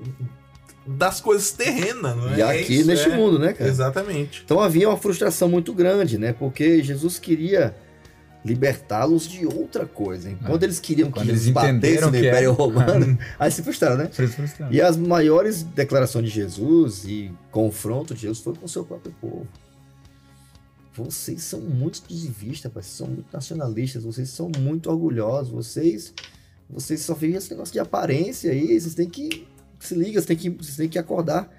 das 0.87 1.21
coisas 1.21 1.51
terrenas, 1.53 2.17
não 2.17 2.31
é? 2.31 2.39
E 2.39 2.43
aqui 2.43 2.81
é 2.83 2.85
neste 2.85 3.09
é, 3.09 3.17
mundo, 3.17 3.39
né, 3.39 3.53
cara? 3.53 3.69
Exatamente. 3.69 4.43
Então 4.45 4.61
havia 4.61 4.89
uma 4.89 4.99
frustração 4.99 5.49
muito 5.49 5.73
grande, 5.73 6.19
né? 6.19 6.33
Porque 6.33 6.83
Jesus 6.83 7.19
queria 7.19 7.75
libertá-los 8.45 9.27
de 9.27 9.47
outra 9.47 9.87
coisa. 9.87 10.31
Enquanto 10.31 10.63
é. 10.63 10.67
eles 10.67 10.79
queriam 10.79 11.11
Quando 11.11 11.25
que 11.25 11.31
eles 11.31 11.49
batessem 11.49 12.01
no 12.03 12.09
Império 12.09 12.53
Romano, 12.53 13.19
aí 13.39 13.51
se 13.51 13.63
frustraram, 13.63 13.97
né? 13.97 14.11
frustraram. 14.13 14.73
E 14.73 14.81
as 14.83 14.97
maiores 14.97 15.63
declarações 15.63 16.27
de 16.27 16.31
Jesus 16.31 17.05
e 17.05 17.33
confronto 17.51 18.15
de 18.15 18.23
Jesus 18.23 18.41
foi 18.41 18.55
com 18.55 18.67
o 18.67 18.69
seu 18.69 18.85
próprio 18.85 19.15
povo. 19.21 19.49
Vocês 20.93 21.43
são 21.43 21.61
muito 21.61 21.95
exclusivistas, 21.95 22.71
vocês 22.71 22.95
são 22.95 23.07
muito 23.09 23.27
nacionalistas, 23.33 24.05
vocês 24.05 24.29
são 24.29 24.51
muito 24.59 24.91
orgulhosos, 24.91 25.51
vocês 25.51 26.15
vocês 26.69 27.01
só 27.01 27.15
vivem 27.15 27.37
esse 27.37 27.51
negócio 27.51 27.73
de 27.73 27.79
aparência 27.79 28.51
aí, 28.51 28.81
vocês 28.81 28.95
têm 28.95 29.09
que 29.09 29.47
se 29.87 29.95
liga, 29.95 30.21
você 30.21 30.27
tem 30.29 30.37
que, 30.37 30.51
você 30.51 30.83
tem 30.83 30.89
que 30.89 30.99
acordar 30.99 31.51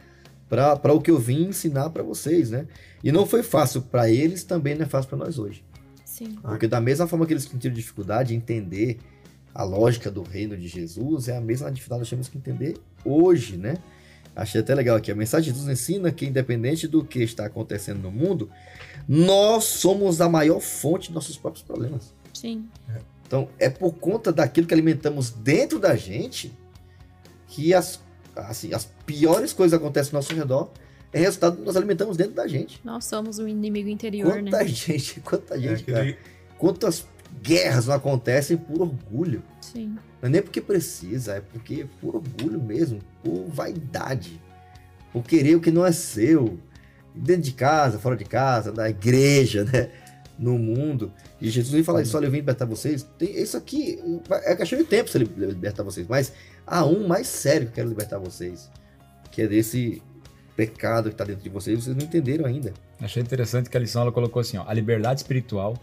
para 0.50 0.94
o 0.94 1.02
que 1.02 1.12
eu 1.12 1.18
vim 1.18 1.48
ensinar 1.48 1.90
para 1.90 2.04
vocês, 2.04 2.52
né? 2.52 2.68
E 3.04 3.12
não 3.12 3.26
foi 3.26 3.44
fácil 3.44 3.82
para 3.82 4.10
eles, 4.10 4.44
também 4.44 4.76
não 4.76 4.84
é 4.84 4.86
fácil 4.88 5.10
para 5.10 5.18
nós 5.18 5.38
hoje. 5.38 5.64
Sim. 6.06 6.38
Porque 6.42 6.68
da 6.68 6.80
mesma 6.80 7.08
forma 7.08 7.26
que 7.26 7.34
eles 7.34 7.46
tiveram 7.46 7.74
dificuldade 7.74 8.34
em 8.34 8.38
entender 8.38 9.00
a 9.54 9.64
lógica 9.64 10.12
do 10.12 10.22
reino 10.22 10.56
de 10.56 10.68
Jesus, 10.68 11.28
é 11.28 11.38
a 11.38 11.42
mesma 11.42 11.72
dificuldade 11.72 12.00
que 12.00 12.04
nós 12.04 12.10
temos 12.10 12.30
que 12.30 12.38
entender 12.38 12.78
hoje, 13.04 13.58
né? 13.58 13.78
Achei 14.36 14.60
até 14.60 14.76
legal 14.76 14.98
aqui. 14.98 15.12
A 15.12 15.16
mensagem 15.16 15.52
de 15.52 15.58
Jesus 15.58 15.80
ensina 15.80 16.12
que, 16.12 16.26
independente 16.26 16.88
do 16.88 17.06
que 17.06 17.20
está 17.20 17.46
acontecendo 17.46 18.02
no 18.02 18.12
mundo, 18.12 18.50
nós 19.08 19.64
somos 19.64 20.20
a 20.20 20.28
maior 20.28 20.60
fonte 20.60 21.08
de 21.08 21.14
nossos 21.14 21.38
próprios 21.38 21.64
problemas. 21.64 22.14
Sim. 22.34 22.68
Então, 23.26 23.48
é 23.58 23.70
por 23.70 23.94
conta 23.94 24.32
daquilo 24.32 24.68
que 24.68 24.74
alimentamos 24.74 25.30
dentro 25.30 25.80
da 25.80 25.96
gente 25.96 26.52
que 27.48 27.74
as 27.74 28.02
assim, 28.36 28.74
as 28.74 28.86
piores 29.06 29.54
coisas 29.54 29.78
acontecem 29.78 30.12
ao 30.14 30.22
nosso 30.22 30.34
redor, 30.34 30.72
é 31.12 31.20
resultado 31.20 31.58
que 31.58 31.64
nós 31.64 31.76
alimentamos 31.76 32.18
dentro 32.18 32.34
da 32.34 32.48
gente. 32.48 32.82
Nós 32.84 33.06
somos 33.06 33.40
o 33.40 33.48
inimigo 33.48 33.88
interior, 33.88 34.34
quanta 34.34 34.58
né? 34.58 34.68
Gente, 34.68 35.20
quanta 35.26 35.60
gente, 35.60 35.90
é 35.90 35.94
cara. 35.94 36.18
Quantas 36.58 37.06
guerras 37.42 37.88
não 37.88 37.96
acontecem 37.96 38.58
por 38.58 38.82
orgulho. 38.82 39.42
Sim. 39.62 39.98
Não 40.22 40.28
é 40.28 40.30
nem 40.30 40.42
porque 40.42 40.62
precisa, 40.62 41.36
é 41.36 41.42
porque 41.42 41.82
é 41.82 41.88
por 42.02 42.16
orgulho 42.16 42.62
mesmo, 42.62 43.00
por 43.24 43.46
vaidade, 43.48 44.42
por 45.12 45.24
querer 45.24 45.56
o 45.56 45.62
que 45.62 45.72
não 45.72 45.86
é 45.86 45.92
seu. 45.92 46.58
Dentro 47.14 47.44
de 47.44 47.54
casa, 47.54 47.98
fora 47.98 48.18
de 48.18 48.26
casa, 48.26 48.74
na 48.74 48.90
igreja, 48.90 49.64
né? 49.64 49.90
No 50.38 50.58
mundo. 50.58 51.14
E 51.40 51.50
Jesus 51.50 51.74
vem 51.74 51.84
falar 51.84 52.02
isso, 52.02 52.16
olha, 52.18 52.26
eu 52.26 52.32
vim 52.32 52.38
libertar 52.38 52.66
vocês. 52.66 53.04
Tem, 53.18 53.42
isso 53.42 53.56
aqui 53.56 54.00
é 54.44 54.56
questão 54.56 54.78
de 54.78 54.86
tempo 54.86 55.10
se 55.10 55.18
ele 55.18 55.30
libertar 55.38 55.84
vocês, 55.84 56.08
mas 56.08 56.34
há 56.68 56.86
um 56.86 57.08
mais 57.08 57.28
sério 57.28 57.68
que 57.68 57.72
eu 57.72 57.76
quero 57.76 57.90
libertar 57.90 58.18
vocês, 58.18 58.70
que 59.32 59.42
é 59.42 59.48
desse 59.48 60.02
pecado 60.56 61.10
que 61.10 61.16
está 61.16 61.24
dentro 61.24 61.44
de 61.44 61.50
vocês, 61.50 61.84
vocês 61.84 61.96
não 61.96 62.04
entenderam 62.04 62.46
ainda. 62.46 62.74
Achei 63.00 63.22
interessante 63.22 63.70
que 63.70 63.78
a 63.78 63.80
lição 63.80 64.02
ela 64.02 64.12
colocou 64.12 64.40
assim, 64.40 64.58
ó, 64.58 64.64
a 64.68 64.74
liberdade 64.74 65.20
espiritual 65.20 65.76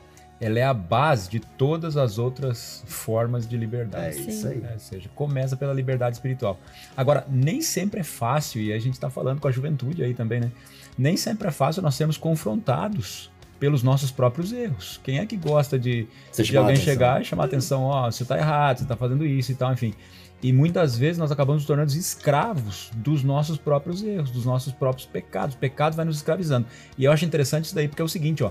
ela 0.43 0.59
é 0.59 0.65
a 0.65 0.75
base 0.75 1.31
de 1.31 1.39
todas 1.39 1.97
as 1.97 2.19
outras 2.19 2.83
formas 2.87 3.47
de 3.47 3.57
liberdade. 3.57 4.19
É 4.19 4.21
isso 4.23 4.49
aí. 4.49 4.61
É, 4.69 4.73
ou 4.73 4.79
seja, 4.81 5.09
começa 5.15 5.57
pela 5.57 5.73
liberdade 5.73 6.17
espiritual. 6.17 6.59
Agora, 6.97 7.25
nem 7.31 7.63
sempre 7.63 8.01
é 8.01 8.03
fácil, 8.03 8.61
e 8.61 8.73
a 8.73 8.79
gente 8.81 8.95
está 8.95 9.09
falando 9.09 9.41
com 9.41 9.47
a 9.47 9.53
juventude 9.53 10.03
aí 10.03 10.15
também, 10.15 10.41
né? 10.41 10.51
Nem 10.99 11.17
sempre 11.17 11.47
é 11.47 11.51
fácil 11.53 11.81
nós 11.81 11.95
sermos 11.95 12.17
confrontados 12.17 13.31
pelos 13.63 13.85
nossos 13.85 14.11
próprios 14.11 14.53
erros. 14.53 14.99
Quem 15.05 15.21
é 15.21 15.25
que 15.25 15.37
gosta 15.37 15.79
de, 15.79 16.09
de 16.37 16.57
alguém 16.57 16.75
atenção. 16.75 16.85
chegar 16.85 17.23
e 17.23 17.25
chamar 17.25 17.45
atenção, 17.45 17.85
ó, 17.85 18.09
oh, 18.09 18.11
você 18.11 18.25
está 18.25 18.37
errado, 18.37 18.79
você 18.79 18.83
está 18.83 18.97
fazendo 18.97 19.25
isso 19.25 19.53
e 19.53 19.55
tal, 19.55 19.73
enfim. 19.73 19.95
E 20.43 20.53
muitas 20.53 20.99
vezes 20.99 21.17
nós 21.17 21.31
acabamos 21.31 21.63
nos 21.63 21.67
tornando 21.69 21.93
escravos 21.93 22.91
dos 22.97 23.23
nossos 23.23 23.57
próprios 23.59 24.03
erros, 24.03 24.33
dos 24.33 24.45
nossos 24.45 24.73
próprios 24.73 25.07
pecados. 25.07 25.55
O 25.55 25.59
pecado 25.59 25.95
vai 25.95 26.05
nos 26.05 26.17
escravizando. 26.17 26.67
E 26.99 27.05
eu 27.05 27.13
acho 27.13 27.25
interessante 27.25 27.67
isso 27.67 27.75
daí 27.77 27.87
porque 27.87 28.03
é 28.03 28.05
o 28.05 28.09
seguinte, 28.09 28.43
ó. 28.43 28.51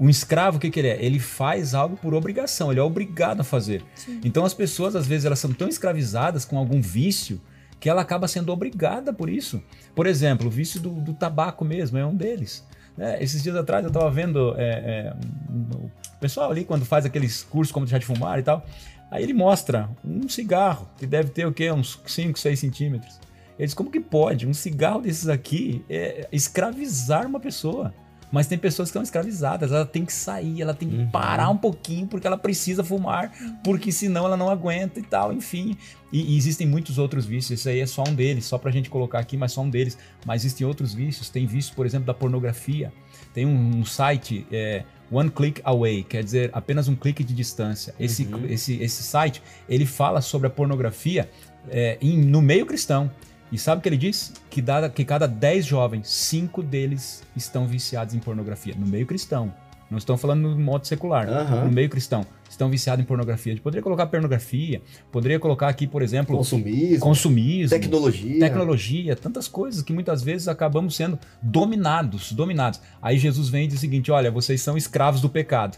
Um 0.00 0.10
escravo, 0.10 0.56
o 0.56 0.60
que, 0.60 0.70
que 0.70 0.80
ele 0.80 0.88
é? 0.88 1.00
Ele 1.00 1.20
faz 1.20 1.72
algo 1.72 1.96
por 1.96 2.12
obrigação, 2.12 2.72
ele 2.72 2.80
é 2.80 2.82
obrigado 2.82 3.42
a 3.42 3.44
fazer. 3.44 3.84
Sim. 3.94 4.20
Então 4.24 4.44
as 4.44 4.52
pessoas, 4.52 4.96
às 4.96 5.06
vezes, 5.06 5.24
elas 5.24 5.38
são 5.38 5.52
tão 5.52 5.68
escravizadas 5.68 6.44
com 6.44 6.58
algum 6.58 6.80
vício 6.82 7.40
que 7.78 7.88
ela 7.88 8.02
acaba 8.02 8.26
sendo 8.26 8.52
obrigada 8.52 9.12
por 9.12 9.30
isso. 9.30 9.62
Por 9.94 10.04
exemplo, 10.04 10.48
o 10.48 10.50
vício 10.50 10.80
do, 10.80 10.90
do 10.90 11.14
tabaco 11.14 11.64
mesmo 11.64 11.96
é 11.96 12.04
um 12.04 12.16
deles. 12.16 12.66
É, 12.98 13.22
esses 13.22 13.42
dias 13.42 13.56
atrás 13.56 13.82
eu 13.84 13.88
estava 13.88 14.10
vendo 14.10 14.54
é, 14.56 14.64
é, 14.64 15.14
o 15.50 15.90
pessoal 16.20 16.50
ali 16.50 16.64
quando 16.64 16.84
faz 16.84 17.06
aqueles 17.06 17.42
cursos 17.42 17.72
como 17.72 17.86
deixar 17.86 17.98
de 17.98 18.06
fumar 18.06 18.38
e 18.38 18.42
tal. 18.42 18.64
Aí 19.10 19.22
ele 19.22 19.34
mostra 19.34 19.90
um 20.04 20.28
cigarro, 20.28 20.88
que 20.96 21.06
deve 21.06 21.30
ter 21.30 21.46
o 21.46 21.52
quê? 21.52 21.70
Uns 21.70 22.00
5, 22.06 22.38
6 22.38 22.58
centímetros. 22.58 23.20
Ele 23.58 23.66
diz, 23.66 23.74
como 23.74 23.90
que 23.90 24.00
pode 24.00 24.46
um 24.46 24.54
cigarro 24.54 25.02
desses 25.02 25.28
aqui 25.28 25.84
é, 25.88 26.26
escravizar 26.32 27.26
uma 27.26 27.38
pessoa? 27.38 27.92
Mas 28.32 28.46
tem 28.46 28.56
pessoas 28.56 28.88
que 28.88 28.92
estão 28.92 29.02
escravizadas, 29.02 29.70
ela 29.70 29.84
tem 29.84 30.06
que 30.06 30.12
sair, 30.12 30.62
ela 30.62 30.72
tem 30.72 30.88
que 30.88 30.96
uhum. 30.96 31.10
parar 31.10 31.50
um 31.50 31.56
pouquinho 31.56 32.06
porque 32.06 32.26
ela 32.26 32.38
precisa 32.38 32.82
fumar, 32.82 33.30
porque 33.62 33.92
senão 33.92 34.24
ela 34.24 34.38
não 34.38 34.48
aguenta 34.48 34.98
e 34.98 35.02
tal, 35.02 35.34
enfim. 35.34 35.76
E, 36.10 36.34
e, 36.34 36.36
existem 36.38 36.66
muitos 36.66 36.96
outros 36.96 37.26
vícios, 37.26 37.60
esse 37.60 37.68
aí 37.68 37.80
é 37.80 37.86
só 37.86 38.02
um 38.08 38.14
deles, 38.14 38.46
só 38.46 38.56
pra 38.56 38.70
gente 38.70 38.88
colocar 38.88 39.18
aqui, 39.18 39.36
mas 39.36 39.52
só 39.52 39.60
um 39.60 39.68
deles. 39.68 39.98
Mas 40.24 40.42
existem 40.42 40.66
outros 40.66 40.94
vícios, 40.94 41.28
tem 41.28 41.46
vício, 41.46 41.74
por 41.74 41.84
exemplo, 41.84 42.06
da 42.06 42.14
pornografia. 42.14 42.90
Tem 43.34 43.44
um, 43.44 43.80
um 43.80 43.84
site, 43.84 44.46
é, 44.50 44.84
One 45.10 45.30
Click 45.30 45.60
Away, 45.62 46.02
quer 46.02 46.24
dizer 46.24 46.50
apenas 46.54 46.88
um 46.88 46.96
clique 46.96 47.22
de 47.22 47.34
distância. 47.34 47.94
Esse, 48.00 48.24
uhum. 48.24 48.46
esse, 48.46 48.82
esse 48.82 49.02
site 49.02 49.42
ele 49.68 49.84
fala 49.84 50.22
sobre 50.22 50.46
a 50.46 50.50
pornografia 50.50 51.30
é, 51.68 51.98
em, 52.00 52.16
no 52.18 52.40
meio 52.40 52.64
cristão. 52.64 53.10
E 53.52 53.58
sabe 53.58 53.80
o 53.80 53.82
que 53.82 53.88
ele 53.88 53.98
diz? 53.98 54.32
Que, 54.48 54.62
dá, 54.62 54.88
que 54.88 55.04
cada 55.04 55.28
10 55.28 55.66
jovens, 55.66 56.08
5 56.08 56.62
deles 56.62 57.22
estão 57.36 57.66
viciados 57.66 58.14
em 58.14 58.18
pornografia, 58.18 58.74
no 58.76 58.86
meio 58.86 59.06
cristão. 59.06 59.52
Não 59.90 59.98
estão 59.98 60.16
falando 60.16 60.48
no 60.48 60.58
modo 60.58 60.86
secular, 60.86 61.28
uhum. 61.28 61.66
no 61.66 61.70
meio 61.70 61.90
cristão. 61.90 62.24
Estão 62.48 62.70
viciados 62.70 63.04
em 63.04 63.06
pornografia. 63.06 63.52
A 63.52 63.54
gente 63.54 63.62
poderia 63.62 63.82
colocar 63.82 64.06
pornografia, 64.06 64.80
poderia 65.10 65.38
colocar 65.38 65.68
aqui, 65.68 65.86
por 65.86 66.00
exemplo, 66.00 66.34
consumismo, 66.34 66.98
consumismo 66.98 67.78
tecnologia. 67.78 68.40
Tecnologia, 68.40 69.16
tantas 69.16 69.48
coisas 69.48 69.82
que 69.82 69.92
muitas 69.92 70.22
vezes 70.22 70.48
acabamos 70.48 70.96
sendo 70.96 71.18
dominados, 71.42 72.32
dominados. 72.32 72.80
Aí 73.02 73.18
Jesus 73.18 73.50
vem 73.50 73.64
e 73.64 73.66
diz 73.66 73.76
o 73.76 73.80
seguinte: 73.80 74.10
olha, 74.10 74.30
vocês 74.30 74.62
são 74.62 74.78
escravos 74.78 75.20
do 75.20 75.28
pecado. 75.28 75.76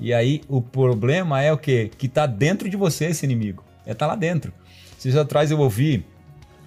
E 0.00 0.12
aí 0.12 0.40
o 0.48 0.60
problema 0.60 1.40
é 1.40 1.52
o 1.52 1.58
quê? 1.58 1.88
Que 1.96 2.06
está 2.06 2.26
dentro 2.26 2.68
de 2.68 2.76
você 2.76 3.06
esse 3.06 3.24
inimigo. 3.24 3.64
É 3.86 3.94
tá 3.94 4.08
lá 4.08 4.16
dentro. 4.16 4.52
Esses 4.98 5.14
atrás 5.14 5.52
eu 5.52 5.60
ouvi 5.60 6.04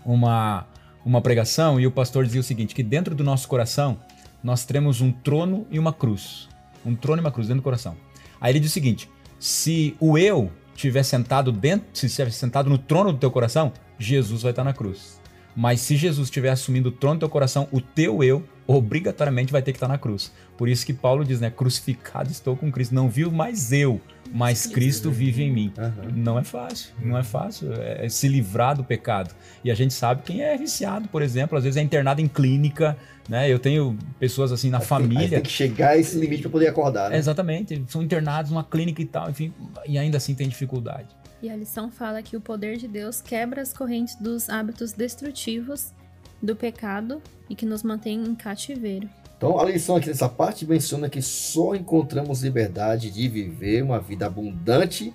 uma, 0.06 0.68
uma 1.04 1.22
pregação 1.22 1.80
e 1.80 1.88
o 1.88 1.92
pastor 1.92 2.26
dizia 2.26 2.42
o 2.42 2.44
seguinte: 2.44 2.76
que 2.76 2.84
dentro 2.84 3.16
do 3.16 3.24
nosso 3.24 3.48
coração 3.48 3.98
nós 4.44 4.64
temos 4.64 5.02
um 5.02 5.12
trono 5.12 5.66
e 5.72 5.80
uma 5.80 5.92
cruz. 5.92 6.48
Um 6.86 6.96
trono 6.96 7.20
e 7.20 7.24
uma 7.24 7.32
cruz 7.32 7.48
dentro 7.48 7.62
do 7.62 7.64
coração. 7.64 7.98
Aí 8.40 8.52
ele 8.52 8.60
diz 8.60 8.70
o 8.70 8.74
seguinte: 8.74 9.10
se 9.40 9.96
o 10.00 10.18
eu 10.18 10.52
estiver 10.76 11.04
sentado 11.04 11.52
dentro, 11.52 11.88
se 11.94 12.06
estiver 12.06 12.32
sentado 12.32 12.70
no 12.70 12.78
trono 12.78 13.12
do 13.12 13.18
teu 13.18 13.32
coração, 13.32 13.74
Jesus 13.98 14.44
vai 14.44 14.52
estar 14.52 14.64
na 14.64 14.74
cruz. 14.74 15.20
Mas 15.56 15.80
se 15.80 15.96
Jesus 15.96 16.28
estiver 16.28 16.50
assumindo 16.50 16.90
o 16.90 16.92
trono 16.92 17.16
do 17.16 17.20
teu 17.22 17.30
coração, 17.30 17.68
o 17.72 17.80
teu 17.80 18.22
eu 18.22 18.44
obrigatoriamente 18.68 19.52
vai 19.52 19.62
ter 19.62 19.72
que 19.72 19.78
estar 19.78 19.88
na 19.88 19.98
cruz. 19.98 20.32
Por 20.58 20.68
isso 20.68 20.86
que 20.86 20.94
Paulo 20.94 21.24
diz, 21.24 21.40
né? 21.40 21.50
Crucificado 21.50 22.30
estou 22.30 22.58
com 22.58 22.72
Cristo. 22.72 22.94
Não 22.94 23.10
vivo 23.10 23.32
mais 23.32 23.72
eu, 23.72 24.02
mas 24.36 24.68
Cristo 24.68 25.10
vive 25.10 25.44
em 25.44 25.52
mim. 25.52 25.74
Uhum. 25.78 26.12
Não 26.14 26.38
é 26.38 26.44
fácil, 26.44 26.94
não 27.02 27.18
é 27.18 27.24
fácil 27.24 27.72
é, 27.74 28.06
é 28.06 28.10
se 28.10 28.28
livrar 28.28 28.76
do 28.76 28.84
pecado. 28.84 29.34
E 29.64 29.72
a 29.72 29.76
gente 29.76 29.94
sabe 29.94 30.24
quem 30.24 30.42
é 30.42 30.58
viciado, 30.58 31.08
por 31.08 31.22
exemplo, 31.22 31.58
às 31.58 31.64
vezes 31.64 31.78
é 31.78 31.82
internado 31.82 32.20
em 32.20 32.28
clínica, 32.28 32.98
né? 33.30 33.50
Eu 33.50 33.58
tenho 33.58 33.98
pessoas 34.20 34.52
assim 34.52 34.70
na 34.70 34.82
família. 34.82 35.30
Tem 35.30 35.42
que 35.42 35.50
chegar 35.50 35.92
a 35.92 35.98
esse 35.98 36.20
limite 36.20 36.42
para 36.42 36.52
poder 36.52 36.68
acordar. 36.68 37.12
Né? 37.12 37.18
Exatamente, 37.18 37.82
são 37.88 38.04
internados 38.04 38.52
numa 38.52 38.64
clínica 38.64 39.02
e 39.02 39.06
tal, 39.06 39.30
enfim, 39.30 39.54
e 39.88 39.98
ainda 39.98 40.18
assim 40.18 40.36
tem 40.36 40.50
dificuldade. 40.50 41.08
E 41.42 41.50
a 41.50 41.56
lição 41.56 41.90
fala 41.90 42.22
que 42.22 42.36
o 42.36 42.42
poder 42.42 42.76
de 42.76 42.90
Deus 42.90 43.22
quebra 43.22 43.62
as 43.62 43.72
correntes 43.72 44.16
dos 44.18 44.50
hábitos 44.50 44.92
destrutivos 44.92 45.94
do 46.42 46.58
pecado 46.58 47.22
e 47.50 47.56
que 47.56 47.66
nos 47.66 47.84
mantém 47.84 48.22
em 48.22 48.36
cativeiro. 48.36 49.10
Então, 49.38 49.60
a 49.60 49.66
lição 49.66 49.98
aqui 49.98 50.08
nessa 50.08 50.30
parte 50.30 50.66
menciona 50.66 51.10
que 51.10 51.22
só 51.22 51.76
encontramos 51.76 52.42
liberdade 52.42 53.12
de 53.12 53.28
viver 53.28 53.84
uma 53.84 54.00
vida 54.00 54.26
abundante 54.26 55.14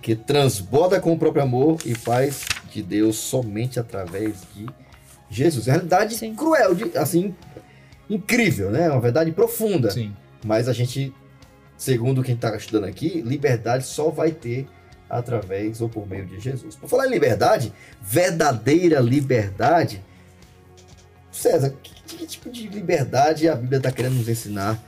que 0.00 0.16
transborda 0.16 1.00
com 1.00 1.12
o 1.12 1.18
próprio 1.18 1.42
amor 1.42 1.78
e 1.84 1.96
paz 1.96 2.44
de 2.70 2.82
Deus 2.82 3.16
somente 3.16 3.78
através 3.78 4.42
de 4.54 4.66
Jesus. 5.30 5.68
É 5.68 5.70
uma 5.70 5.76
realidade 5.76 6.14
Sim. 6.16 6.34
cruel, 6.34 6.76
assim, 6.96 7.34
incrível, 8.10 8.70
né? 8.70 8.90
Uma 8.90 9.00
verdade 9.00 9.30
profunda. 9.30 9.90
Sim. 9.90 10.14
Mas 10.44 10.68
a 10.68 10.72
gente, 10.72 11.14
segundo 11.76 12.22
quem 12.22 12.34
está 12.34 12.56
estudando 12.56 12.84
aqui, 12.84 13.20
liberdade 13.20 13.84
só 13.86 14.10
vai 14.10 14.32
ter 14.32 14.66
através 15.08 15.80
ou 15.80 15.88
por 15.88 16.08
meio 16.08 16.26
de 16.26 16.40
Jesus. 16.40 16.74
Por 16.74 16.88
falar 16.88 17.06
em 17.06 17.10
liberdade, 17.10 17.72
verdadeira 18.00 18.98
liberdade, 18.98 20.02
César, 21.30 21.74
que, 21.82 22.01
que 22.16 22.26
tipo 22.26 22.50
de 22.50 22.68
liberdade 22.68 23.48
a 23.48 23.54
Bíblia 23.54 23.78
está 23.78 23.90
querendo 23.90 24.14
nos 24.14 24.28
ensinar? 24.28 24.78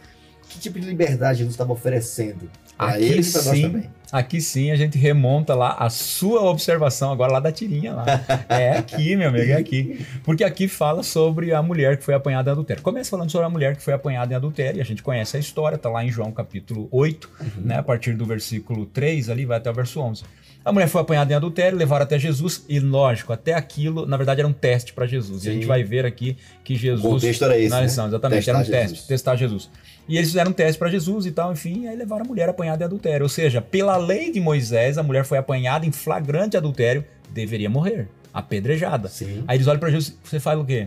Que 0.49 0.59
tipo 0.59 0.79
de 0.79 0.87
liberdade 0.87 1.39
Jesus 1.39 1.55
estava 1.55 1.73
oferecendo? 1.73 2.51
Para 2.77 3.01
eles 3.01 3.29
e 3.29 3.33
para 3.33 3.43
nós 3.43 3.61
também. 3.61 3.91
Aqui 4.15 4.41
sim 4.41 4.71
a 4.71 4.77
gente 4.77 4.97
remonta 4.97 5.57
lá 5.57 5.75
a 5.77 5.91
sua 5.91 6.43
observação 6.43 7.11
agora 7.11 7.33
lá 7.33 7.41
da 7.41 7.51
tirinha 7.51 7.95
lá. 7.95 8.05
É 8.49 8.79
aqui, 8.79 9.17
meu 9.17 9.29
amigo, 9.29 9.51
é 9.51 9.57
aqui. 9.57 10.07
Porque 10.23 10.45
aqui 10.45 10.69
fala 10.69 11.03
sobre 11.03 11.53
a 11.53 11.61
mulher 11.61 11.97
que 11.97 12.05
foi 12.05 12.15
apanhada 12.15 12.49
em 12.49 12.53
adultério. 12.53 12.81
Começa 12.81 13.11
falando 13.11 13.29
sobre 13.29 13.47
a 13.49 13.51
mulher 13.51 13.75
que 13.75 13.83
foi 13.83 13.93
apanhada 13.93 14.33
em 14.33 14.37
adultério, 14.37 14.79
e 14.79 14.81
a 14.81 14.85
gente 14.85 15.03
conhece 15.03 15.37
a 15.37 15.41
história, 15.41 15.77
tá 15.77 15.91
lá 15.91 16.05
em 16.05 16.13
João 16.13 16.31
capítulo 16.31 16.87
8, 16.93 17.29
uhum. 17.41 17.49
né, 17.65 17.79
a 17.79 17.83
partir 17.83 18.15
do 18.15 18.25
versículo 18.25 18.87
3 18.87 19.31
ali 19.31 19.45
vai 19.45 19.57
até 19.57 19.69
o 19.69 19.75
verso 19.75 19.99
11. 19.99 20.23
A 20.65 20.73
mulher 20.73 20.89
foi 20.89 21.03
apanhada 21.03 21.31
em 21.31 21.37
adultério, 21.37 21.77
levaram 21.77 22.05
até 22.05 22.19
Jesus 22.19 22.65
e, 22.69 22.81
lógico, 22.81 23.33
até 23.33 23.53
aquilo, 23.53 24.07
na 24.07 24.17
verdade, 24.17 24.41
era 24.41 24.49
um 24.49 24.53
teste 24.53 24.95
para 24.95 25.07
Jesus. 25.07 25.43
Sim. 25.43 25.49
E 25.49 25.51
a 25.51 25.55
gente 25.55 25.67
vai 25.67 25.85
ver 25.85 26.07
aqui 26.07 26.39
que 26.63 26.75
Jesus. 26.75 27.05
O 27.05 27.11
contexto 27.11 27.45
era 27.45 27.59
esse. 27.59 27.69
Na 27.69 27.83
lição, 27.83 28.05
né? 28.05 28.11
exatamente, 28.11 28.45
testar 28.47 28.53
era 28.53 28.59
um 28.61 28.65
Jesus. 28.65 28.91
teste, 28.91 29.09
testar 29.09 29.37
Jesus. 29.37 29.71
E 30.09 30.17
eles 30.17 30.29
fizeram 30.29 30.51
um 30.51 30.55
teste 30.55 30.79
para 30.79 30.89
Jesus 30.89 31.27
e 31.27 31.33
tal, 31.33 31.53
enfim, 31.53 31.87
aí 31.87 31.97
levaram 31.97 32.25
a 32.25 32.29
mulher 32.29 32.49
apanhada 32.49 32.83
em 32.83 32.87
adultério. 32.87 33.25
Ou 33.25 33.29
seja, 33.29 33.61
pela 33.61 33.97
lei 34.05 34.31
de 34.31 34.41
Moisés, 34.41 34.99
a 34.99 35.03
mulher 35.03 35.25
foi 35.25 35.39
apanhada 35.39 35.87
em 35.87 35.93
flagrante 35.93 36.57
adultério, 36.57 37.05
deveria 37.31 37.71
morrer, 37.71 38.09
apedrejada. 38.33 39.09
Sim. 39.09 39.45
Aí 39.47 39.57
eles 39.57 39.67
olham 39.67 39.81
para 39.81 39.91
Jesus, 39.91 40.17
você 40.23 40.39
faz 40.39 40.59
o 40.59 40.65
quê? 40.65 40.85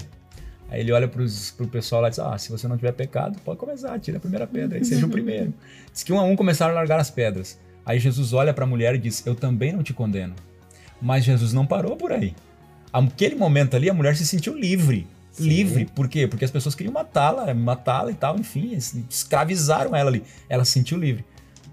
Aí 0.69 0.81
ele 0.81 0.91
olha 0.91 1.07
para 1.07 1.23
o 1.23 1.67
pessoal 1.67 2.01
lá 2.01 2.07
e 2.07 2.11
diz: 2.11 2.19
Ah, 2.19 2.37
se 2.37 2.51
você 2.51 2.67
não 2.67 2.75
tiver 2.75 2.91
pecado, 2.91 3.39
pode 3.43 3.57
começar, 3.57 3.97
tira 3.99 4.17
a 4.17 4.19
primeira 4.19 4.45
pedra, 4.45 4.77
aí 4.77 4.83
seja 4.83 5.05
o 5.05 5.09
primeiro. 5.09 5.53
Diz 5.93 6.03
que 6.03 6.11
um 6.11 6.19
a 6.19 6.23
um 6.23 6.35
começaram 6.35 6.73
a 6.73 6.75
largar 6.75 6.99
as 6.99 7.09
pedras. 7.09 7.57
Aí 7.85 7.99
Jesus 7.99 8.33
olha 8.33 8.53
para 8.53 8.65
a 8.65 8.67
mulher 8.67 8.93
e 8.95 8.97
diz: 8.97 9.25
Eu 9.25 9.33
também 9.33 9.71
não 9.71 9.81
te 9.81 9.93
condeno. 9.93 10.35
Mas 11.01 11.23
Jesus 11.23 11.53
não 11.53 11.65
parou 11.65 11.95
por 11.95 12.11
aí. 12.11 12.35
Aquele 12.91 13.35
momento 13.35 13.75
ali, 13.75 13.89
a 13.89 13.93
mulher 13.93 14.15
se 14.15 14.25
sentiu 14.25 14.53
livre. 14.57 15.07
Sim. 15.31 15.47
livre. 15.47 15.85
Por 15.85 16.07
quê? 16.07 16.27
Porque 16.27 16.43
as 16.43 16.51
pessoas 16.51 16.73
queriam 16.73 16.91
matá-la, 16.91 17.53
matá-la 17.53 18.11
e 18.11 18.15
tal, 18.15 18.39
enfim, 18.39 18.75
escravizaram 19.09 19.95
ela 19.95 20.09
ali. 20.09 20.23
Ela 20.49 20.65
se 20.65 20.71
sentiu 20.71 20.97
livre. 20.97 21.23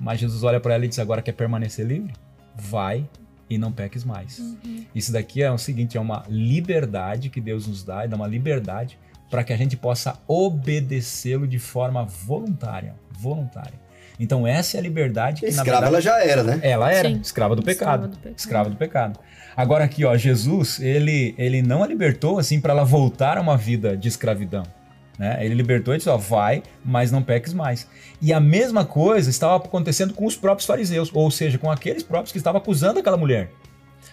Mas 0.00 0.20
Jesus 0.20 0.42
olha 0.42 0.60
para 0.60 0.74
ela 0.74 0.84
e 0.84 0.88
diz: 0.88 0.98
agora 0.98 1.22
quer 1.22 1.32
permanecer 1.32 1.86
livre? 1.86 2.12
Vai 2.54 3.06
e 3.48 3.58
não 3.58 3.72
peques 3.72 4.04
mais. 4.04 4.38
Uhum. 4.38 4.84
Isso 4.94 5.12
daqui 5.12 5.42
é 5.42 5.50
o 5.50 5.58
seguinte: 5.58 5.96
é 5.96 6.00
uma 6.00 6.24
liberdade 6.28 7.30
que 7.30 7.40
Deus 7.40 7.66
nos 7.66 7.82
dá, 7.82 8.06
dá 8.06 8.16
uma 8.16 8.26
liberdade 8.26 8.98
para 9.30 9.42
que 9.42 9.52
a 9.52 9.56
gente 9.56 9.76
possa 9.76 10.18
obedecê-lo 10.26 11.46
de 11.46 11.58
forma 11.58 12.04
voluntária. 12.04 12.94
Voluntária. 13.10 13.84
Então 14.18 14.46
essa 14.46 14.76
é 14.76 14.80
a 14.80 14.82
liberdade 14.82 15.40
que 15.40 15.46
escrava 15.46 15.90
verdade, 15.90 15.92
ela 15.92 16.00
já 16.00 16.24
era, 16.24 16.42
né? 16.42 16.60
Ela 16.62 16.92
era 16.92 17.08
Sim. 17.08 17.20
escrava 17.20 17.56
do 17.56 17.62
pecado. 17.62 18.04
Escrava 18.04 18.08
do 18.08 18.16
pecado. 18.16 18.38
Escrava 18.38 18.70
do 18.70 18.76
pecado. 18.76 19.20
Agora 19.56 19.84
aqui, 19.84 20.04
ó, 20.04 20.16
Jesus, 20.16 20.80
ele, 20.80 21.34
ele 21.38 21.62
não 21.62 21.82
a 21.82 21.86
libertou 21.86 22.38
assim 22.38 22.60
para 22.60 22.72
ela 22.72 22.84
voltar 22.84 23.38
a 23.38 23.40
uma 23.40 23.56
vida 23.56 23.96
de 23.96 24.08
escravidão. 24.08 24.64
Né? 25.18 25.44
Ele 25.44 25.54
libertou 25.54 25.94
e 25.94 25.98
disse: 25.98 26.08
ó, 26.08 26.16
vai, 26.16 26.62
mas 26.84 27.12
não 27.12 27.22
peques 27.22 27.52
mais. 27.52 27.86
E 28.20 28.32
a 28.32 28.40
mesma 28.40 28.84
coisa 28.84 29.30
estava 29.30 29.56
acontecendo 29.56 30.14
com 30.14 30.26
os 30.26 30.36
próprios 30.36 30.66
fariseus, 30.66 31.10
ou 31.12 31.30
seja, 31.30 31.58
com 31.58 31.70
aqueles 31.70 32.02
próprios 32.02 32.32
que 32.32 32.38
estavam 32.38 32.60
acusando 32.60 32.98
aquela 32.98 33.16
mulher. 33.16 33.50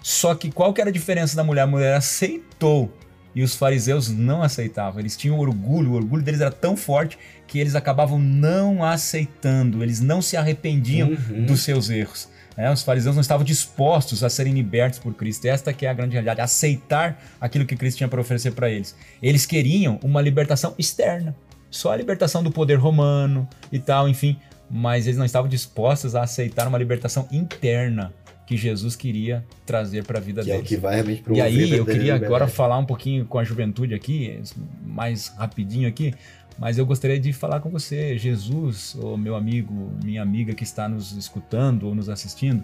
Só 0.01 0.33
que 0.33 0.51
qual 0.51 0.73
que 0.73 0.81
era 0.81 0.89
a 0.89 0.93
diferença 0.93 1.35
da 1.35 1.43
mulher? 1.43 1.61
A 1.61 1.67
mulher 1.67 1.95
aceitou 1.95 2.91
e 3.33 3.43
os 3.43 3.55
fariseus 3.55 4.09
não 4.09 4.41
aceitavam. 4.41 4.99
Eles 4.99 5.15
tinham 5.15 5.39
orgulho, 5.39 5.91
o 5.91 5.95
orgulho 5.95 6.23
deles 6.23 6.41
era 6.41 6.51
tão 6.51 6.75
forte 6.75 7.17
que 7.47 7.59
eles 7.59 7.75
acabavam 7.75 8.19
não 8.19 8.83
aceitando, 8.83 9.83
eles 9.83 10.01
não 10.01 10.21
se 10.21 10.35
arrependiam 10.35 11.09
uhum. 11.09 11.45
dos 11.45 11.61
seus 11.61 11.89
erros. 11.89 12.29
É, 12.57 12.71
os 12.71 12.83
fariseus 12.83 13.15
não 13.15 13.21
estavam 13.21 13.45
dispostos 13.45 14.23
a 14.23 14.29
serem 14.29 14.53
libertos 14.53 14.99
por 14.99 15.13
Cristo. 15.13 15.45
Esta 15.45 15.71
que 15.73 15.85
é 15.85 15.89
a 15.89 15.93
grande 15.93 16.13
realidade, 16.13 16.41
aceitar 16.41 17.21
aquilo 17.39 17.65
que 17.65 17.75
Cristo 17.75 17.97
tinha 17.97 18.07
para 18.07 18.19
oferecer 18.19 18.51
para 18.51 18.69
eles. 18.69 18.95
Eles 19.21 19.45
queriam 19.45 19.99
uma 20.03 20.21
libertação 20.21 20.75
externa, 20.77 21.35
só 21.69 21.91
a 21.91 21.95
libertação 21.95 22.43
do 22.43 22.51
poder 22.51 22.75
romano 22.75 23.47
e 23.71 23.79
tal, 23.79 24.09
enfim, 24.09 24.37
mas 24.69 25.07
eles 25.07 25.17
não 25.17 25.25
estavam 25.25 25.49
dispostos 25.49 26.15
a 26.15 26.23
aceitar 26.23 26.67
uma 26.67 26.77
libertação 26.77 27.27
interna 27.31 28.13
que 28.51 28.57
Jesus 28.57 28.97
queria 28.97 29.45
trazer 29.65 30.03
para 30.03 30.17
a 30.17 30.21
vida 30.21 30.41
que 30.41 30.47
deles. 30.47 30.61
É 30.61 30.63
o 30.63 30.67
que 30.67 30.75
vai 30.75 30.95
realmente 30.95 31.23
E 31.31 31.39
aí 31.39 31.71
eu 31.71 31.85
queria 31.85 32.15
agora 32.15 32.47
falar 32.47 32.77
um 32.77 32.85
pouquinho 32.85 33.25
com 33.25 33.39
a 33.39 33.45
juventude 33.45 33.93
aqui, 33.93 34.41
mais 34.85 35.29
rapidinho 35.37 35.87
aqui, 35.87 36.13
mas 36.57 36.77
eu 36.77 36.85
gostaria 36.85 37.19
de 37.19 37.33
falar 37.33 37.59
com 37.59 37.69
você, 37.69 38.17
Jesus, 38.17 38.95
o 38.95 39.17
meu 39.17 39.35
amigo, 39.35 39.91
minha 40.03 40.21
amiga 40.21 40.53
que 40.53 40.63
está 40.63 40.87
nos 40.87 41.11
escutando 41.13 41.87
ou 41.87 41.95
nos 41.95 42.09
assistindo, 42.09 42.63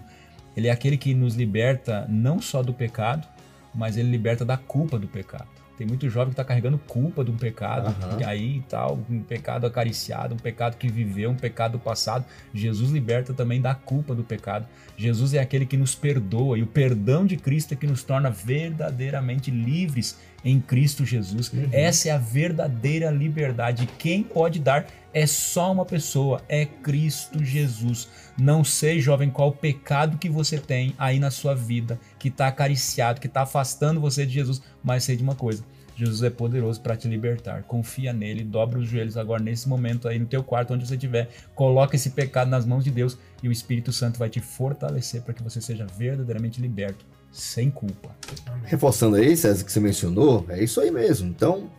ele 0.56 0.68
é 0.68 0.70
aquele 0.70 0.96
que 0.96 1.14
nos 1.14 1.34
liberta 1.34 2.06
não 2.08 2.40
só 2.40 2.62
do 2.62 2.72
pecado, 2.72 3.26
mas 3.74 3.96
ele 3.96 4.10
liberta 4.10 4.44
da 4.44 4.56
culpa 4.56 4.98
do 4.98 5.06
pecado. 5.06 5.48
Tem 5.78 5.86
muito 5.86 6.10
jovem 6.10 6.30
que 6.30 6.32
está 6.32 6.44
carregando 6.44 6.76
culpa 6.76 7.24
de 7.24 7.30
um 7.30 7.36
pecado, 7.36 7.86
uhum. 7.86 8.20
e 8.20 8.24
aí 8.24 8.64
tal, 8.68 8.98
um 9.08 9.22
pecado 9.22 9.64
acariciado, 9.64 10.34
um 10.34 10.38
pecado 10.38 10.76
que 10.76 10.88
viveu, 10.88 11.30
um 11.30 11.36
pecado 11.36 11.78
passado. 11.78 12.24
Jesus 12.52 12.90
liberta 12.90 13.32
também 13.32 13.60
da 13.60 13.76
culpa 13.76 14.12
do 14.12 14.24
pecado. 14.24 14.66
Jesus 14.96 15.34
é 15.34 15.38
aquele 15.38 15.64
que 15.64 15.76
nos 15.76 15.94
perdoa, 15.94 16.58
e 16.58 16.64
o 16.64 16.66
perdão 16.66 17.24
de 17.24 17.36
Cristo 17.36 17.74
é 17.74 17.76
que 17.76 17.86
nos 17.86 18.02
torna 18.02 18.28
verdadeiramente 18.28 19.52
livres 19.52 20.18
em 20.44 20.60
Cristo 20.60 21.04
Jesus. 21.04 21.52
Uhum. 21.52 21.68
Essa 21.72 22.08
é 22.08 22.12
a 22.12 22.18
verdadeira 22.18 23.10
liberdade. 23.10 23.88
Quem 23.98 24.22
pode 24.22 24.58
dar 24.58 24.86
é 25.12 25.26
só 25.26 25.72
uma 25.72 25.84
pessoa, 25.84 26.40
é 26.48 26.64
Cristo 26.64 27.42
Jesus. 27.44 28.08
Não 28.38 28.62
sei, 28.62 29.00
jovem, 29.00 29.30
qual 29.30 29.48
o 29.48 29.52
pecado 29.52 30.18
que 30.18 30.28
você 30.28 30.58
tem 30.58 30.94
aí 30.98 31.18
na 31.18 31.30
sua 31.30 31.54
vida, 31.54 31.98
que 32.18 32.28
está 32.28 32.46
acariciado, 32.46 33.20
que 33.20 33.26
está 33.26 33.42
afastando 33.42 34.00
você 34.00 34.24
de 34.24 34.32
Jesus, 34.32 34.62
mas 34.82 35.04
sei 35.04 35.16
de 35.16 35.22
uma 35.22 35.34
coisa. 35.34 35.64
Jesus 35.96 36.22
é 36.22 36.30
poderoso 36.30 36.80
para 36.80 36.96
te 36.96 37.08
libertar. 37.08 37.64
Confia 37.64 38.12
nele, 38.12 38.44
dobra 38.44 38.78
os 38.78 38.88
joelhos 38.88 39.16
agora 39.16 39.42
nesse 39.42 39.68
momento 39.68 40.06
aí 40.06 40.16
no 40.16 40.26
teu 40.26 40.44
quarto, 40.44 40.72
onde 40.72 40.86
você 40.86 40.94
estiver. 40.94 41.28
Coloca 41.56 41.96
esse 41.96 42.10
pecado 42.10 42.48
nas 42.48 42.64
mãos 42.64 42.84
de 42.84 42.90
Deus 42.92 43.18
e 43.42 43.48
o 43.48 43.52
Espírito 43.52 43.92
Santo 43.92 44.16
vai 44.16 44.30
te 44.30 44.40
fortalecer 44.40 45.22
para 45.22 45.34
que 45.34 45.42
você 45.42 45.60
seja 45.60 45.84
verdadeiramente 45.86 46.60
liberto 46.60 47.04
sem 47.32 47.70
culpa. 47.70 48.16
Reforçando 48.64 49.16
aí, 49.16 49.36
César, 49.36 49.64
que 49.64 49.72
você 49.72 49.80
mencionou, 49.80 50.44
é 50.48 50.62
isso 50.62 50.80
aí 50.80 50.90
mesmo. 50.90 51.28
Então, 51.28 51.70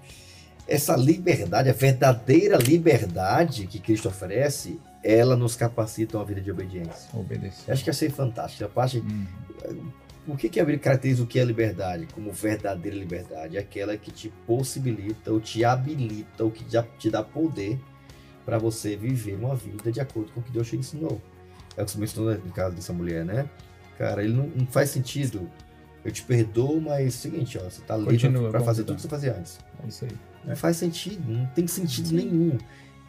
essa 0.67 0.95
liberdade, 0.95 1.69
a 1.69 1.73
verdadeira 1.73 2.57
liberdade 2.57 3.67
que 3.67 3.79
Cristo 3.79 4.07
oferece, 4.07 4.79
ela 5.03 5.35
nos 5.35 5.55
capacita 5.55 6.17
a 6.17 6.19
uma 6.19 6.25
vida 6.25 6.41
de 6.41 6.51
obediência. 6.51 7.09
Obedecer. 7.13 7.71
Acho 7.71 7.83
que 7.83 7.89
achei 7.89 8.09
fantástico. 8.09 8.65
A 8.65 8.69
parte. 8.69 8.99
Hum. 8.99 9.25
O 10.27 10.37
que, 10.37 10.47
que 10.47 10.59
a 10.59 10.63
Bíblia 10.63 10.79
caracteriza 10.79 11.23
o 11.23 11.25
que 11.25 11.39
é 11.39 11.43
liberdade? 11.43 12.07
Como 12.13 12.31
verdadeira 12.31 12.95
liberdade? 12.95 13.57
É 13.57 13.59
aquela 13.59 13.97
que 13.97 14.11
te 14.11 14.29
possibilita 14.45 15.31
ou 15.31 15.39
te 15.39 15.65
habilita 15.65 16.43
ou 16.43 16.51
que 16.51 16.63
te 16.99 17.09
dá 17.09 17.23
poder 17.23 17.79
para 18.45 18.59
você 18.59 18.95
viver 18.95 19.35
uma 19.35 19.55
vida 19.55 19.91
de 19.91 19.99
acordo 19.99 20.31
com 20.31 20.39
o 20.39 20.43
que 20.43 20.51
Deus 20.51 20.69
te 20.69 20.75
ensinou. 20.75 21.19
é 21.75 21.81
o 21.81 21.85
que 21.85 21.91
você 21.91 21.97
mencionou 21.97 22.33
no 22.33 22.51
caso 22.51 22.75
dessa 22.75 22.93
mulher, 22.93 23.25
né? 23.25 23.49
Cara, 23.99 24.23
ele 24.23 24.33
não, 24.33 24.47
não 24.47 24.65
faz 24.65 24.89
sentido. 24.89 25.51
Eu 26.05 26.11
te 26.11 26.23
perdoo, 26.23 26.79
mas 26.79 27.03
é 27.03 27.07
o 27.07 27.11
seguinte, 27.11 27.57
ó, 27.57 27.69
você 27.69 27.81
tá 27.81 27.97
livre 27.97 28.49
pra 28.49 28.61
fazer 28.61 28.85
tudo 28.85 28.95
que 28.95 29.01
você 29.01 29.09
fazia 29.09 29.35
antes. 29.37 29.59
É 29.83 29.87
isso 29.87 30.05
aí. 30.05 30.11
Não 30.45 30.55
faz 30.55 30.77
sentido, 30.77 31.29
não 31.29 31.45
tem 31.47 31.67
sentido 31.67 32.13
nenhum. 32.13 32.57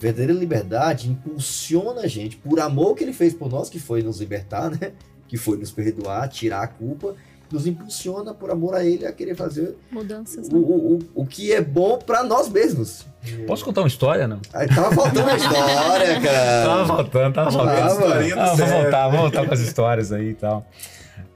Verdadeira 0.01 0.33
liberdade 0.33 1.09
impulsiona 1.09 2.01
a 2.01 2.07
gente, 2.09 2.37
por 2.37 2.59
amor 2.59 2.97
que 2.97 3.05
ele 3.05 3.13
fez 3.13 3.33
por 3.33 3.49
nós, 3.49 3.71
que 3.71 3.79
foi 3.79 4.03
nos 4.03 4.19
libertar, 4.19 4.69
né? 4.69 4.93
Que 5.29 5.37
foi 5.37 5.57
nos 5.57 5.71
perdoar, 5.71 6.29
tirar 6.29 6.63
a 6.63 6.67
culpa, 6.67 7.15
nos 7.53 7.67
impulsiona 7.67 8.33
por 8.33 8.51
amor 8.51 8.75
a 8.75 8.85
ele 8.85 9.07
a 9.07 9.13
querer 9.13 9.35
fazer 9.35 9.77
mudanças. 9.91 10.49
O, 10.49 10.57
o, 10.57 10.95
o, 10.95 10.99
o 11.15 11.27
que 11.27 11.53
é 11.53 11.61
bom 11.61 11.99
para 11.99 12.23
nós 12.23 12.49
mesmos. 12.49 13.05
Posso 13.47 13.65
contar 13.65 13.83
uma 13.83 13.89
história, 13.89 14.27
não? 14.27 14.41
Aí, 14.53 14.67
tava 14.69 14.95
faltando 14.95 15.21
uma 15.21 15.37
história, 15.37 16.21
cara. 16.21 16.65
tava 16.65 16.87
faltando, 16.87 17.35
tava 17.35 17.53
faltando. 17.53 18.41
Ah, 18.41 18.55
vamos 18.55 18.73
voltar, 18.73 19.03
vamos 19.09 19.21
voltar 19.21 19.47
com 19.47 19.55
as 19.55 19.61
histórias 19.61 20.13
aí 20.13 20.31
e 20.31 20.35
tal. 20.35 20.67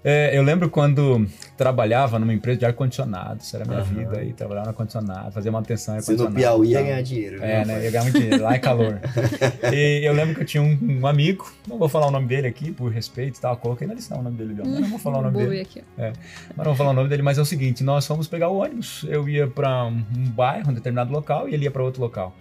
É, 0.06 0.36
eu 0.36 0.42
lembro 0.42 0.68
quando 0.68 1.26
trabalhava 1.56 2.18
numa 2.18 2.34
empresa 2.34 2.58
de 2.58 2.66
ar-condicionado, 2.66 3.40
isso 3.42 3.56
era 3.56 3.64
a 3.64 3.68
minha 3.68 3.80
uhum. 3.80 3.86
vida 3.86 4.18
aí, 4.18 4.34
trabalhava 4.34 4.66
no 4.66 4.70
ar-condicionado, 4.72 5.32
fazia 5.32 5.50
manutenção 5.50 5.94
ar-condicionado. 5.94 6.34
no 6.34 6.36
Piauí 6.36 6.68
ia 6.72 6.82
ganhar 6.82 7.02
dinheiro. 7.02 7.42
É, 7.42 7.64
né? 7.64 7.84
Ia 7.84 7.90
ganhar 7.90 8.02
muito 8.02 8.18
dinheiro, 8.18 8.44
lá 8.44 8.54
é 8.54 8.58
calor. 8.58 9.00
e 9.72 10.04
eu 10.04 10.12
lembro 10.12 10.34
que 10.34 10.42
eu 10.42 10.44
tinha 10.44 10.62
um, 10.62 10.78
um, 11.00 11.06
amigo, 11.06 11.50
não 11.66 11.78
vou 11.78 11.88
falar 11.88 12.08
o 12.08 12.10
nome 12.10 12.26
dele 12.26 12.46
aqui, 12.46 12.70
por 12.70 12.92
respeito 12.92 13.38
e 13.38 13.40
tal, 13.40 13.56
coloquei 13.56 13.86
na 13.86 13.94
lição 13.94 14.20
o 14.20 14.22
nome 14.22 14.36
dele, 14.36 14.54
mas 14.58 14.80
não 14.80 14.90
vou 14.90 14.98
falar 14.98 15.20
o 15.20 15.22
nome 15.22 15.38
dele. 15.38 15.60
Aqui. 15.62 15.82
É, 15.96 16.12
mas 16.54 16.58
não 16.58 16.64
vou 16.64 16.74
falar 16.74 16.90
o 16.90 16.94
nome 16.94 17.08
dele, 17.08 17.22
mas 17.22 17.38
é 17.38 17.40
o 17.40 17.46
seguinte, 17.46 17.82
nós 17.82 18.06
fomos 18.06 18.28
pegar 18.28 18.50
o 18.50 18.58
ônibus, 18.58 19.06
eu 19.08 19.26
ia 19.26 19.46
para 19.46 19.86
um, 19.86 20.04
um 20.14 20.30
bairro, 20.30 20.70
um 20.70 20.74
determinado 20.74 21.10
local, 21.10 21.48
e 21.48 21.54
ele 21.54 21.64
ia 21.64 21.70
para 21.70 21.82
outro 21.82 22.02
local. 22.02 22.34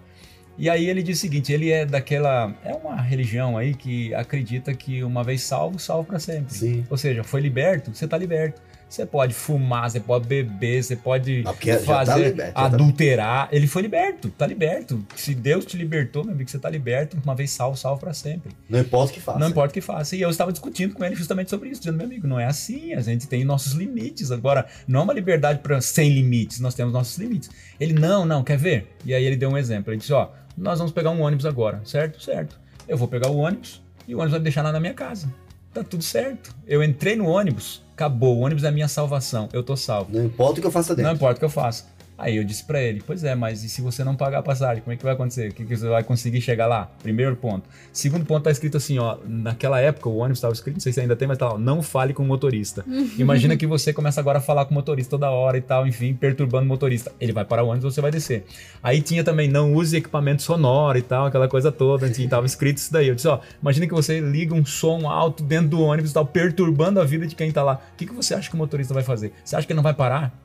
E 0.57 0.69
aí 0.69 0.87
ele 0.87 1.01
diz 1.01 1.17
o 1.17 1.21
seguinte, 1.21 1.51
ele 1.51 1.71
é 1.71 1.85
daquela, 1.85 2.53
é 2.63 2.73
uma 2.73 3.01
religião 3.01 3.57
aí 3.57 3.73
que 3.73 4.13
acredita 4.13 4.73
que 4.73 5.03
uma 5.03 5.23
vez 5.23 5.41
salvo, 5.41 5.79
salvo 5.79 6.05
para 6.05 6.19
sempre. 6.19 6.53
Sim. 6.53 6.85
Ou 6.89 6.97
seja, 6.97 7.23
foi 7.23 7.41
liberto, 7.41 7.93
você 7.93 8.07
tá 8.07 8.17
liberto. 8.17 8.61
Você 8.93 9.07
pode 9.07 9.33
fumar, 9.33 9.89
você 9.89 9.99
pode 9.99 10.27
beber, 10.27 10.83
você 10.83 10.95
pode 10.95 11.43
ah, 11.47 11.53
fazer, 11.79 12.11
tá 12.11 12.17
liberto, 12.17 12.53
tá 12.53 12.61
adulterar. 12.61 13.49
Tá... 13.49 13.55
Ele 13.55 13.65
foi 13.65 13.81
liberto, 13.81 14.29
tá 14.29 14.45
liberto. 14.45 15.03
Se 15.15 15.33
Deus 15.33 15.65
te 15.65 15.75
libertou, 15.75 16.23
meu 16.23 16.31
amigo, 16.31 16.47
você 16.47 16.59
tá 16.59 16.69
liberto, 16.69 17.17
uma 17.23 17.33
vez 17.33 17.49
salvo, 17.49 17.75
salvo 17.75 17.99
para 17.99 18.13
sempre. 18.13 18.51
Não 18.69 18.79
importa 18.79 19.11
o 19.11 19.15
que 19.15 19.19
faça. 19.19 19.39
Não 19.39 19.49
importa 19.49 19.71
o 19.71 19.73
que 19.73 19.81
faça. 19.81 20.15
E 20.15 20.21
eu 20.21 20.29
estava 20.29 20.51
discutindo 20.51 20.93
com 20.93 21.03
ele 21.03 21.15
justamente 21.15 21.49
sobre 21.49 21.69
isso, 21.69 21.81
dizendo, 21.81 21.97
meu 21.97 22.05
amigo, 22.05 22.27
não 22.27 22.39
é 22.39 22.45
assim, 22.45 22.93
a 22.93 22.99
gente 22.99 23.27
tem 23.27 23.43
nossos 23.43 23.73
limites. 23.73 24.31
Agora, 24.31 24.67
não 24.87 24.99
é 24.99 25.03
uma 25.03 25.13
liberdade 25.13 25.57
para 25.57 25.81
sem 25.81 26.13
limites, 26.13 26.59
nós 26.59 26.75
temos 26.75 26.93
nossos 26.93 27.17
limites. 27.17 27.49
Ele, 27.79 27.93
não, 27.93 28.27
não, 28.27 28.43
quer 28.43 28.59
ver? 28.59 28.95
E 29.03 29.15
aí 29.15 29.25
ele 29.25 29.35
deu 29.35 29.49
um 29.49 29.57
exemplo. 29.57 29.91
Ele 29.91 30.01
disse, 30.01 30.13
ó, 30.13 30.29
nós 30.57 30.79
vamos 30.79 30.93
pegar 30.93 31.11
um 31.11 31.21
ônibus 31.21 31.45
agora, 31.45 31.81
certo? 31.85 32.21
Certo. 32.21 32.59
Eu 32.87 32.97
vou 32.97 33.07
pegar 33.07 33.29
o 33.29 33.37
ônibus 33.37 33.81
e 34.07 34.13
o 34.13 34.17
ônibus 34.17 34.31
vai 34.31 34.39
me 34.39 34.43
deixar 34.43 34.61
lá 34.61 34.71
na 34.71 34.79
minha 34.79 34.93
casa. 34.93 35.31
Tá 35.73 35.83
tudo 35.83 36.03
certo. 36.03 36.53
Eu 36.67 36.83
entrei 36.83 37.15
no 37.15 37.27
ônibus, 37.27 37.81
acabou. 37.93 38.37
O 38.37 38.41
ônibus 38.41 38.63
é 38.63 38.67
a 38.67 38.71
minha 38.71 38.87
salvação. 38.87 39.49
Eu 39.51 39.63
tô 39.63 39.75
salvo. 39.75 40.15
Não 40.15 40.25
importa 40.25 40.59
o 40.59 40.61
que 40.61 40.67
eu 40.67 40.71
faça 40.71 40.95
dentro. 40.95 41.09
Não 41.09 41.15
importa 41.15 41.37
o 41.37 41.39
que 41.39 41.45
eu 41.45 41.49
faça. 41.49 41.85
Aí 42.17 42.37
eu 42.37 42.43
disse 42.43 42.63
para 42.63 42.81
ele: 42.81 43.01
Pois 43.05 43.23
é, 43.23 43.33
mas 43.33 43.63
e 43.63 43.69
se 43.69 43.81
você 43.81 44.03
não 44.03 44.15
pagar 44.15 44.39
a 44.39 44.43
passagem, 44.43 44.83
como 44.83 44.93
é 44.93 44.97
que 44.97 45.03
vai 45.03 45.13
acontecer? 45.13 45.49
O 45.49 45.53
que, 45.53 45.65
que 45.65 45.75
você 45.75 45.87
vai 45.87 46.03
conseguir 46.03 46.41
chegar 46.41 46.67
lá? 46.67 46.89
Primeiro 47.01 47.35
ponto. 47.35 47.67
Segundo 47.91 48.25
ponto, 48.25 48.43
tá 48.43 48.51
escrito 48.51 48.77
assim: 48.77 48.99
ó, 48.99 49.17
naquela 49.25 49.79
época 49.79 50.09
o 50.09 50.17
ônibus 50.17 50.37
estava 50.37 50.53
escrito, 50.53 50.75
não 50.75 50.81
sei 50.81 50.93
se 50.93 51.01
ainda 51.01 51.15
tem, 51.15 51.27
mas 51.27 51.37
tá 51.37 51.49
lá: 51.49 51.57
não 51.57 51.81
fale 51.81 52.13
com 52.13 52.23
o 52.23 52.25
motorista. 52.25 52.85
Imagina 53.17 53.57
que 53.57 53.65
você 53.65 53.91
começa 53.91 54.19
agora 54.19 54.37
a 54.37 54.41
falar 54.41 54.65
com 54.65 54.71
o 54.71 54.75
motorista 54.75 55.11
toda 55.11 55.29
hora 55.31 55.57
e 55.57 55.61
tal, 55.61 55.87
enfim, 55.87 56.13
perturbando 56.13 56.65
o 56.65 56.67
motorista. 56.67 57.11
Ele 57.19 57.33
vai 57.33 57.45
parar 57.45 57.63
o 57.63 57.67
ônibus 57.67 57.93
você 57.93 58.01
vai 58.01 58.11
descer. 58.11 58.45
Aí 58.81 59.01
tinha 59.01 59.23
também: 59.23 59.47
não 59.47 59.73
use 59.73 59.97
equipamento 59.97 60.43
sonoro 60.43 60.97
e 60.97 61.01
tal, 61.01 61.25
aquela 61.25 61.47
coisa 61.47 61.71
toda. 61.71 62.05
Assim, 62.05 62.27
tava 62.27 62.45
escrito 62.45 62.77
isso 62.77 62.93
daí. 62.93 63.07
Eu 63.07 63.15
disse: 63.15 63.27
ó, 63.27 63.39
imagina 63.59 63.87
que 63.87 63.93
você 63.93 64.19
liga 64.19 64.53
um 64.53 64.65
som 64.65 65.09
alto 65.09 65.43
dentro 65.43 65.69
do 65.69 65.81
ônibus 65.81 66.11
e 66.11 66.13
tal, 66.13 66.25
perturbando 66.25 67.01
a 67.01 67.03
vida 67.03 67.25
de 67.25 67.35
quem 67.35 67.51
tá 67.51 67.63
lá. 67.63 67.81
O 67.93 67.97
que, 67.97 68.05
que 68.05 68.13
você 68.13 68.35
acha 68.35 68.49
que 68.49 68.55
o 68.55 68.57
motorista 68.57 68.93
vai 68.93 69.03
fazer? 69.03 69.33
Você 69.43 69.55
acha 69.55 69.65
que 69.65 69.73
ele 69.73 69.77
não 69.77 69.83
vai 69.83 69.93
parar? 69.93 70.43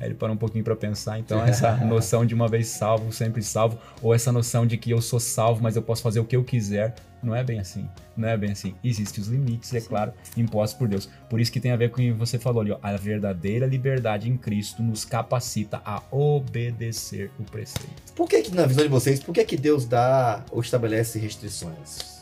Aí 0.00 0.06
ele 0.06 0.14
parou 0.14 0.34
um 0.34 0.38
pouquinho 0.38 0.64
para 0.64 0.74
pensar. 0.74 1.18
Então, 1.18 1.44
essa 1.44 1.76
noção 1.84 2.24
de 2.24 2.34
uma 2.34 2.48
vez 2.48 2.68
salvo, 2.68 3.12
sempre 3.12 3.42
salvo, 3.42 3.78
ou 4.02 4.14
essa 4.14 4.32
noção 4.32 4.66
de 4.66 4.78
que 4.78 4.90
eu 4.90 5.00
sou 5.02 5.20
salvo, 5.20 5.62
mas 5.62 5.76
eu 5.76 5.82
posso 5.82 6.02
fazer 6.02 6.20
o 6.20 6.24
que 6.24 6.34
eu 6.34 6.42
quiser, 6.42 6.94
não 7.22 7.34
é 7.34 7.44
bem 7.44 7.60
assim. 7.60 7.86
Não 8.16 8.26
é 8.26 8.36
bem 8.36 8.52
assim. 8.52 8.74
Existem 8.82 9.22
os 9.22 9.28
limites, 9.28 9.74
é 9.74 9.80
claro, 9.80 10.12
impostos 10.36 10.78
por 10.78 10.88
Deus. 10.88 11.08
Por 11.28 11.38
isso 11.38 11.52
que 11.52 11.60
tem 11.60 11.70
a 11.70 11.76
ver 11.76 11.90
com 11.90 11.96
o 11.96 11.98
que 11.98 12.12
você 12.12 12.38
falou 12.38 12.62
ali, 12.62 12.72
ó. 12.72 12.78
A 12.82 12.96
verdadeira 12.96 13.66
liberdade 13.66 14.28
em 14.28 14.38
Cristo 14.38 14.82
nos 14.82 15.04
capacita 15.04 15.82
a 15.84 16.02
obedecer 16.10 17.30
o 17.38 17.44
preceito. 17.44 18.12
Por 18.14 18.26
que, 18.26 18.40
que 18.42 18.54
na 18.54 18.64
visão 18.64 18.82
de 18.82 18.88
vocês, 18.88 19.20
por 19.20 19.34
que, 19.34 19.44
que 19.44 19.56
Deus 19.56 19.84
dá 19.84 20.42
ou 20.50 20.62
estabelece 20.62 21.18
restrições? 21.18 22.20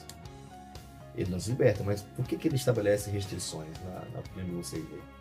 Ele 1.17 1.31
nos 1.31 1.47
liberta, 1.47 1.83
mas 1.85 2.03
por 2.17 2.27
que, 2.27 2.37
que 2.37 2.49
ele 2.49 2.57
estabelece 2.57 3.11
restrições 3.11 3.71
na, 3.85 4.01
na 4.13 4.21
opinião 4.21 4.47
de 4.47 4.53
vocês 4.53 4.85
aí? 4.93 5.18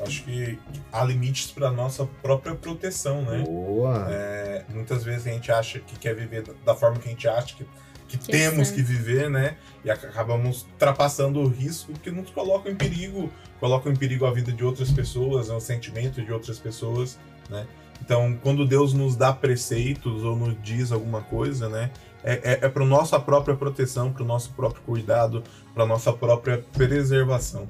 Acho 0.00 0.22
que 0.22 0.58
há 0.92 1.02
limites 1.02 1.50
para 1.50 1.70
nossa 1.70 2.06
própria 2.22 2.54
proteção, 2.54 3.22
né? 3.22 3.42
Boa. 3.44 4.06
É, 4.08 4.64
muitas 4.68 5.02
vezes 5.02 5.26
a 5.26 5.30
gente 5.30 5.50
acha 5.50 5.80
que 5.80 5.98
quer 5.98 6.14
viver 6.14 6.44
da 6.64 6.74
forma 6.74 6.98
que 6.98 7.08
a 7.08 7.10
gente 7.10 7.26
acha 7.26 7.56
que, 7.56 7.66
que, 8.06 8.16
que 8.16 8.28
temos 8.28 8.70
é 8.70 8.74
que 8.74 8.82
viver, 8.82 9.28
né? 9.28 9.56
E 9.84 9.90
acabamos 9.90 10.62
ultrapassando 10.62 11.40
o 11.40 11.48
risco 11.48 11.92
que 11.94 12.10
nos 12.10 12.30
coloca 12.30 12.70
em 12.70 12.76
perigo, 12.76 13.28
coloca 13.58 13.90
em 13.90 13.96
perigo 13.96 14.24
a 14.24 14.30
vida 14.30 14.52
de 14.52 14.64
outras 14.64 14.92
pessoas, 14.92 15.48
né? 15.48 15.56
o 15.56 15.60
sentimento 15.60 16.22
de 16.24 16.32
outras 16.32 16.58
pessoas, 16.58 17.18
né? 17.50 17.66
Então, 18.00 18.38
quando 18.40 18.64
Deus 18.64 18.92
nos 18.92 19.16
dá 19.16 19.32
preceitos 19.32 20.22
ou 20.22 20.36
nos 20.36 20.56
diz 20.62 20.92
alguma 20.92 21.22
coisa, 21.22 21.68
né? 21.68 21.90
É, 22.22 22.34
é, 22.34 22.66
é 22.66 22.68
para 22.68 22.84
nossa 22.84 23.18
própria 23.18 23.56
proteção, 23.56 24.12
para 24.12 24.22
o 24.22 24.26
nosso 24.26 24.50
próprio 24.52 24.82
cuidado, 24.82 25.42
para 25.74 25.84
nossa 25.84 26.12
própria 26.12 26.64
preservação. 26.72 27.68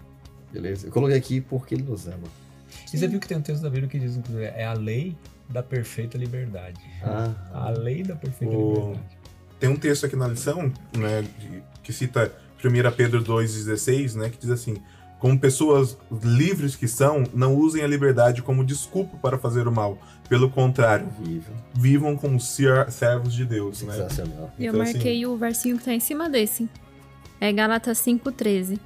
Beleza? 0.53 0.86
Eu 0.86 0.92
coloquei 0.92 1.16
aqui 1.16 1.40
porque 1.40 1.74
ele 1.74 1.82
nos 1.82 2.07
ama. 2.07 2.28
E 2.92 2.96
você 2.99 3.07
viu 3.07 3.20
que 3.20 3.28
tem 3.28 3.36
um 3.36 3.42
texto 3.42 3.62
da 3.62 3.70
Bíblia 3.70 3.88
que 3.88 3.99
diz, 3.99 4.16
inclusive, 4.16 4.44
é 4.44 4.64
a 4.64 4.72
lei 4.72 5.16
da 5.49 5.62
perfeita 5.62 6.16
liberdade. 6.18 6.80
Ah, 7.03 7.32
a 7.53 7.70
lei 7.70 8.03
da 8.03 8.14
perfeita 8.14 8.55
o... 8.55 8.74
liberdade. 8.74 9.18
Tem 9.59 9.68
um 9.68 9.76
texto 9.76 10.07
aqui 10.07 10.14
na 10.14 10.28
lição, 10.28 10.72
né, 10.96 11.24
que 11.82 11.92
cita 11.92 12.32
1 12.62 12.96
Pedro 12.96 13.22
2,16, 13.24 14.14
né, 14.14 14.28
que 14.28 14.38
diz 14.38 14.51
assim: 14.51 14.76
Como 15.18 15.38
pessoas 15.38 15.96
livres 16.22 16.76
que 16.76 16.86
são, 16.86 17.24
não 17.34 17.57
usem 17.57 17.82
a 17.82 17.86
liberdade 17.86 18.40
como 18.40 18.64
desculpa 18.64 19.16
para 19.16 19.36
fazer 19.36 19.66
o 19.66 19.72
mal. 19.72 19.99
Pelo 20.28 20.49
contrário, 20.51 21.09
vivam, 21.20 21.55
vivam 21.74 22.16
como 22.16 22.38
servos 22.38 23.34
de 23.34 23.44
Deus. 23.44 23.82
Né? 23.82 23.94
Sensacional. 23.94 24.42
Né? 24.42 24.51
Então, 24.59 24.66
eu 24.66 24.78
marquei 24.78 25.16
assim, 25.16 25.26
o 25.26 25.36
versinho 25.36 25.76
que 25.76 25.82
está 25.82 25.92
em 25.94 26.01
cima 26.01 26.28
desse. 26.28 26.68
É 27.40 27.53
Galatas 27.53 27.99
5,13. 27.99 28.78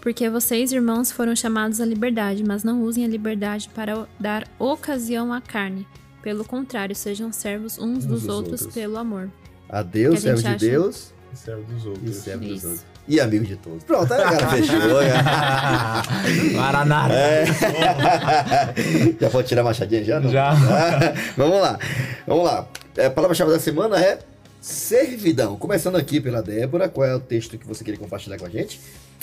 Porque 0.00 0.30
vocês, 0.30 0.72
irmãos, 0.72 1.10
foram 1.10 1.34
chamados 1.34 1.80
à 1.80 1.84
liberdade, 1.84 2.44
mas 2.44 2.62
não 2.62 2.82
usem 2.82 3.04
a 3.04 3.08
liberdade 3.08 3.68
para 3.74 4.06
dar 4.18 4.46
ocasião 4.58 5.32
à 5.32 5.40
carne. 5.40 5.86
Pelo 6.22 6.44
contrário, 6.44 6.94
sejam 6.94 7.32
servos 7.32 7.78
uns, 7.78 7.98
uns 7.98 8.06
dos, 8.06 8.22
dos 8.22 8.28
outros, 8.28 8.60
outros, 8.60 8.74
pelo 8.74 8.96
amor. 8.96 9.30
A 9.68 9.82
Deus, 9.82 10.20
servo 10.20 10.42
de 10.42 10.56
Deus. 10.56 11.12
E 11.32 11.36
servo 11.36 11.62
dos 11.64 11.86
outros. 11.86 12.10
E 12.10 12.20
servo 12.20 12.44
dos 12.44 12.64
outros. 12.64 12.84
E 13.08 13.18
amigo 13.20 13.46
de 13.46 13.56
todos. 13.56 13.82
Pronto, 13.84 14.12
aí 14.12 14.22
cara 14.22 14.48
fechou. 14.48 14.76
Maranata. 16.54 17.14
É. 17.14 17.46
já 19.18 19.30
pode 19.30 19.48
tirar 19.48 19.62
a 19.62 19.64
machadinha 19.64 20.04
já? 20.04 20.20
Não? 20.20 20.30
Já. 20.30 20.52
vamos 21.34 21.58
lá. 21.58 21.78
Vamos 22.26 22.44
lá. 22.44 22.68
É, 22.94 23.06
a 23.06 23.10
palavra-chave 23.10 23.50
da 23.50 23.58
semana 23.58 23.98
é 23.98 24.18
servidão. 24.60 25.56
Começando 25.56 25.96
aqui 25.96 26.20
pela 26.20 26.42
Débora, 26.42 26.88
qual 26.88 27.06
é 27.06 27.14
o 27.14 27.20
texto 27.20 27.56
que 27.58 27.66
você 27.66 27.84
queria 27.84 27.98
compartilhar 27.98 28.38
com 28.38 28.46
a 28.46 28.50
gente? 28.50 28.80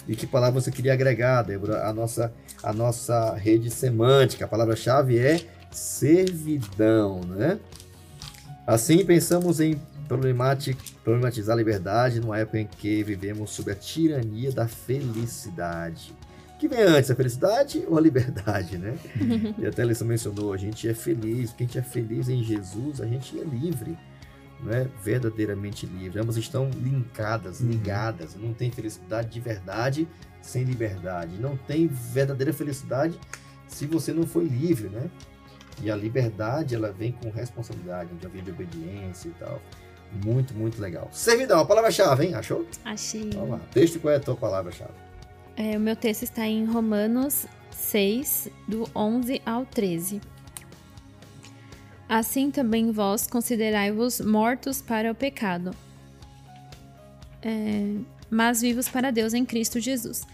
E 0.08 0.16
que 0.16 0.28
palavra 0.28 0.62
você 0.62 0.72
queria 0.72 0.94
agregar, 0.94 1.42
Débora, 1.42 1.88
a 1.88 1.94
nossa, 1.94 2.32
a 2.62 2.72
nossa 2.72 3.34
rede 3.36 3.70
semântica? 3.70 4.46
A 4.46 4.48
palavra-chave 4.48 5.18
é 5.18 5.42
servidão, 5.72 7.22
né? 7.22 7.60
Assim, 8.66 9.04
pensamos 9.06 9.60
em 9.60 9.80
problematizar 10.08 11.54
a 11.54 11.58
liberdade 11.58 12.20
numa 12.20 12.38
época 12.38 12.60
em 12.60 12.68
que 12.68 13.04
vivemos 13.04 13.52
sob 13.52 13.72
a 13.72 13.76
tirania 13.76 14.52
da 14.52 14.68
felicidade. 14.68 16.14
O 16.56 16.58
que 16.58 16.68
vem 16.68 16.82
antes, 16.82 17.12
a 17.12 17.16
felicidade 17.16 17.84
ou 17.88 17.98
a 17.98 18.02
liberdade, 18.02 18.78
né? 18.78 18.96
e 19.60 19.66
até 19.66 19.82
a 19.82 19.86
lição 19.86 20.08
mencionou, 20.08 20.54
a 20.54 20.58
gente 20.58 20.88
é 20.88 20.94
feliz, 20.94 21.50
porque 21.50 21.64
a 21.64 21.68
gente 21.68 21.78
é 21.80 21.82
feliz 21.82 22.30
em 22.30 22.44
Jesus, 22.44 23.02
a 23.02 23.06
gente 23.06 23.38
é 23.38 23.44
livre 23.44 23.98
não 24.66 24.74
é 24.74 24.88
verdadeiramente 25.04 25.86
livre. 25.86 26.20
Ambas 26.20 26.38
estão 26.38 26.70
linkadas, 26.70 27.60
uhum. 27.60 27.70
ligadas. 27.70 28.36
Não 28.36 28.54
tem 28.54 28.72
felicidade 28.72 29.30
de 29.30 29.40
verdade 29.40 30.08
sem 30.42 30.64
liberdade. 30.64 31.38
Não 31.38 31.56
tem 31.56 31.88
verdadeira 31.88 32.52
felicidade 32.52 33.20
se 33.68 33.86
você 33.86 34.12
não 34.12 34.26
foi 34.26 34.46
livre, 34.46 34.90
né? 34.90 35.10
E 35.82 35.92
a 35.92 35.96
liberdade, 35.96 36.74
ela 36.74 36.92
vem 36.92 37.12
com 37.12 37.30
responsabilidade, 37.30 38.10
já 38.22 38.30
vem 38.30 38.44
de 38.44 38.52
obediência 38.52 39.28
e 39.28 39.32
tal. 39.32 39.62
Muito, 40.24 40.54
muito 40.54 40.82
legal. 40.82 41.10
Servidão, 41.12 41.60
a 41.60 41.66
palavra-chave, 41.66 42.26
hein? 42.26 42.36
Achou? 42.36 42.66
Achei. 42.86 43.30
Vamos 43.34 43.52
lá. 43.52 43.60
Texto 43.72 44.00
qual 44.00 44.14
é 44.14 44.18
a 44.18 44.20
tua 44.20 44.36
palavra-chave? 44.36 44.94
É, 45.58 45.78
o 45.78 45.80
meu 45.80 45.96
texto 45.96 46.24
está 46.24 46.48
em 46.48 46.66
Romanos 46.66 47.46
6, 47.72 48.50
do 48.68 48.90
11 48.96 49.42
ao 49.46 49.66
13. 49.66 50.22
Assim 52.08 52.52
também 52.52 52.92
vós 52.92 53.26
considerai-vos 53.26 54.22
mortos 54.22 54.82
para 54.82 55.12
o 55.12 55.16
pecado. 55.16 55.72
É, 57.42 57.96
mas 58.30 58.62
vivos 58.62 58.88
para 58.88 59.12
Deus 59.12 59.34
em 59.34 59.46
Cristo 59.46 59.80
Jesus. 59.80 60.26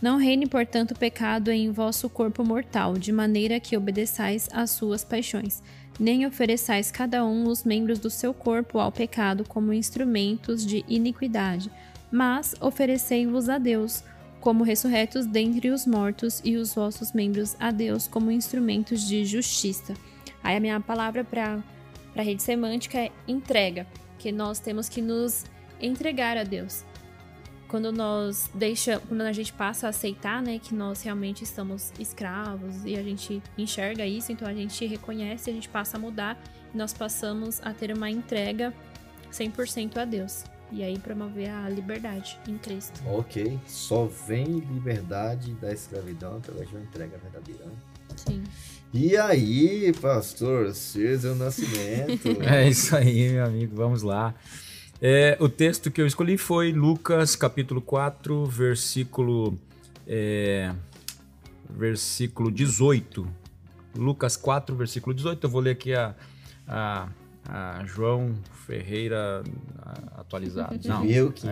Não 0.00 0.16
reine, 0.16 0.46
portanto, 0.46 0.92
o 0.92 0.98
pecado 0.98 1.50
em 1.50 1.72
vosso 1.72 2.08
corpo 2.08 2.44
mortal, 2.44 2.94
de 2.94 3.10
maneira 3.10 3.58
que 3.58 3.76
obedeçais 3.76 4.48
às 4.52 4.70
suas 4.70 5.02
paixões, 5.02 5.60
nem 5.98 6.24
ofereçais 6.24 6.90
cada 6.90 7.24
um 7.24 7.48
os 7.48 7.64
membros 7.64 7.98
do 7.98 8.08
seu 8.08 8.32
corpo 8.32 8.78
ao 8.78 8.92
pecado 8.92 9.44
como 9.46 9.72
instrumentos 9.72 10.64
de 10.64 10.84
iniquidade, 10.86 11.70
mas 12.12 12.54
oferecei-vos 12.60 13.48
a 13.48 13.58
Deus 13.58 14.04
como 14.40 14.62
ressurretos 14.62 15.26
dentre 15.26 15.70
os 15.70 15.84
mortos 15.84 16.40
e 16.44 16.56
os 16.56 16.72
vossos 16.72 17.12
membros 17.12 17.56
a 17.58 17.72
Deus 17.72 18.06
como 18.06 18.30
instrumentos 18.30 19.06
de 19.06 19.24
justiça. 19.24 19.94
Aí 20.48 20.56
a 20.56 20.60
minha 20.60 20.80
palavra 20.80 21.22
para 21.22 21.62
a 22.16 22.22
rede 22.22 22.42
semântica 22.42 22.96
é 22.96 23.12
entrega, 23.28 23.86
que 24.18 24.32
nós 24.32 24.58
temos 24.58 24.88
que 24.88 25.02
nos 25.02 25.44
entregar 25.78 26.38
a 26.38 26.42
Deus 26.42 26.86
quando 27.68 27.92
nós 27.92 28.50
deixa, 28.54 28.98
quando 28.98 29.20
a 29.20 29.32
gente 29.34 29.52
passa 29.52 29.88
a 29.88 29.90
aceitar, 29.90 30.40
né, 30.40 30.58
que 30.58 30.74
nós 30.74 31.02
realmente 31.02 31.44
estamos 31.44 31.92
escravos 31.98 32.82
e 32.86 32.96
a 32.96 33.02
gente 33.02 33.42
enxerga 33.58 34.06
isso, 34.06 34.32
então 34.32 34.48
a 34.48 34.54
gente 34.54 34.86
reconhece, 34.86 35.50
a 35.50 35.52
gente 35.52 35.68
passa 35.68 35.98
a 35.98 36.00
mudar 36.00 36.42
e 36.72 36.78
nós 36.78 36.94
passamos 36.94 37.60
a 37.62 37.74
ter 37.74 37.94
uma 37.94 38.10
entrega 38.10 38.72
100% 39.30 39.98
a 39.98 40.06
Deus. 40.06 40.44
E 40.72 40.82
aí 40.82 40.98
promover 40.98 41.50
a 41.50 41.68
liberdade 41.68 42.40
em 42.48 42.56
Cristo. 42.56 43.02
Ok, 43.06 43.60
só 43.66 44.06
vem 44.06 44.46
liberdade 44.46 45.52
da 45.56 45.74
escravidão 45.74 46.38
através 46.38 46.70
de 46.70 46.74
uma 46.74 46.84
entrega 46.84 47.18
verdadeira. 47.18 47.66
Né? 47.66 47.72
Sim. 48.16 48.44
E 48.92 49.16
aí, 49.18 49.92
pastor 50.00 50.72
César 50.74 51.34
Nascimento? 51.34 52.40
é 52.42 52.68
isso 52.68 52.96
aí, 52.96 53.30
meu 53.30 53.44
amigo, 53.44 53.76
vamos 53.76 54.02
lá. 54.02 54.34
É, 55.00 55.36
o 55.38 55.48
texto 55.48 55.90
que 55.90 56.00
eu 56.00 56.06
escolhi 56.06 56.38
foi 56.38 56.72
Lucas 56.72 57.36
capítulo 57.36 57.82
4, 57.82 58.46
versículo, 58.46 59.58
é, 60.06 60.72
versículo 61.68 62.50
18. 62.50 63.28
Lucas 63.94 64.38
4, 64.38 64.74
versículo 64.74 65.14
18. 65.14 65.44
Eu 65.44 65.50
vou 65.50 65.60
ler 65.60 65.72
aqui 65.72 65.92
a, 65.92 66.14
a, 66.66 67.08
a 67.48 67.82
João 67.86 68.34
Ferreira 68.66 69.42
atualizado. 70.16 70.78
Não, 70.84 71.00
1500. 71.00 71.44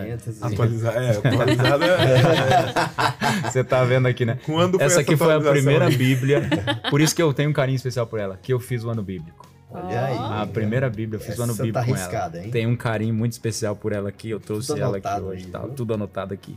É, 0.43 0.45
atualizado, 0.47 0.99
é, 0.99 1.11
atualizado 1.17 1.85
é, 3.47 3.51
Você 3.51 3.65
tá 3.65 3.83
vendo 3.85 4.07
aqui, 4.07 4.27
né? 4.27 4.39
Quando 4.45 4.81
essa 4.81 5.01
aqui 5.01 5.17
foi 5.17 5.35
a 5.35 5.41
primeira 5.41 5.89
Bíblia, 5.89 6.43
por 6.91 7.01
isso 7.01 7.15
que 7.15 7.23
eu 7.23 7.33
tenho 7.33 7.51
um 7.51 7.53
carinho 7.53 7.77
especial 7.77 8.07
por 8.07 8.21
ela, 8.21 8.39
que 8.41 8.53
eu 8.53 8.61
fiz 8.61 8.85
o 8.85 8.91
ano 8.91 9.03
bíblico. 9.03 9.47
Olha 9.71 10.05
aí. 10.05 10.43
A 10.43 10.47
primeira 10.47 10.89
Bíblia, 10.89 11.19
eu 11.19 11.25
fiz 11.25 11.39
o 11.39 11.43
ano 11.43 11.55
bíblico 11.55 11.79
tá 11.79 11.85
com 11.85 11.97
ela. 11.97 12.39
Hein? 12.39 12.51
Tem 12.51 12.67
um 12.67 12.77
carinho 12.77 13.15
muito 13.15 13.33
especial 13.33 13.75
por 13.75 13.93
ela 13.93 14.11
aqui, 14.11 14.31
eu 14.31 14.39
trouxe 14.39 14.79
ela 14.79 14.99
aqui 14.99 15.21
hoje, 15.21 15.45
aí, 15.47 15.51
tá, 15.51 15.61
tudo 15.61 15.95
anotado 15.95 16.33
aqui. 16.33 16.57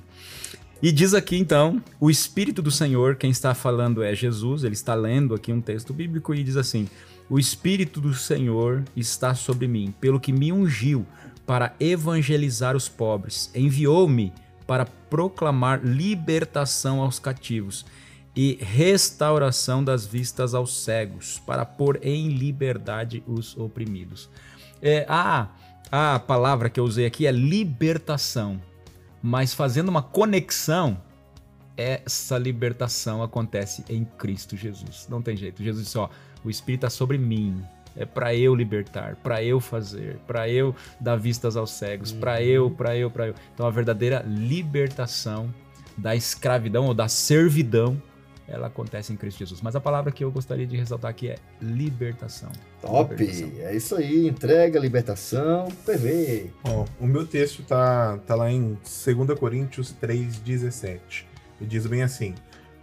E 0.81 0.91
diz 0.91 1.13
aqui 1.13 1.37
então, 1.37 1.81
o 1.99 2.09
Espírito 2.09 2.61
do 2.61 2.71
Senhor, 2.71 3.15
quem 3.15 3.31
está 3.31 3.53
falando 3.53 4.01
é 4.01 4.15
Jesus, 4.15 4.63
ele 4.63 4.75
está 4.75 4.95
lendo 4.95 5.33
aqui 5.33 5.51
um 5.51 5.59
texto 5.59 5.93
bíblico 5.93 6.33
e 6.33 6.41
diz 6.43 6.55
assim: 6.55 6.87
O 7.29 7.37
Espírito 7.37 8.01
do 8.01 8.13
Senhor 8.13 8.83
está 8.95 9.35
sobre 9.35 9.67
mim, 9.67 9.93
pelo 10.01 10.19
que 10.19 10.33
me 10.33 10.51
ungiu 10.51 11.05
para 11.45 11.75
evangelizar 11.79 12.75
os 12.75 12.89
pobres, 12.89 13.51
enviou-me 13.53 14.33
para 14.65 14.85
proclamar 14.85 15.83
libertação 15.83 17.01
aos 17.01 17.19
cativos 17.19 17.85
e 18.35 18.57
restauração 18.61 19.83
das 19.83 20.05
vistas 20.05 20.53
aos 20.53 20.83
cegos, 20.83 21.39
para 21.45 21.65
pôr 21.65 21.99
em 22.01 22.29
liberdade 22.29 23.23
os 23.27 23.57
oprimidos. 23.57 24.29
É, 24.81 25.05
a, 25.09 25.49
a 25.91 26.19
palavra 26.19 26.69
que 26.69 26.79
eu 26.79 26.83
usei 26.83 27.05
aqui 27.05 27.27
é 27.27 27.31
libertação, 27.31 28.61
mas 29.21 29.53
fazendo 29.53 29.89
uma 29.89 30.01
conexão, 30.01 31.01
essa 31.75 32.37
libertação 32.37 33.23
acontece 33.23 33.83
em 33.89 34.03
Cristo 34.03 34.55
Jesus. 34.55 35.07
Não 35.09 35.21
tem 35.21 35.35
jeito. 35.35 35.63
Jesus 35.63 35.85
disse: 35.85 35.97
Ó, 35.97 36.09
o 36.43 36.49
Espírito 36.49 36.85
está 36.85 36.89
sobre 36.89 37.17
mim. 37.17 37.61
É 37.95 38.05
para 38.05 38.35
eu 38.35 38.55
libertar, 38.55 39.15
para 39.17 39.43
eu 39.43 39.59
fazer, 39.59 40.17
para 40.27 40.47
eu 40.47 40.75
dar 40.99 41.15
vistas 41.15 41.57
aos 41.57 41.71
cegos, 41.71 42.11
uhum. 42.11 42.19
para 42.19 42.41
eu, 42.41 42.69
para 42.69 42.95
eu, 42.95 43.09
para 43.09 43.27
eu. 43.27 43.35
Então 43.53 43.65
a 43.65 43.71
verdadeira 43.71 44.23
libertação 44.25 45.53
da 45.97 46.15
escravidão 46.15 46.85
ou 46.85 46.93
da 46.93 47.07
servidão 47.09 48.01
ela 48.51 48.67
acontece 48.67 49.13
em 49.13 49.15
Cristo 49.15 49.39
Jesus. 49.39 49.61
Mas 49.61 49.75
a 49.75 49.79
palavra 49.79 50.11
que 50.11 50.23
eu 50.23 50.31
gostaria 50.31 50.65
de 50.65 50.75
ressaltar 50.75 51.11
aqui 51.11 51.29
é 51.29 51.35
libertação. 51.61 52.49
Top! 52.81 53.11
Libertação. 53.11 53.51
É 53.59 53.75
isso 53.75 53.95
aí, 53.95 54.27
entrega, 54.27 54.79
libertação, 54.79 55.67
PV. 55.85 56.49
Ó, 56.63 56.85
o 56.99 57.05
meu 57.05 57.27
texto 57.27 57.61
tá, 57.63 58.17
tá 58.25 58.35
lá 58.35 58.51
em 58.51 58.77
2 59.05 59.39
Coríntios 59.39 59.95
3,17. 60.01 61.25
E 61.61 61.65
diz 61.65 61.85
bem 61.85 62.01
assim: 62.01 62.33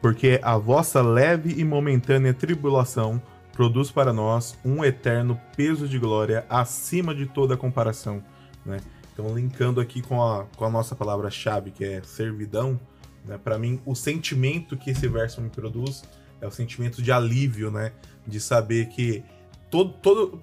Porque 0.00 0.38
a 0.42 0.56
vossa 0.56 1.02
leve 1.02 1.54
e 1.58 1.64
momentânea 1.64 2.32
tribulação 2.32 3.20
produz 3.56 3.90
para 3.90 4.12
nós 4.12 4.54
um 4.62 4.84
eterno 4.84 5.40
peso 5.56 5.88
de 5.88 5.98
glória 5.98 6.44
acima 6.48 7.14
de 7.14 7.24
toda 7.24 7.56
comparação. 7.56 8.22
Né? 8.64 8.78
Então, 9.12 9.34
linkando 9.34 9.80
aqui 9.80 10.02
com 10.02 10.22
a, 10.22 10.44
com 10.56 10.66
a 10.66 10.70
nossa 10.70 10.94
palavra-chave, 10.94 11.70
que 11.70 11.82
é 11.82 12.02
servidão, 12.02 12.78
né? 13.24 13.38
Para 13.42 13.58
mim, 13.58 13.80
o 13.86 13.94
sentimento 13.94 14.76
que 14.76 14.90
esse 14.90 15.08
verso 15.08 15.40
me 15.40 15.48
produz 15.48 16.04
é 16.38 16.46
o 16.46 16.50
sentimento 16.50 17.00
de 17.00 17.10
alívio, 17.10 17.70
né? 17.70 17.92
De 18.26 18.38
saber 18.38 18.88
que 18.88 19.24
todo, 19.70 19.94
todo, 20.02 20.42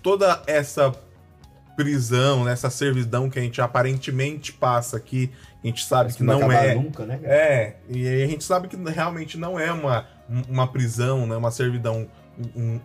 toda 0.00 0.40
essa 0.46 0.94
prisão, 1.76 2.44
né? 2.44 2.52
essa 2.52 2.70
servidão 2.70 3.28
que 3.28 3.38
a 3.38 3.42
gente 3.42 3.60
aparentemente 3.60 4.52
passa 4.52 4.96
aqui, 4.96 5.30
a 5.62 5.66
gente 5.66 5.84
sabe 5.84 6.12
que, 6.12 6.18
que 6.18 6.22
não, 6.22 6.50
é. 6.50 6.76
Nunca, 6.76 7.04
né? 7.04 7.18
É, 7.24 7.74
e 7.88 8.06
a 8.22 8.26
gente 8.26 8.44
sabe 8.44 8.68
que 8.68 8.76
realmente 8.76 9.36
não 9.36 9.58
é 9.58 9.72
uma, 9.72 10.06
uma 10.48 10.68
prisão, 10.68 11.26
né? 11.26 11.36
Uma 11.36 11.50
servidão 11.50 12.08
um, 12.38 12.80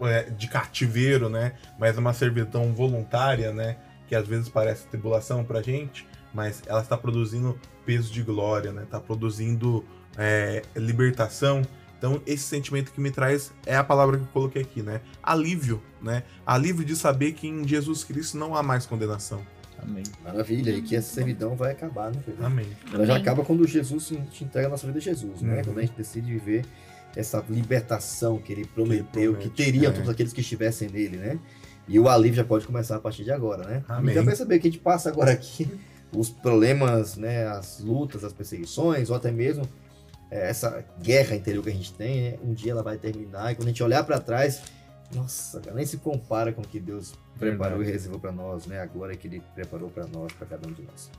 um, 0.00 0.06
é, 0.06 0.24
de 0.24 0.48
cativeiro, 0.48 1.28
né? 1.28 1.52
Mas 1.78 1.96
é 1.96 2.00
uma 2.00 2.12
servidão 2.12 2.72
voluntária, 2.72 3.52
né? 3.52 3.76
Que 4.06 4.14
às 4.14 4.26
vezes 4.26 4.48
parece 4.48 4.86
tribulação 4.86 5.44
pra 5.44 5.62
gente, 5.62 6.06
mas 6.32 6.62
ela 6.66 6.80
está 6.80 6.96
produzindo 6.96 7.58
peso 7.84 8.12
de 8.12 8.22
glória, 8.22 8.72
né? 8.72 8.86
Tá 8.90 9.00
produzindo 9.00 9.84
é, 10.16 10.62
libertação. 10.74 11.62
Então, 11.98 12.20
esse 12.26 12.44
sentimento 12.44 12.92
que 12.92 13.00
me 13.00 13.10
traz 13.10 13.52
é 13.64 13.74
a 13.74 13.82
palavra 13.82 14.18
que 14.18 14.24
eu 14.24 14.28
coloquei 14.28 14.62
aqui, 14.62 14.82
né? 14.82 15.00
Alívio, 15.22 15.82
né? 16.02 16.24
Alívio 16.44 16.84
de 16.84 16.94
saber 16.94 17.32
que 17.32 17.48
em 17.48 17.66
Jesus 17.66 18.04
Cristo 18.04 18.36
não 18.36 18.54
há 18.54 18.62
mais 18.62 18.84
condenação. 18.84 19.42
Amém. 19.82 20.04
Maravilha, 20.24 20.70
e 20.70 20.82
que 20.82 20.96
essa 20.96 21.14
servidão 21.14 21.54
vai 21.54 21.72
acabar, 21.72 22.10
né? 22.10 22.22
Amém. 22.40 22.66
Ela 22.92 23.06
já 23.06 23.16
acaba 23.16 23.44
quando 23.44 23.66
Jesus 23.66 24.12
te 24.30 24.44
entrega 24.44 24.66
a 24.66 24.70
nossa 24.70 24.86
vida 24.86 24.98
a 24.98 25.02
Jesus, 25.02 25.42
né? 25.42 25.58
Uhum. 25.58 25.64
Quando 25.64 25.78
a 25.78 25.82
gente 25.82 25.96
decide 25.96 26.32
viver 26.32 26.64
essa 27.16 27.42
libertação 27.48 28.38
que 28.38 28.52
ele 28.52 28.66
prometeu, 28.66 29.32
que, 29.34 29.48
promete, 29.48 29.50
que 29.50 29.64
teriam 29.64 29.90
é. 29.90 29.94
todos 29.94 30.08
aqueles 30.08 30.32
que 30.32 30.42
estivessem 30.42 30.88
nele, 30.88 31.16
né? 31.16 31.38
E 31.88 31.98
o 31.98 32.08
alívio 32.08 32.36
já 32.36 32.44
pode 32.44 32.66
começar 32.66 32.96
a 32.96 33.00
partir 33.00 33.24
de 33.24 33.32
agora, 33.32 33.66
né? 33.66 33.84
Amém. 33.88 34.12
E 34.12 34.14
já 34.14 34.22
perceber 34.22 34.58
que 34.58 34.68
a 34.68 34.70
gente 34.70 34.82
passa 34.82 35.08
agora 35.08 35.32
aqui 35.32 35.68
os 36.14 36.28
problemas, 36.28 37.16
né, 37.16 37.46
as 37.46 37.80
lutas, 37.80 38.22
as 38.22 38.32
perseguições, 38.32 39.10
ou 39.10 39.16
até 39.16 39.30
mesmo 39.30 39.66
é, 40.30 40.50
essa 40.50 40.84
guerra 41.00 41.34
interior 41.34 41.62
que 41.62 41.70
a 41.70 41.72
gente 41.72 41.92
tem, 41.92 42.22
né, 42.22 42.38
um 42.44 42.52
dia 42.52 42.72
ela 42.72 42.82
vai 42.82 42.96
terminar, 42.96 43.52
e 43.52 43.54
quando 43.54 43.68
a 43.68 43.70
gente 43.70 43.82
olhar 43.82 44.04
para 44.04 44.18
trás, 44.20 44.62
nossa, 45.14 45.60
cara, 45.60 45.76
nem 45.76 45.86
se 45.86 45.98
compara 45.98 46.52
com 46.52 46.62
o 46.62 46.66
que 46.66 46.80
Deus 46.80 47.14
preparou 47.38 47.78
Verdade. 47.78 47.90
e 47.90 47.92
reservou 47.92 48.18
para 48.18 48.32
nós, 48.32 48.66
né? 48.66 48.80
Agora 48.80 49.14
que 49.14 49.28
Ele 49.28 49.42
preparou 49.54 49.88
para 49.88 50.06
nós, 50.06 50.32
para 50.32 50.46
cada 50.46 50.68
um 50.68 50.72
de 50.72 50.82
nós. 50.82 51.10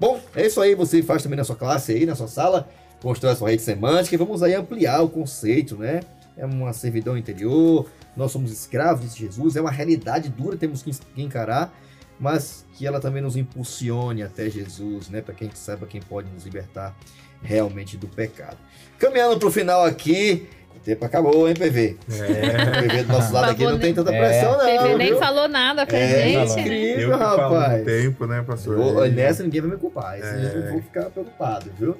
Bom, 0.00 0.18
é 0.34 0.46
isso 0.46 0.60
aí. 0.60 0.74
Você 0.74 1.02
faz 1.02 1.22
também 1.22 1.36
na 1.36 1.44
sua 1.44 1.56
classe 1.56 1.92
aí, 1.92 2.06
na 2.06 2.14
sua 2.14 2.26
sala, 2.26 2.68
constrói 3.04 3.32
a 3.32 3.36
sua 3.36 3.50
rede 3.50 3.62
semântica 3.62 4.14
e 4.14 4.18
vamos 4.18 4.42
aí 4.42 4.54
ampliar 4.54 5.02
o 5.02 5.08
conceito, 5.08 5.76
né? 5.76 6.00
É 6.36 6.44
uma 6.44 6.72
servidão 6.72 7.16
interior, 7.16 7.88
nós 8.16 8.32
somos 8.32 8.50
escravos 8.50 9.14
de 9.14 9.20
Jesus, 9.20 9.54
é 9.54 9.60
uma 9.60 9.70
realidade 9.70 10.28
dura, 10.28 10.56
temos 10.56 10.82
que 10.82 10.90
encarar 11.16 11.72
mas 12.18 12.64
que 12.74 12.86
ela 12.86 13.00
também 13.00 13.22
nos 13.22 13.36
impulsione 13.36 14.22
até 14.22 14.48
Jesus, 14.48 15.08
né? 15.08 15.20
Para 15.20 15.34
quem 15.34 15.50
saiba 15.54 15.86
quem 15.86 16.00
pode 16.00 16.30
nos 16.30 16.44
libertar 16.44 16.94
realmente 17.42 17.96
do 17.96 18.06
pecado. 18.08 18.56
Caminhando 18.98 19.38
para 19.38 19.48
o 19.48 19.50
final 19.50 19.84
aqui, 19.84 20.48
o 20.74 20.78
tempo 20.78 21.04
acabou, 21.04 21.48
hein, 21.48 21.54
PV? 21.54 21.98
É. 22.08 22.80
O 22.80 22.88
PV 22.88 23.02
do 23.02 23.12
nosso 23.12 23.32
lado 23.32 23.50
aqui 23.50 23.64
não 23.64 23.78
tem 23.78 23.92
tanta 23.92 24.10
pressão, 24.10 24.60
é. 24.60 24.76
não. 24.76 24.82
PV 24.84 24.96
nem 24.96 25.18
falou 25.18 25.48
nada 25.48 25.84
pra 25.84 25.98
é, 25.98 26.22
gente. 26.22 26.58
É 26.58 26.60
incrível, 26.62 27.10
eu 27.10 27.18
rapaz. 27.18 27.84
tempo, 27.84 28.26
né, 28.26 28.42
pastor? 28.42 28.76
Vou, 28.76 29.06
nessa 29.08 29.42
ninguém 29.42 29.60
vai 29.60 29.70
me 29.70 29.76
culpar. 29.76 30.18
É. 30.18 30.52
eu 30.54 30.72
vou 30.72 30.82
ficar 30.82 31.10
preocupado, 31.10 31.70
viu? 31.78 31.96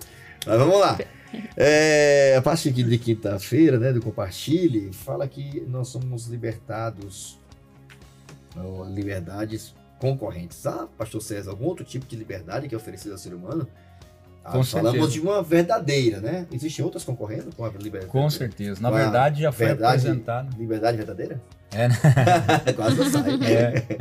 Mas 0.46 0.58
vamos 0.58 0.78
lá. 0.78 0.98
É, 1.56 2.34
a 2.36 2.42
parte 2.42 2.68
aqui 2.68 2.82
de 2.82 2.98
quinta-feira, 2.98 3.78
né, 3.78 3.92
do 3.92 4.00
Compartilhe, 4.00 4.92
fala 4.92 5.26
que 5.26 5.60
nós 5.68 5.88
somos 5.88 6.26
libertados, 6.26 7.38
liberdades 8.92 9.74
concorrentes. 9.98 10.64
Ah, 10.66 10.86
pastor 10.96 11.22
César, 11.22 11.50
algum 11.50 11.64
outro 11.64 11.84
tipo 11.84 12.06
de 12.06 12.16
liberdade 12.16 12.68
que 12.68 12.74
é 12.74 12.78
oferecido 12.78 13.12
ao 13.12 13.18
ser 13.18 13.34
humano? 13.34 13.66
Ah, 14.44 14.62
falamos 14.62 14.92
certeza. 14.92 15.12
de 15.12 15.20
uma 15.20 15.42
verdadeira, 15.42 16.20
né? 16.20 16.46
Existem 16.52 16.84
outras 16.84 17.02
concorrendo 17.02 17.50
com 17.56 17.64
a 17.64 17.70
liberdade? 17.70 18.12
Com 18.12 18.28
certeza. 18.28 18.80
Na 18.80 18.90
verdade, 18.90 19.40
já 19.40 19.50
foi 19.50 19.66
verdade, 19.66 20.06
apresentado. 20.06 20.56
Liberdade 20.58 20.96
verdadeira? 20.98 21.40
É, 21.72 21.88
né? 21.88 21.96
Quase 22.76 22.96
não 22.96 23.10
sai. 23.10 23.42
É. 23.42 23.98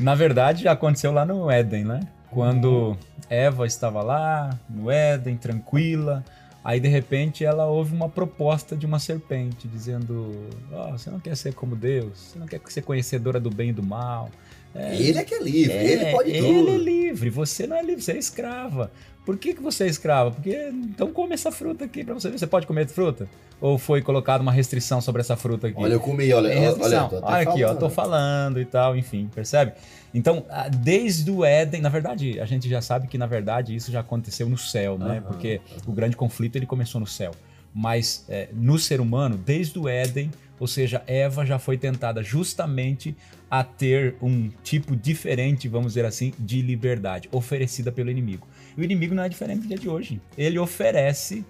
Na 0.00 0.16
verdade, 0.16 0.64
já 0.64 0.72
aconteceu 0.72 1.12
lá 1.12 1.24
no 1.24 1.48
Éden, 1.48 1.84
né? 1.84 2.00
Quando 2.34 2.96
Eva 3.30 3.64
estava 3.64 4.02
lá 4.02 4.58
no 4.68 4.90
Éden, 4.90 5.36
tranquila, 5.36 6.24
aí 6.64 6.80
de 6.80 6.88
repente 6.88 7.44
ela 7.44 7.66
ouve 7.66 7.94
uma 7.94 8.08
proposta 8.08 8.76
de 8.76 8.84
uma 8.84 8.98
serpente 8.98 9.68
dizendo: 9.68 10.48
oh, 10.72 10.90
você 10.90 11.08
não 11.10 11.20
quer 11.20 11.36
ser 11.36 11.54
como 11.54 11.76
Deus, 11.76 12.18
você 12.18 12.38
não 12.38 12.46
quer 12.46 12.60
ser 12.66 12.82
conhecedora 12.82 13.38
do 13.38 13.50
bem 13.50 13.70
e 13.70 13.72
do 13.72 13.82
mal. 13.82 14.28
É, 14.74 14.96
ele 14.96 15.18
é 15.18 15.24
que 15.24 15.34
é 15.34 15.42
livre, 15.42 15.72
é, 15.72 15.92
ele 15.92 16.06
pode 16.06 16.32
tudo. 16.32 16.46
Ele 16.46 16.70
é 16.70 16.78
livre, 16.78 17.30
você 17.30 17.66
não 17.66 17.76
é 17.76 17.82
livre, 17.82 18.02
você 18.02 18.12
é 18.12 18.18
escrava. 18.18 18.90
Por 19.24 19.38
que, 19.38 19.54
que 19.54 19.62
você 19.62 19.84
é 19.84 19.86
escrava? 19.86 20.32
Porque 20.32 20.70
então 20.72 21.10
come 21.10 21.32
essa 21.32 21.50
fruta 21.50 21.84
aqui 21.84 22.04
para 22.04 22.12
você 22.12 22.28
ver. 22.28 22.38
Você 22.38 22.46
pode 22.46 22.66
comer 22.66 22.86
fruta? 22.86 23.26
Ou 23.60 23.78
foi 23.78 24.02
colocada 24.02 24.42
uma 24.42 24.52
restrição 24.52 25.00
sobre 25.00 25.22
essa 25.22 25.36
fruta 25.36 25.68
aqui? 25.68 25.80
Olha, 25.80 25.94
eu 25.94 26.00
comi, 26.00 26.30
olha, 26.32 26.50
olha, 26.50 26.84
olha, 26.84 27.08
olha 27.22 27.50
aqui, 27.50 27.64
ó, 27.64 27.74
tô 27.74 27.88
falando 27.88 28.60
e 28.60 28.64
tal, 28.66 28.94
enfim, 28.94 29.30
percebe? 29.34 29.72
Então, 30.12 30.44
desde 30.82 31.30
o 31.30 31.44
Éden, 31.44 31.80
na 31.80 31.88
verdade, 31.88 32.38
a 32.38 32.44
gente 32.44 32.68
já 32.68 32.82
sabe 32.82 33.08
que 33.08 33.16
na 33.16 33.26
verdade 33.26 33.74
isso 33.74 33.90
já 33.90 34.00
aconteceu 34.00 34.48
no 34.48 34.58
céu, 34.58 34.98
né? 34.98 35.16
Uhum. 35.16 35.22
Porque 35.22 35.60
o 35.86 35.92
grande 35.92 36.16
conflito 36.16 36.56
ele 36.56 36.66
começou 36.66 37.00
no 37.00 37.06
céu. 37.06 37.32
Mas 37.74 38.24
é, 38.28 38.48
no 38.52 38.78
ser 38.78 39.00
humano, 39.00 39.36
desde 39.36 39.78
o 39.78 39.88
Éden, 39.88 40.30
ou 40.58 40.66
seja, 40.66 41.02
Eva 41.06 41.44
já 41.44 41.58
foi 41.58 41.76
tentada 41.76 42.22
justamente 42.22 43.16
a 43.50 43.62
ter 43.62 44.16
um 44.22 44.50
tipo 44.62 44.96
diferente, 44.96 45.68
vamos 45.68 45.92
dizer 45.92 46.04
assim, 46.04 46.32
de 46.38 46.62
liberdade 46.62 47.28
oferecida 47.32 47.92
pelo 47.92 48.10
inimigo. 48.10 48.46
E 48.76 48.80
o 48.80 48.84
inimigo 48.84 49.14
não 49.14 49.22
é 49.22 49.28
diferente 49.28 49.62
do 49.62 49.68
dia 49.68 49.78
de 49.78 49.88
hoje. 49.88 50.20
Ele 50.36 50.58
oferece 50.58 51.44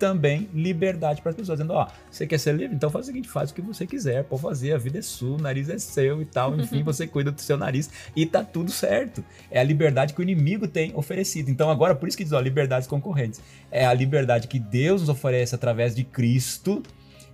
também 0.00 0.48
liberdade 0.54 1.20
para 1.20 1.30
as 1.30 1.36
pessoas, 1.36 1.58
dizendo: 1.58 1.74
Ó, 1.74 1.84
oh, 1.84 1.92
você 2.10 2.26
quer 2.26 2.38
ser 2.38 2.54
livre? 2.54 2.74
Então 2.74 2.88
faz 2.88 3.04
o 3.04 3.06
seguinte: 3.08 3.28
faz 3.28 3.50
o 3.50 3.54
que 3.54 3.60
você 3.60 3.86
quiser, 3.86 4.24
pode 4.24 4.40
fazer, 4.40 4.72
a 4.72 4.78
vida 4.78 4.98
é 4.98 5.02
sua, 5.02 5.36
o 5.36 5.40
nariz 5.40 5.68
é 5.68 5.78
seu 5.78 6.22
e 6.22 6.24
tal, 6.24 6.58
enfim, 6.58 6.82
você 6.82 7.06
cuida 7.06 7.30
do 7.30 7.40
seu 7.40 7.58
nariz 7.58 7.90
e 8.16 8.24
tá 8.24 8.42
tudo 8.42 8.72
certo. 8.72 9.22
É 9.50 9.60
a 9.60 9.62
liberdade 9.62 10.14
que 10.14 10.20
o 10.20 10.22
inimigo 10.22 10.66
tem 10.66 10.92
oferecido. 10.96 11.50
Então, 11.50 11.70
agora, 11.70 11.94
por 11.94 12.08
isso 12.08 12.16
que 12.16 12.24
diz: 12.24 12.32
ó, 12.32 12.40
liberdades 12.40 12.88
concorrentes. 12.88 13.42
É 13.70 13.84
a 13.84 13.92
liberdade 13.92 14.48
que 14.48 14.58
Deus 14.58 15.02
nos 15.02 15.10
oferece 15.10 15.54
através 15.54 15.94
de 15.94 16.02
Cristo 16.02 16.82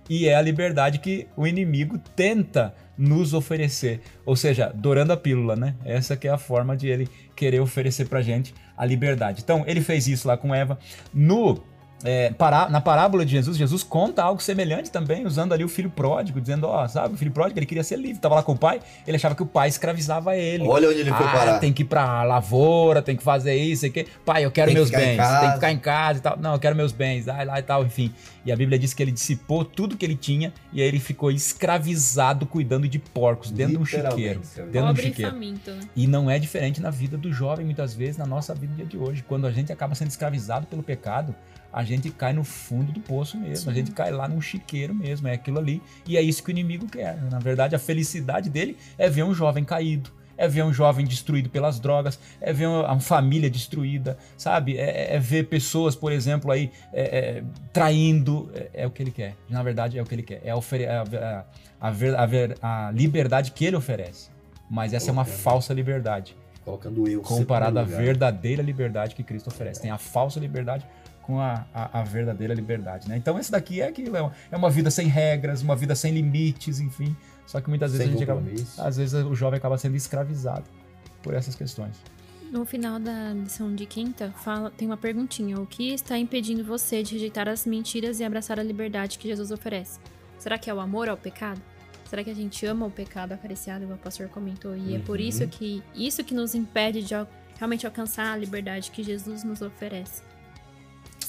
e 0.09 0.27
é 0.27 0.35
a 0.35 0.41
liberdade 0.41 0.99
que 0.99 1.27
o 1.35 1.45
inimigo 1.45 1.97
tenta 2.15 2.73
nos 2.97 3.33
oferecer, 3.33 4.01
ou 4.25 4.35
seja, 4.35 4.71
dourando 4.73 5.11
a 5.11 5.17
pílula, 5.17 5.55
né? 5.55 5.75
Essa 5.85 6.17
que 6.17 6.27
é 6.27 6.31
a 6.31 6.37
forma 6.37 6.75
de 6.75 6.87
ele 6.87 7.07
querer 7.35 7.59
oferecer 7.59 8.07
pra 8.07 8.21
gente 8.21 8.53
a 8.75 8.85
liberdade. 8.85 9.41
Então, 9.43 9.63
ele 9.67 9.81
fez 9.81 10.07
isso 10.07 10.27
lá 10.27 10.35
com 10.35 10.53
Eva. 10.53 10.79
No 11.13 11.61
é, 12.03 12.29
para, 12.31 12.69
na 12.69 12.79
parábola 12.79 13.25
de 13.25 13.31
Jesus, 13.31 13.57
Jesus 13.57 13.81
conta 13.81 14.21
algo 14.21 14.41
semelhante 14.41 14.91
também, 14.91 15.25
usando 15.25 15.53
ali 15.53 15.63
o 15.63 15.69
filho 15.69 15.89
pródigo, 15.89 16.39
dizendo, 16.39 16.67
ó, 16.67 16.87
sabe, 16.87 17.15
o 17.15 17.17
filho 17.17 17.31
pródigo, 17.31 17.57
ele 17.57 17.65
queria 17.65 17.83
ser 17.83 17.97
livre, 17.97 18.21
tava 18.21 18.35
lá 18.35 18.43
com 18.43 18.51
o 18.51 18.57
pai, 18.57 18.79
ele 19.07 19.17
achava 19.17 19.33
que 19.33 19.41
o 19.41 19.47
pai 19.47 19.67
escravizava 19.67 20.35
ele. 20.35 20.67
Olha 20.67 20.89
onde 20.89 20.99
ele 20.99 21.11
foi 21.11 21.25
ah, 21.25 21.31
parar. 21.31 21.59
tem 21.59 21.73
que 21.73 21.81
ir 21.81 21.85
pra 21.85 22.23
lavoura, 22.23 23.01
tem 23.01 23.15
que 23.15 23.23
fazer 23.23 23.55
isso, 23.55 23.87
e 23.87 23.89
que, 23.89 24.05
pai, 24.23 24.45
eu 24.45 24.51
quero 24.51 24.67
tem 24.67 24.75
meus 24.75 24.91
bens, 24.91 25.17
tem 25.17 25.47
que 25.47 25.55
ficar 25.55 25.71
em 25.71 25.79
casa 25.79 26.19
e 26.19 26.21
tal. 26.21 26.37
Não, 26.37 26.53
eu 26.53 26.59
quero 26.59 26.75
meus 26.75 26.91
bens, 26.91 27.25
vai 27.25 27.45
lá 27.45 27.59
e 27.59 27.63
tal, 27.63 27.83
enfim. 27.83 28.13
E 28.47 28.51
a 28.53 28.55
Bíblia 28.55 28.79
diz 28.79 28.93
que 28.93 29.03
ele 29.03 29.11
dissipou 29.11 29.65
tudo 29.65 29.97
que 29.97 30.05
ele 30.05 30.15
tinha 30.15 30.53
e 30.71 30.81
aí 30.81 30.87
ele 30.87 31.01
ficou 31.01 31.29
escravizado 31.29 32.45
cuidando 32.45 32.87
de 32.87 32.97
porcos 32.97 33.51
dentro 33.51 33.73
de 33.73 33.81
um 33.81 33.85
chiqueiro. 33.85 34.39
Dentro 34.71 34.93
de 34.93 35.01
um 35.01 35.03
chiqueiro. 35.03 35.31
Faminto, 35.33 35.71
né? 35.71 35.81
E 35.93 36.07
não 36.07 36.31
é 36.31 36.39
diferente 36.39 36.79
na 36.79 36.89
vida 36.89 37.17
do 37.17 37.29
jovem, 37.29 37.65
muitas 37.65 37.93
vezes, 37.93 38.15
na 38.15 38.25
nossa 38.25 38.55
vida 38.55 38.73
dia 38.73 38.85
de 38.85 38.97
hoje. 38.97 39.21
Quando 39.21 39.45
a 39.47 39.51
gente 39.51 39.73
acaba 39.73 39.95
sendo 39.95 40.11
escravizado 40.11 40.65
pelo 40.65 40.81
pecado, 40.81 41.35
a 41.73 41.83
gente 41.83 42.09
cai 42.09 42.31
no 42.31 42.45
fundo 42.45 42.93
do 42.93 43.01
poço 43.01 43.37
mesmo, 43.37 43.65
Sim. 43.65 43.69
a 43.69 43.73
gente 43.73 43.91
cai 43.91 44.11
lá 44.11 44.29
num 44.29 44.39
chiqueiro 44.39 44.95
mesmo, 44.95 45.27
é 45.27 45.33
aquilo 45.33 45.59
ali, 45.59 45.81
e 46.05 46.15
é 46.15 46.21
isso 46.21 46.41
que 46.41 46.49
o 46.49 46.51
inimigo 46.51 46.87
quer. 46.87 47.21
Na 47.29 47.39
verdade, 47.39 47.75
a 47.75 47.79
felicidade 47.79 48.49
dele 48.49 48.77
é 48.97 49.09
ver 49.09 49.23
um 49.23 49.33
jovem 49.33 49.65
caído, 49.65 50.09
é 50.37 50.47
ver 50.47 50.63
um 50.63 50.71
jovem 50.71 51.05
destruído 51.05 51.49
pelas 51.49 51.79
drogas, 51.79 52.19
é 52.39 52.53
ver 52.53 52.67
uma, 52.67 52.85
uma 52.85 52.99
família 52.99 53.49
destruída, 53.49 54.17
sabe? 54.37 54.77
É, 54.77 55.15
é, 55.15 55.19
ver 55.19 55.47
pessoas, 55.47 55.95
por 55.95 56.11
exemplo, 56.11 56.51
aí 56.51 56.71
é, 56.93 57.01
é, 57.01 57.43
traindo, 57.73 58.49
é, 58.53 58.69
é, 58.83 58.87
o 58.87 58.91
que 58.91 59.01
ele 59.01 59.11
quer. 59.11 59.35
Na 59.49 59.63
verdade, 59.63 59.97
é 59.97 60.01
o 60.01 60.05
que 60.05 60.15
ele 60.15 60.23
quer. 60.23 60.41
É 60.43 60.51
a, 60.51 61.45
a, 61.81 61.89
a, 61.89 62.87
a 62.87 62.91
liberdade 62.91 63.51
que 63.51 63.65
ele 63.65 63.75
oferece. 63.75 64.29
Mas 64.69 64.93
essa 64.93 65.09
é 65.09 65.13
uma 65.13 65.25
falsa 65.25 65.73
liberdade. 65.73 66.35
Colocando 66.63 67.07
eu. 67.07 67.21
Comparado 67.21 67.79
à 67.79 67.83
verdadeira 67.83 68.61
liberdade 68.61 69.15
que 69.15 69.23
Cristo 69.23 69.47
oferece. 69.47 69.81
Tem 69.81 69.89
a 69.89 69.97
falsa 69.97 70.39
liberdade 70.39 70.85
com 71.21 71.39
a, 71.39 71.65
a, 71.73 71.99
a, 71.99 72.03
verdadeira 72.03 72.53
liberdade, 72.53 73.09
né? 73.09 73.17
Então 73.17 73.37
esse 73.37 73.51
daqui 73.51 73.81
é 73.81 73.87
aquilo, 73.87 74.15
é 74.15 74.21
uma, 74.21 74.31
é 74.49 74.55
uma 74.55 74.69
vida 74.69 74.89
sem 74.89 75.07
regras, 75.07 75.61
uma 75.61 75.75
vida 75.75 75.93
sem 75.93 76.13
limites, 76.13 76.79
enfim. 76.79 77.13
Só 77.47 77.61
que 77.61 77.69
muitas 77.69 77.93
vezes 77.93 78.05
sem 78.05 78.13
a 78.13 78.19
gente 78.19 78.29
acaba, 78.29 78.87
às 78.87 78.97
vezes 78.97 79.13
o 79.13 79.33
jovem 79.33 79.57
acaba 79.57 79.77
sendo 79.77 79.95
escravizado 79.95 80.65
por 81.23 81.33
essas 81.33 81.55
questões. 81.55 81.95
No 82.51 82.65
final 82.65 82.99
da 82.99 83.33
lição 83.33 83.73
de 83.73 83.85
quinta, 83.85 84.31
fala, 84.43 84.69
tem 84.69 84.87
uma 84.87 84.97
perguntinha: 84.97 85.59
o 85.59 85.65
que 85.65 85.93
está 85.93 86.17
impedindo 86.17 86.63
você 86.63 87.01
de 87.01 87.13
rejeitar 87.13 87.47
as 87.47 87.65
mentiras 87.65 88.19
e 88.19 88.23
abraçar 88.23 88.59
a 88.59 88.63
liberdade 88.63 89.17
que 89.17 89.27
Jesus 89.27 89.49
oferece? 89.49 89.99
Será 90.37 90.57
que 90.57 90.69
é 90.69 90.73
o 90.73 90.79
amor 90.79 91.09
ao 91.09 91.17
pecado? 91.17 91.61
Será 92.05 92.23
que 92.23 92.29
a 92.29 92.35
gente 92.35 92.65
ama 92.65 92.85
o 92.85 92.91
pecado 92.91 93.33
acariciado, 93.33 93.83
como 93.83 93.95
o 93.95 93.97
pastor 93.97 94.29
comentou? 94.29 94.75
E 94.75 94.79
uhum. 94.79 94.95
é 94.95 94.99
por 94.99 95.19
isso 95.19 95.43
uhum. 95.43 95.49
que 95.49 95.83
isso 95.95 96.23
que 96.23 96.33
nos 96.33 96.53
impede 96.53 97.01
de 97.01 97.13
realmente 97.57 97.85
alcançar 97.85 98.33
a 98.33 98.37
liberdade 98.37 98.91
que 98.91 99.03
Jesus 99.03 99.43
nos 99.43 99.61
oferece 99.61 100.21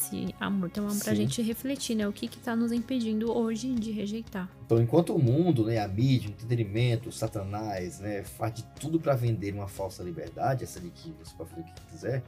esse 0.09 0.35
amor. 0.41 0.69
Então 0.69 0.89
é 0.89 0.99
pra 0.99 1.15
gente 1.15 1.43
refletir, 1.43 1.95
né? 1.95 2.09
O 2.09 2.13
que 2.13 2.29
que 2.29 2.39
tá 2.39 2.57
nos 2.57 2.73
impedindo 2.73 3.31
hoje 3.37 3.73
de 3.75 3.91
rejeitar. 3.91 4.49
Então, 4.65 4.81
enquanto 4.81 5.15
o 5.15 5.19
mundo, 5.19 5.67
né, 5.67 5.79
a 5.79 5.89
mídia, 5.89 6.29
o 6.29 6.33
entretenimento, 6.33 7.09
o 7.09 7.13
satanás, 7.13 8.01
né, 8.01 8.23
faz 8.23 8.55
de 8.55 8.65
tudo 8.81 8.99
para 9.01 9.15
vender 9.15 9.53
uma 9.55 9.69
falsa 9.69 10.03
liberdade, 10.03 10.65
essa 10.65 10.81
de 10.81 10.91
que 10.91 11.15
você 11.19 11.35
pode 11.37 11.51
fazer 11.51 11.63
o 11.63 11.65
que 11.65 11.73
quiser, 11.91 12.23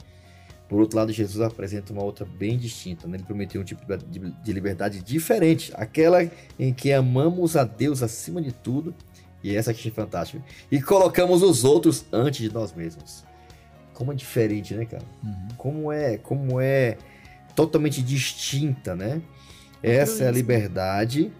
por 0.67 0.79
outro 0.79 0.97
lado, 0.97 1.11
Jesus 1.11 1.41
apresenta 1.41 1.91
uma 1.91 2.03
outra 2.03 2.25
bem 2.25 2.57
distinta. 2.57 3.07
Né? 3.07 3.17
Ele 3.17 3.23
prometeu 3.23 3.61
um 3.61 3.63
tipo 3.63 3.83
de 4.41 4.53
liberdade 4.53 5.01
diferente, 5.01 5.71
aquela 5.75 6.23
em 6.57 6.73
que 6.73 6.93
amamos 6.93 7.57
a 7.57 7.63
Deus 7.63 8.01
acima 8.01 8.41
de 8.41 8.51
tudo, 8.51 8.95
e 9.43 9.55
essa 9.55 9.71
aqui 9.71 9.89
é 9.89 9.91
fantástica, 9.91 10.43
e 10.71 10.81
colocamos 10.81 11.43
os 11.43 11.63
outros 11.63 12.05
antes 12.11 12.41
de 12.41 12.53
nós 12.53 12.73
mesmos. 12.73 13.23
Como 13.93 14.13
é 14.13 14.15
diferente, 14.15 14.73
né, 14.73 14.85
cara? 14.85 15.03
Uhum. 15.23 15.47
Como 15.57 15.91
é, 15.91 16.17
como 16.17 16.61
é 16.61 16.97
totalmente 17.55 18.01
distinta, 18.01 18.95
né? 18.95 19.21
Essa 19.83 20.25
é 20.25 20.27
a 20.27 20.31
liberdade 20.31 21.31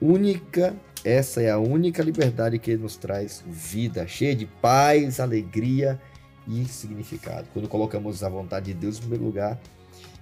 única, 0.00 0.74
essa 1.04 1.40
é 1.40 1.50
a 1.50 1.58
única 1.58 2.02
liberdade 2.02 2.58
que 2.58 2.76
nos 2.76 2.96
traz 2.96 3.42
vida, 3.46 4.06
cheia 4.06 4.34
de 4.34 4.46
paz, 4.46 5.18
alegria 5.18 6.00
e 6.46 6.64
significado. 6.66 7.48
Quando 7.52 7.68
colocamos 7.68 8.22
a 8.22 8.28
vontade 8.28 8.66
de 8.66 8.74
Deus 8.74 8.98
em 8.98 9.00
primeiro 9.00 9.24
lugar 9.24 9.58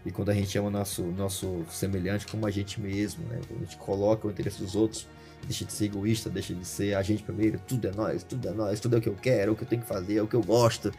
e 0.06 0.10
quando 0.10 0.30
a 0.30 0.34
gente 0.34 0.56
ama 0.56 0.70
nosso 0.70 1.02
nosso 1.02 1.64
semelhante 1.70 2.26
como 2.26 2.46
a 2.46 2.50
gente 2.50 2.80
mesmo, 2.80 3.24
né? 3.26 3.40
Quando 3.48 3.62
a 3.62 3.64
gente 3.64 3.76
coloca 3.76 4.28
o 4.28 4.30
interesse 4.30 4.60
dos 4.60 4.74
outros, 4.74 5.08
deixa 5.44 5.64
de 5.64 5.72
ser 5.72 5.86
egoísta, 5.86 6.30
deixa 6.30 6.54
de 6.54 6.64
ser 6.64 6.94
a 6.94 7.02
gente 7.02 7.22
primeiro, 7.22 7.58
tudo 7.66 7.88
é 7.88 7.92
nós, 7.92 8.22
tudo 8.22 8.48
é 8.48 8.52
nós, 8.52 8.80
tudo 8.80 8.96
é 8.96 8.98
o 8.98 9.02
que 9.02 9.08
eu 9.08 9.16
quero, 9.16 9.50
é 9.50 9.52
o 9.52 9.56
que 9.56 9.64
eu 9.64 9.68
tenho 9.68 9.82
que 9.82 9.88
fazer, 9.88 10.16
é 10.16 10.22
o 10.22 10.26
que 10.26 10.36
eu 10.36 10.42
gosto. 10.42 10.92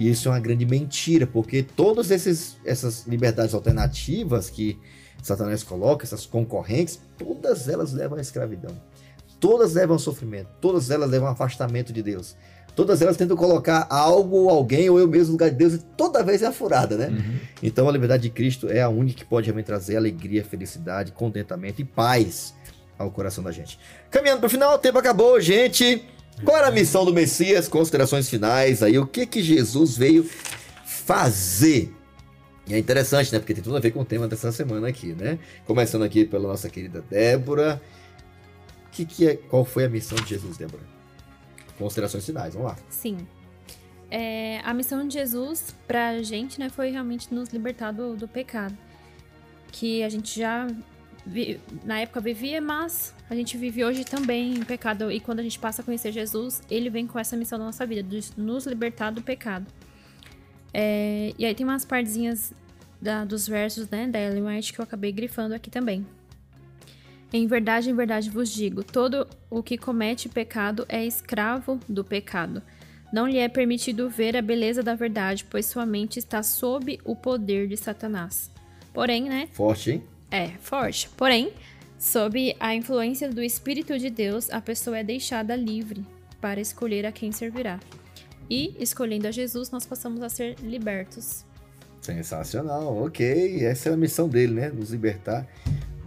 E 0.00 0.08
isso 0.08 0.28
é 0.28 0.30
uma 0.30 0.40
grande 0.40 0.64
mentira, 0.64 1.26
porque 1.26 1.62
todas 1.62 2.10
essas 2.10 3.06
liberdades 3.06 3.52
alternativas 3.52 4.48
que 4.48 4.78
Satanás 5.22 5.62
coloca, 5.62 6.06
essas 6.06 6.24
concorrentes, 6.24 6.98
todas 7.18 7.68
elas 7.68 7.92
levam 7.92 8.16
à 8.16 8.20
escravidão. 8.22 8.74
Todas 9.38 9.74
levam 9.74 9.96
ao 9.96 9.98
sofrimento, 9.98 10.48
todas 10.58 10.90
elas 10.90 11.10
levam 11.10 11.28
ao 11.28 11.34
afastamento 11.34 11.92
de 11.92 12.02
Deus. 12.02 12.34
Todas 12.74 13.02
elas 13.02 13.18
tentam 13.18 13.36
colocar 13.36 13.86
algo 13.90 14.36
ou 14.36 14.48
alguém 14.48 14.88
ou 14.88 14.98
eu 14.98 15.06
mesmo 15.06 15.26
no 15.26 15.32
lugar 15.32 15.50
de 15.50 15.56
Deus 15.56 15.74
e 15.74 15.78
toda 15.98 16.22
vez 16.22 16.40
é 16.40 16.46
a 16.46 16.52
furada, 16.52 16.96
né? 16.96 17.08
Uhum. 17.08 17.38
Então 17.62 17.86
a 17.86 17.92
liberdade 17.92 18.22
de 18.22 18.30
Cristo 18.30 18.70
é 18.70 18.80
a 18.80 18.88
única 18.88 19.18
que 19.18 19.24
pode 19.26 19.48
realmente 19.48 19.66
trazer 19.66 19.98
alegria, 19.98 20.42
felicidade, 20.42 21.12
contentamento 21.12 21.82
e 21.82 21.84
paz 21.84 22.54
ao 22.98 23.10
coração 23.10 23.44
da 23.44 23.52
gente. 23.52 23.78
Caminhando 24.10 24.38
para 24.38 24.46
o 24.46 24.50
final, 24.50 24.76
o 24.76 24.78
tempo 24.78 24.98
acabou, 24.98 25.38
gente. 25.42 26.02
Qual 26.44 26.56
era 26.56 26.68
a 26.68 26.70
missão 26.70 27.04
do 27.04 27.12
Messias? 27.12 27.68
Considerações 27.68 28.28
finais 28.28 28.82
aí. 28.82 28.98
O 28.98 29.06
que 29.06 29.26
que 29.26 29.42
Jesus 29.42 29.96
veio 29.96 30.28
fazer? 30.84 31.94
E 32.66 32.74
é 32.74 32.78
interessante, 32.78 33.32
né? 33.32 33.38
Porque 33.38 33.52
tem 33.52 33.62
tudo 33.62 33.76
a 33.76 33.80
ver 33.80 33.90
com 33.90 34.00
o 34.00 34.04
tema 34.04 34.28
dessa 34.28 34.52
semana 34.52 34.88
aqui, 34.88 35.12
né? 35.12 35.38
Começando 35.66 36.02
aqui 36.02 36.24
pela 36.24 36.48
nossa 36.48 36.70
querida 36.70 37.04
Débora. 37.10 37.82
Que 38.92 39.04
que 39.04 39.26
é, 39.26 39.36
qual 39.36 39.64
foi 39.64 39.84
a 39.84 39.88
missão 39.88 40.16
de 40.18 40.30
Jesus, 40.30 40.56
Débora? 40.56 40.82
Considerações 41.78 42.24
finais, 42.24 42.54
vamos 42.54 42.70
lá. 42.70 42.78
Sim. 42.88 43.18
É, 44.10 44.60
a 44.64 44.74
missão 44.74 45.06
de 45.06 45.14
Jesus 45.14 45.74
pra 45.86 46.22
gente, 46.22 46.58
né, 46.58 46.68
foi 46.68 46.90
realmente 46.90 47.32
nos 47.32 47.50
libertar 47.50 47.92
do, 47.92 48.16
do 48.16 48.28
pecado. 48.28 48.76
Que 49.72 50.02
a 50.02 50.08
gente 50.08 50.38
já 50.38 50.66
na 51.84 52.00
época 52.00 52.20
vivia, 52.20 52.60
mas 52.60 53.14
a 53.28 53.34
gente 53.34 53.56
vive 53.56 53.84
hoje 53.84 54.04
também 54.04 54.54
em 54.54 54.64
pecado. 54.64 55.10
E 55.10 55.20
quando 55.20 55.40
a 55.40 55.42
gente 55.42 55.58
passa 55.58 55.82
a 55.82 55.84
conhecer 55.84 56.12
Jesus, 56.12 56.62
ele 56.70 56.90
vem 56.90 57.06
com 57.06 57.18
essa 57.18 57.36
missão 57.36 57.58
na 57.58 57.66
nossa 57.66 57.86
vida, 57.86 58.02
de 58.02 58.20
nos 58.36 58.66
libertar 58.66 59.10
do 59.10 59.22
pecado. 59.22 59.66
É, 60.72 61.32
e 61.38 61.44
aí 61.44 61.54
tem 61.54 61.66
umas 61.66 61.84
partezinhas 61.84 62.52
da, 63.00 63.24
dos 63.24 63.46
versos 63.46 63.88
né, 63.88 64.06
da 64.06 64.20
Ellen 64.20 64.46
White 64.46 64.72
que 64.72 64.80
eu 64.80 64.84
acabei 64.84 65.12
grifando 65.12 65.54
aqui 65.54 65.70
também. 65.70 66.06
Em 67.32 67.46
verdade, 67.46 67.90
em 67.90 67.94
verdade 67.94 68.30
vos 68.30 68.52
digo: 68.52 68.82
todo 68.82 69.26
o 69.48 69.62
que 69.62 69.78
comete 69.78 70.28
pecado 70.28 70.84
é 70.88 71.04
escravo 71.04 71.78
do 71.88 72.04
pecado. 72.04 72.62
Não 73.12 73.26
lhe 73.26 73.38
é 73.38 73.48
permitido 73.48 74.08
ver 74.08 74.36
a 74.36 74.42
beleza 74.42 74.82
da 74.82 74.94
verdade, 74.94 75.44
pois 75.44 75.66
sua 75.66 75.84
mente 75.84 76.18
está 76.18 76.42
sob 76.42 76.98
o 77.04 77.16
poder 77.16 77.66
de 77.66 77.76
Satanás. 77.76 78.50
Porém, 78.92 79.28
né? 79.28 79.48
Forte, 79.52 79.92
hein? 79.92 80.04
É, 80.30 80.48
forte. 80.60 81.08
Porém, 81.16 81.52
sob 81.98 82.54
a 82.60 82.74
influência 82.74 83.28
do 83.28 83.42
Espírito 83.42 83.98
de 83.98 84.08
Deus, 84.08 84.50
a 84.50 84.60
pessoa 84.60 84.98
é 84.98 85.04
deixada 85.04 85.56
livre 85.56 86.04
para 86.40 86.60
escolher 86.60 87.04
a 87.04 87.12
quem 87.12 87.32
servirá. 87.32 87.80
E, 88.48 88.74
escolhendo 88.78 89.28
a 89.28 89.30
Jesus, 89.30 89.70
nós 89.70 89.86
passamos 89.86 90.22
a 90.22 90.28
ser 90.28 90.56
libertos. 90.60 91.44
Sensacional, 92.00 93.04
ok. 93.04 93.64
Essa 93.64 93.90
é 93.90 93.92
a 93.92 93.96
missão 93.96 94.28
dele, 94.28 94.54
né? 94.54 94.70
Nos 94.70 94.90
libertar 94.90 95.46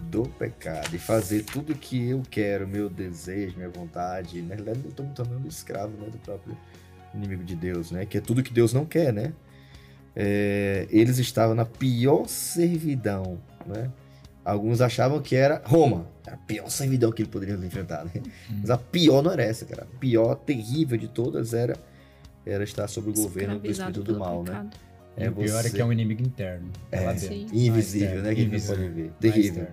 do 0.09 0.23
pecado 0.23 0.95
e 0.95 0.99
fazer 0.99 1.43
tudo 1.43 1.73
que 1.73 2.09
eu 2.09 2.21
quero, 2.29 2.67
meu 2.67 2.89
desejo, 2.89 3.55
minha 3.55 3.69
vontade. 3.69 4.41
Na 4.41 4.55
realidade, 4.55 4.81
eu 4.83 4.89
estou 4.89 5.05
me 5.05 5.13
tornando 5.13 5.47
escravo 5.47 5.95
né, 5.97 6.09
do 6.09 6.17
próprio 6.19 6.57
inimigo 7.13 7.43
de 7.43 7.55
Deus, 7.55 7.91
né? 7.91 8.05
Que 8.05 8.17
é 8.17 8.21
tudo 8.21 8.43
que 8.43 8.53
Deus 8.53 8.73
não 8.73 8.85
quer, 8.85 9.13
né? 9.13 9.33
É, 10.15 10.87
eles 10.91 11.17
estavam 11.17 11.55
na 11.55 11.65
pior 11.65 12.27
servidão, 12.27 13.39
né? 13.65 13.89
Alguns 14.43 14.81
achavam 14.81 15.21
que 15.21 15.35
era 15.35 15.61
Roma, 15.65 16.05
a 16.27 16.35
pior 16.35 16.69
servidão 16.69 17.11
que 17.11 17.21
ele 17.21 17.29
poderia 17.29 17.55
enfrentar, 17.55 18.05
né? 18.05 18.11
Hum. 18.15 18.59
Mas 18.61 18.69
a 18.69 18.77
pior 18.77 19.21
não 19.21 19.31
era 19.31 19.43
essa, 19.43 19.65
cara. 19.65 19.83
A 19.83 19.99
pior, 19.99 20.35
terrível 20.35 20.97
de 20.97 21.07
todas 21.07 21.53
era, 21.53 21.77
era 22.45 22.63
estar 22.63 22.87
sob 22.87 23.09
o 23.09 23.13
governo 23.13 23.59
do 23.59 23.69
espírito 23.69 24.03
do 24.03 24.19
mal, 24.19 24.43
né? 24.43 24.51
pecado. 24.51 24.63
né? 24.65 24.69
É, 25.15 25.29
o 25.29 25.33
pior 25.33 25.61
você... 25.61 25.67
é 25.67 25.71
que 25.71 25.81
é 25.81 25.85
um 25.85 25.93
inimigo 25.93 26.21
interno. 26.21 26.69
É, 26.91 27.13
invisível, 27.53 28.21
né? 28.21 28.33
Que 28.35 28.41
invisível. 28.41 28.77
não 28.77 28.83
pode 28.83 29.01
ver. 29.01 29.11
Terrível. 29.19 29.67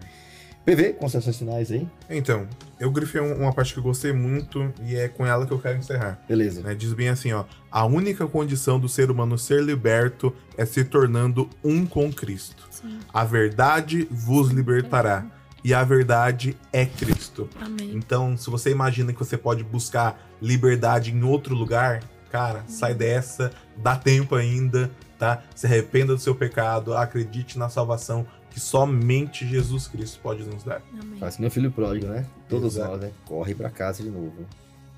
PV, 0.64 0.92
considerações 0.92 1.38
finais 1.38 1.72
aí? 1.72 1.88
Então, 2.08 2.46
eu 2.78 2.90
grifei 2.90 3.20
uma 3.20 3.52
parte 3.52 3.72
que 3.72 3.78
eu 3.78 3.82
gostei 3.82 4.12
muito 4.12 4.72
e 4.84 4.94
é 4.94 5.08
com 5.08 5.24
ela 5.24 5.46
que 5.46 5.52
eu 5.52 5.58
quero 5.58 5.78
encerrar. 5.78 6.22
Beleza. 6.28 6.60
Né? 6.60 6.74
Diz 6.74 6.92
bem 6.92 7.08
assim, 7.08 7.32
ó. 7.32 7.44
A 7.70 7.86
única 7.86 8.26
condição 8.26 8.78
do 8.78 8.88
ser 8.88 9.10
humano 9.10 9.38
ser 9.38 9.62
liberto 9.64 10.34
é 10.58 10.66
se 10.66 10.84
tornando 10.84 11.48
um 11.64 11.86
com 11.86 12.12
Cristo. 12.12 12.68
Sim. 12.80 12.98
A 13.12 13.24
verdade 13.24 14.06
vos 14.10 14.50
libertará. 14.50 15.26
E 15.62 15.74
a 15.74 15.84
verdade 15.84 16.56
é 16.72 16.86
Cristo. 16.86 17.48
Amém. 17.60 17.92
Então, 17.94 18.36
se 18.36 18.48
você 18.48 18.70
imagina 18.70 19.12
que 19.12 19.18
você 19.18 19.36
pode 19.36 19.62
buscar 19.62 20.18
liberdade 20.40 21.12
em 21.12 21.22
outro 21.22 21.54
lugar, 21.54 22.02
cara, 22.30 22.64
sai 22.66 22.94
dessa, 22.94 23.52
dá 23.76 23.94
tempo 23.94 24.34
ainda, 24.34 24.90
tá? 25.18 25.42
Se 25.54 25.66
arrependa 25.66 26.14
do 26.14 26.20
seu 26.20 26.34
pecado, 26.34 26.96
acredite 26.96 27.58
na 27.58 27.68
salvação, 27.68 28.26
que 28.50 28.58
somente 28.58 29.46
Jesus 29.46 29.86
Cristo 29.86 30.18
pode 30.22 30.44
nos 30.44 30.64
dar. 30.64 30.82
Faz 31.18 31.36
meu 31.38 31.50
filho 31.50 31.70
pródigo, 31.70 32.06
né? 32.06 32.26
Todos 32.48 32.76
Exato. 32.76 32.92
nós, 32.92 33.00
né? 33.02 33.12
Corre 33.26 33.54
para 33.54 33.68
casa 33.68 34.02
de 34.02 34.08
novo. 34.10 34.46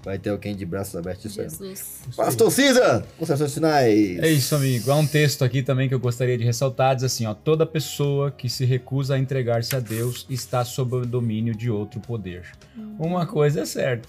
Vai 0.05 0.19
ter 0.19 0.31
alguém 0.31 0.57
de 0.57 0.67
braços 0.67 0.97
abertos 0.97 1.25
esperando. 1.27 1.75
Pastor 2.17 2.51
Cisa, 2.51 3.07
considerações 3.17 3.55
finais. 3.55 4.19
É 4.19 4.29
isso, 4.29 4.55
amigo. 4.57 4.91
Há 4.91 4.97
um 4.97 5.07
texto 5.07 5.45
aqui 5.45 5.63
também 5.63 5.89
que 5.89 5.95
eu 5.95 6.01
gostaria 6.01 6.37
de 6.37 6.45
ressaltar. 6.45 6.97
Diz 6.97 7.05
assim, 7.05 7.25
ó. 7.25 7.35
Toda 7.35 7.65
pessoa 7.65 8.31
que 8.33 8.49
se 8.49 8.65
recusa 8.65 9.15
a 9.15 9.19
entregar-se 9.19 9.77
a 9.77 9.81
Deus 9.81 10.27
está 10.29 10.65
sob 10.65 10.97
o 10.97 11.07
domínio 11.07 11.55
de 11.55 11.71
outro 11.71 12.01
poder. 12.01 12.47
Hum. 12.77 12.97
Uma 12.99 13.27
coisa 13.27 13.61
é 13.61 13.65
certa. 13.65 14.09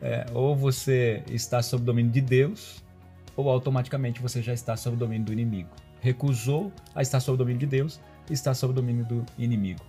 É, 0.00 0.26
ou 0.32 0.54
você 0.54 1.22
está 1.28 1.60
sob 1.60 1.82
o 1.82 1.86
domínio 1.86 2.12
de 2.12 2.20
Deus, 2.20 2.84
ou 3.36 3.48
automaticamente 3.48 4.22
você 4.22 4.40
já 4.40 4.52
está 4.52 4.76
sob 4.76 4.94
o 4.94 4.98
domínio 4.98 5.26
do 5.26 5.32
inimigo. 5.32 5.70
Recusou 6.00 6.72
a 6.94 7.02
estar 7.02 7.18
sob 7.18 7.34
o 7.34 7.38
domínio 7.38 7.60
de 7.60 7.66
Deus, 7.66 7.98
está 8.30 8.54
sob 8.54 8.72
o 8.72 8.74
domínio 8.74 9.04
do 9.04 9.26
inimigo. 9.38 9.80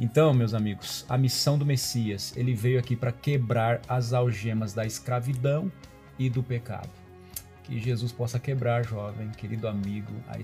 Então, 0.00 0.32
meus 0.32 0.54
amigos, 0.54 1.04
a 1.08 1.16
missão 1.16 1.58
do 1.58 1.66
Messias, 1.66 2.32
ele 2.36 2.54
veio 2.54 2.78
aqui 2.78 2.96
para 2.96 3.12
quebrar 3.12 3.80
as 3.88 4.12
algemas 4.12 4.72
da 4.72 4.84
escravidão 4.84 5.70
e 6.18 6.28
do 6.28 6.42
pecado. 6.42 6.90
Que 7.62 7.78
Jesus 7.78 8.10
possa 8.10 8.38
quebrar, 8.38 8.84
jovem, 8.84 9.30
querido 9.30 9.68
amigo, 9.68 10.12
a 10.26 10.36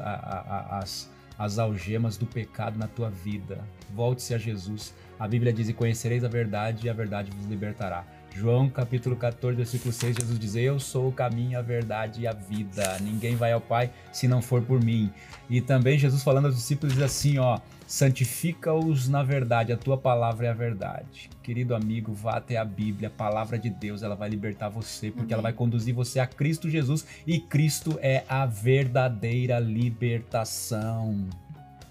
a, 0.00 0.02
a, 0.02 0.78
as, 0.78 1.10
as 1.38 1.58
algemas 1.58 2.18
do 2.18 2.26
pecado 2.26 2.78
na 2.78 2.86
tua 2.86 3.08
vida. 3.08 3.64
Volte-se 3.94 4.34
a 4.34 4.38
Jesus. 4.38 4.94
A 5.18 5.26
Bíblia 5.26 5.52
diz: 5.52 5.68
e 5.68 5.72
conhecereis 5.72 6.22
a 6.22 6.28
verdade, 6.28 6.86
e 6.86 6.90
a 6.90 6.92
verdade 6.92 7.30
vos 7.30 7.46
libertará. 7.46 8.04
João 8.34 8.68
capítulo 8.68 9.16
14, 9.16 9.56
versículo 9.56 9.92
6, 9.92 10.16
Jesus 10.16 10.38
diz: 10.38 10.54
Eu 10.54 10.78
sou 10.78 11.08
o 11.08 11.12
caminho, 11.12 11.58
a 11.58 11.62
verdade 11.62 12.20
e 12.20 12.26
a 12.26 12.32
vida. 12.32 12.98
Ninguém 13.00 13.36
vai 13.36 13.52
ao 13.52 13.60
Pai 13.60 13.90
se 14.12 14.28
não 14.28 14.42
for 14.42 14.62
por 14.62 14.82
mim. 14.82 15.10
E 15.48 15.60
também 15.60 15.98
Jesus 15.98 16.22
falando 16.22 16.46
aos 16.46 16.56
discípulos 16.56 16.94
diz 16.94 17.02
assim, 17.02 17.38
ó: 17.38 17.58
Santifica-os 17.90 19.08
na 19.08 19.24
verdade, 19.24 19.72
a 19.72 19.76
tua 19.76 19.98
palavra 19.98 20.46
é 20.46 20.50
a 20.50 20.54
verdade. 20.54 21.28
Querido 21.42 21.74
amigo, 21.74 22.14
vá 22.14 22.36
até 22.36 22.56
a 22.56 22.64
Bíblia, 22.64 23.08
a 23.08 23.10
palavra 23.10 23.58
de 23.58 23.68
Deus, 23.68 24.04
ela 24.04 24.14
vai 24.14 24.28
libertar 24.28 24.68
você, 24.68 25.10
porque 25.10 25.22
Amém. 25.22 25.32
ela 25.32 25.42
vai 25.42 25.52
conduzir 25.52 25.92
você 25.92 26.20
a 26.20 26.26
Cristo 26.26 26.70
Jesus 26.70 27.04
e 27.26 27.40
Cristo 27.40 27.98
é 28.00 28.22
a 28.28 28.46
verdadeira 28.46 29.58
libertação 29.58 31.28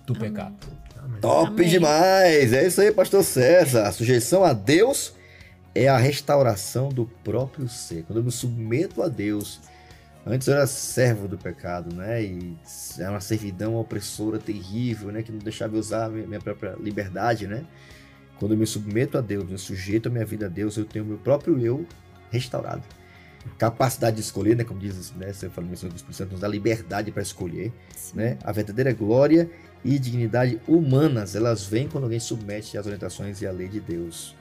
do 0.07 0.15
Amém. 0.15 0.29
pecado. 0.29 0.55
Amém. 1.03 1.19
Top 1.19 1.65
demais! 1.65 2.53
É 2.53 2.65
isso 2.65 2.79
aí, 2.79 2.93
pastor 2.93 3.21
César. 3.21 3.85
A 3.85 3.91
sujeição 3.91 4.45
a 4.45 4.53
Deus 4.53 5.13
é 5.75 5.89
a 5.89 5.97
restauração 5.97 6.87
do 6.87 7.07
próprio 7.25 7.67
ser. 7.67 8.03
Quando 8.03 8.19
eu 8.19 8.23
me 8.23 8.31
submeto 8.31 9.03
a 9.03 9.09
Deus, 9.09 9.59
antes 10.25 10.47
eu 10.47 10.53
era 10.53 10.67
servo 10.67 11.27
do 11.27 11.37
pecado, 11.37 11.95
né? 11.95 12.23
E 12.23 12.57
era 12.97 13.11
uma 13.11 13.21
servidão 13.21 13.75
opressora 13.75 14.37
terrível, 14.37 15.11
né? 15.11 15.23
Que 15.23 15.31
não 15.31 15.39
deixava 15.39 15.75
eu 15.75 15.79
usar 15.79 16.09
minha 16.09 16.39
própria 16.39 16.75
liberdade, 16.79 17.47
né? 17.47 17.65
Quando 18.37 18.53
eu 18.53 18.57
me 18.57 18.65
submeto 18.65 19.17
a 19.17 19.21
Deus, 19.21 19.49
me 19.49 19.57
sujeito 19.57 20.07
a 20.07 20.11
minha 20.11 20.25
vida 20.25 20.45
a 20.45 20.49
Deus, 20.49 20.77
eu 20.77 20.85
tenho 20.85 21.03
o 21.03 21.07
meu 21.07 21.17
próprio 21.17 21.59
eu 21.59 21.85
restaurado. 22.31 22.83
Capacidade 23.57 24.17
de 24.17 24.21
escolher, 24.21 24.55
né? 24.55 24.63
Como 24.63 24.79
diz, 24.79 25.11
né? 25.13 25.31
Você 25.33 25.47
isso 25.47 25.87
do 25.87 25.95
Espírito 25.95 26.13
Santo, 26.13 26.31
nos 26.31 26.41
dá 26.41 26.47
liberdade 26.47 27.11
para 27.11 27.21
escolher, 27.21 27.73
Sim. 27.95 28.17
né? 28.17 28.37
A 28.43 28.51
verdadeira 28.51 28.93
glória 28.93 29.49
e 29.83 29.97
dignidade 29.97 30.59
humanas, 30.67 31.35
elas 31.35 31.65
vêm 31.65 31.87
quando 31.87 32.03
alguém 32.03 32.19
submete 32.19 32.77
às 32.77 32.85
orientações 32.85 33.41
e 33.41 33.47
à 33.47 33.51
lei 33.51 33.67
de 33.67 33.79
Deus 33.79 34.35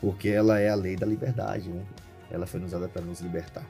porque 0.00 0.28
ela 0.28 0.58
é 0.58 0.68
a 0.68 0.74
lei 0.74 0.96
da 0.96 1.06
liberdade, 1.06 1.68
né? 1.68 1.82
Ela 2.30 2.46
foi 2.46 2.62
usada 2.62 2.88
para 2.88 3.02
nos 3.02 3.20
libertar. 3.20 3.64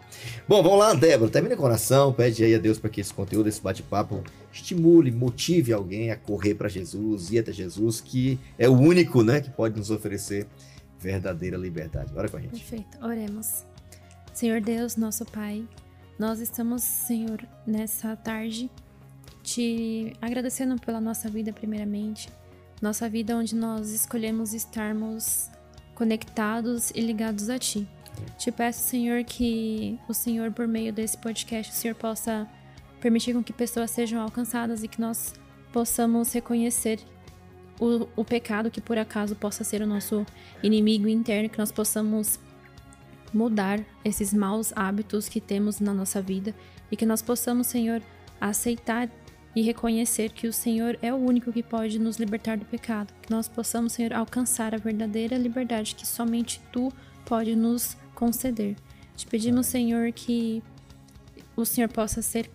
Bom, 0.49 0.63
vamos 0.63 0.79
lá, 0.79 0.95
Débora. 0.95 1.31
Termina 1.31 1.57
com 1.57 1.63
oração. 1.63 2.13
Pede 2.13 2.43
aí 2.43 2.55
a 2.55 2.59
Deus 2.59 2.79
para 2.79 2.89
que 2.89 3.01
esse 3.01 3.13
conteúdo, 3.13 3.49
esse 3.49 3.61
bate-papo, 3.61 4.23
estimule, 4.53 5.11
motive 5.11 5.73
alguém 5.73 6.11
a 6.11 6.17
correr 6.17 6.55
para 6.55 6.69
Jesus, 6.69 7.31
ir 7.31 7.41
até 7.41 7.53
Jesus, 7.53 8.01
que 8.01 8.39
é 8.59 8.69
o 8.69 8.73
único, 8.73 9.23
né, 9.23 9.41
que 9.41 9.51
pode 9.51 9.77
nos 9.77 9.91
oferecer 9.91 10.47
verdadeira 10.99 11.57
liberdade. 11.57 12.13
Ora 12.17 12.29
com 12.29 12.37
a 12.37 12.41
gente. 12.41 12.53
Perfeito. 12.53 13.05
Oremos. 13.05 13.65
Senhor 14.33 14.61
Deus, 14.61 14.97
nosso 14.97 15.25
Pai, 15.25 15.65
nós 16.19 16.41
estamos, 16.41 16.83
Senhor, 16.83 17.47
nessa 17.67 18.17
tarde, 18.17 18.71
te 19.43 20.13
agradecendo 20.21 20.81
pela 20.81 21.01
nossa 21.01 21.29
vida, 21.29 21.53
primeiramente. 21.53 22.29
Nossa 22.81 23.09
vida 23.09 23.37
onde 23.37 23.55
nós 23.55 23.91
escolhemos 23.91 24.53
estarmos 24.53 25.51
conectados 25.95 26.91
e 26.91 27.01
ligados 27.01 27.49
a 27.49 27.59
Ti. 27.59 27.89
Te 28.39 28.53
peço, 28.53 28.81
Senhor, 28.81 29.25
que 29.25 29.99
o 30.09 30.15
Senhor, 30.15 30.53
por 30.53 30.67
meio 30.69 30.93
desse 30.93 31.17
podcast, 31.17 31.73
o 31.73 31.75
Senhor 31.75 31.95
possa 31.95 32.49
permitir 33.01 33.33
com 33.35 33.43
que 33.43 33.53
pessoas 33.53 33.91
sejam 33.91 34.21
alcançadas 34.21 34.83
e 34.83 34.89
que 34.89 35.01
nós 35.01 35.35
possamos 35.73 36.33
reconhecer 36.33 37.01
o, 37.81 38.09
o 38.17 38.25
pecado 38.25 38.71
que 38.71 38.81
por 38.81 38.99
acaso 38.99 39.35
possa 39.37 39.65
ser 39.65 39.83
o 39.83 39.87
nosso 39.87 40.25
inimigo 40.63 41.09
interno, 41.09 41.49
que 41.49 41.59
nós 41.59 41.71
possamos 41.71 42.39
mudar 43.33 43.81
esses 44.05 44.33
maus 44.33 44.73
hábitos 44.75 45.29
que 45.29 45.41
temos 45.41 45.81
na 45.81 45.93
nossa 45.93 46.23
vida 46.23 46.55
e 46.91 46.97
que 46.97 47.05
nós 47.05 47.21
possamos, 47.21 47.67
Senhor, 47.67 48.03
aceitar 48.41 49.11
e 49.55 49.63
reconhecer 49.63 50.31
que 50.31 50.47
o 50.47 50.53
Senhor 50.53 50.99
é 51.01 51.13
o 51.13 51.17
único 51.17 51.53
que 51.53 51.63
pode 51.63 51.99
nos 51.99 52.19
libertar 52.19 52.59
do 52.59 52.67
pecado, 52.67 53.13
que 53.23 53.31
nós 53.31 53.49
possamos, 53.49 53.95
Senhor, 53.95 54.13
alcançar 54.13 54.75
a 54.75 54.79
verdadeira 54.79 55.37
liberdade 55.39 55.95
que 55.95 56.07
somente 56.07 56.61
Tu 56.73 56.93
pode 57.25 57.57
nos 57.57 57.97
conceder. 58.17 58.75
Te 59.15 59.27
pedimos, 59.27 59.67
Senhor, 59.67 60.11
que 60.13 60.63
o 61.55 61.65
Senhor 61.65 61.89
possa 61.89 62.21
ser 62.21 62.51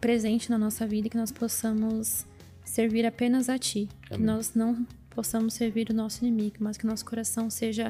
presente 0.00 0.48
na 0.48 0.56
nossa 0.56 0.86
vida 0.86 1.08
e 1.08 1.10
que 1.10 1.16
nós 1.16 1.32
possamos 1.32 2.24
servir 2.64 3.04
apenas 3.04 3.48
a 3.48 3.58
Ti, 3.58 3.88
Amém. 4.08 4.18
que 4.20 4.24
nós 4.24 4.52
não 4.54 4.86
possamos 5.10 5.54
servir 5.54 5.88
o 5.90 5.94
nosso 5.94 6.24
inimigo, 6.24 6.56
mas 6.60 6.76
que 6.76 6.86
nosso 6.86 7.04
coração 7.04 7.50
seja 7.50 7.88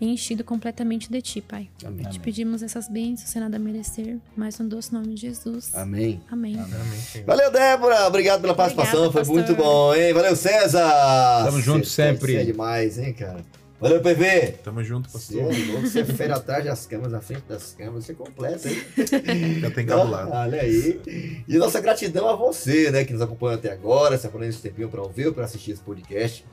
enchido 0.00 0.42
completamente 0.42 1.10
de 1.10 1.20
ti, 1.20 1.40
Pai. 1.42 1.68
Amém. 1.84 2.08
Te 2.08 2.18
pedimos 2.18 2.62
essas 2.62 2.88
bênçãos 2.88 3.28
sem 3.28 3.42
nada 3.42 3.58
merecer, 3.58 4.18
mas 4.34 4.58
no 4.58 4.68
doce 4.68 4.92
nome 4.94 5.08
de 5.08 5.16
Jesus. 5.20 5.74
Amém. 5.74 6.20
Amém. 6.30 6.58
Amém. 6.58 7.24
Valeu, 7.26 7.50
Débora. 7.50 8.06
Obrigado 8.06 8.40
pela 8.40 8.54
participação. 8.54 9.06
Obrigada, 9.06 9.24
Foi 9.26 9.34
muito 9.34 9.54
bom, 9.54 9.94
hein? 9.94 10.14
Valeu, 10.14 10.34
César. 10.34 11.44
Tamo 11.44 11.60
junto 11.60 11.86
sempre. 11.86 12.36
É 12.36 12.44
demais, 12.44 12.98
hein, 12.98 13.12
cara? 13.12 13.44
Valeu, 13.80 14.02
PV. 14.02 14.58
Tamo 14.62 14.84
junto, 14.84 15.08
pastor. 15.08 15.44
Você, 15.44 15.80
você 15.80 16.04
feira 16.04 16.36
atrás 16.36 16.62
das 16.62 16.84
câmeras, 16.84 17.12
na 17.12 17.20
frente 17.22 17.44
das 17.48 17.72
câmeras, 17.72 18.04
você 18.04 18.12
completa, 18.12 18.68
hein? 18.68 18.76
Já 19.58 19.70
tem 19.70 19.86
cabulado. 19.86 20.30
Olha 20.30 20.60
aí. 20.60 21.42
E 21.48 21.56
nossa 21.56 21.80
gratidão 21.80 22.28
a 22.28 22.36
você, 22.36 22.90
né, 22.90 23.06
que 23.06 23.14
nos 23.14 23.22
acompanha 23.22 23.56
até 23.56 23.72
agora, 23.72 24.18
se 24.18 24.26
aprendeu 24.26 24.50
esse 24.50 24.60
tempinho 24.60 24.90
para 24.90 25.00
ouvir 25.00 25.28
ou 25.28 25.32
para 25.32 25.44
assistir 25.44 25.70
esse 25.70 25.80
podcast. 25.80 26.44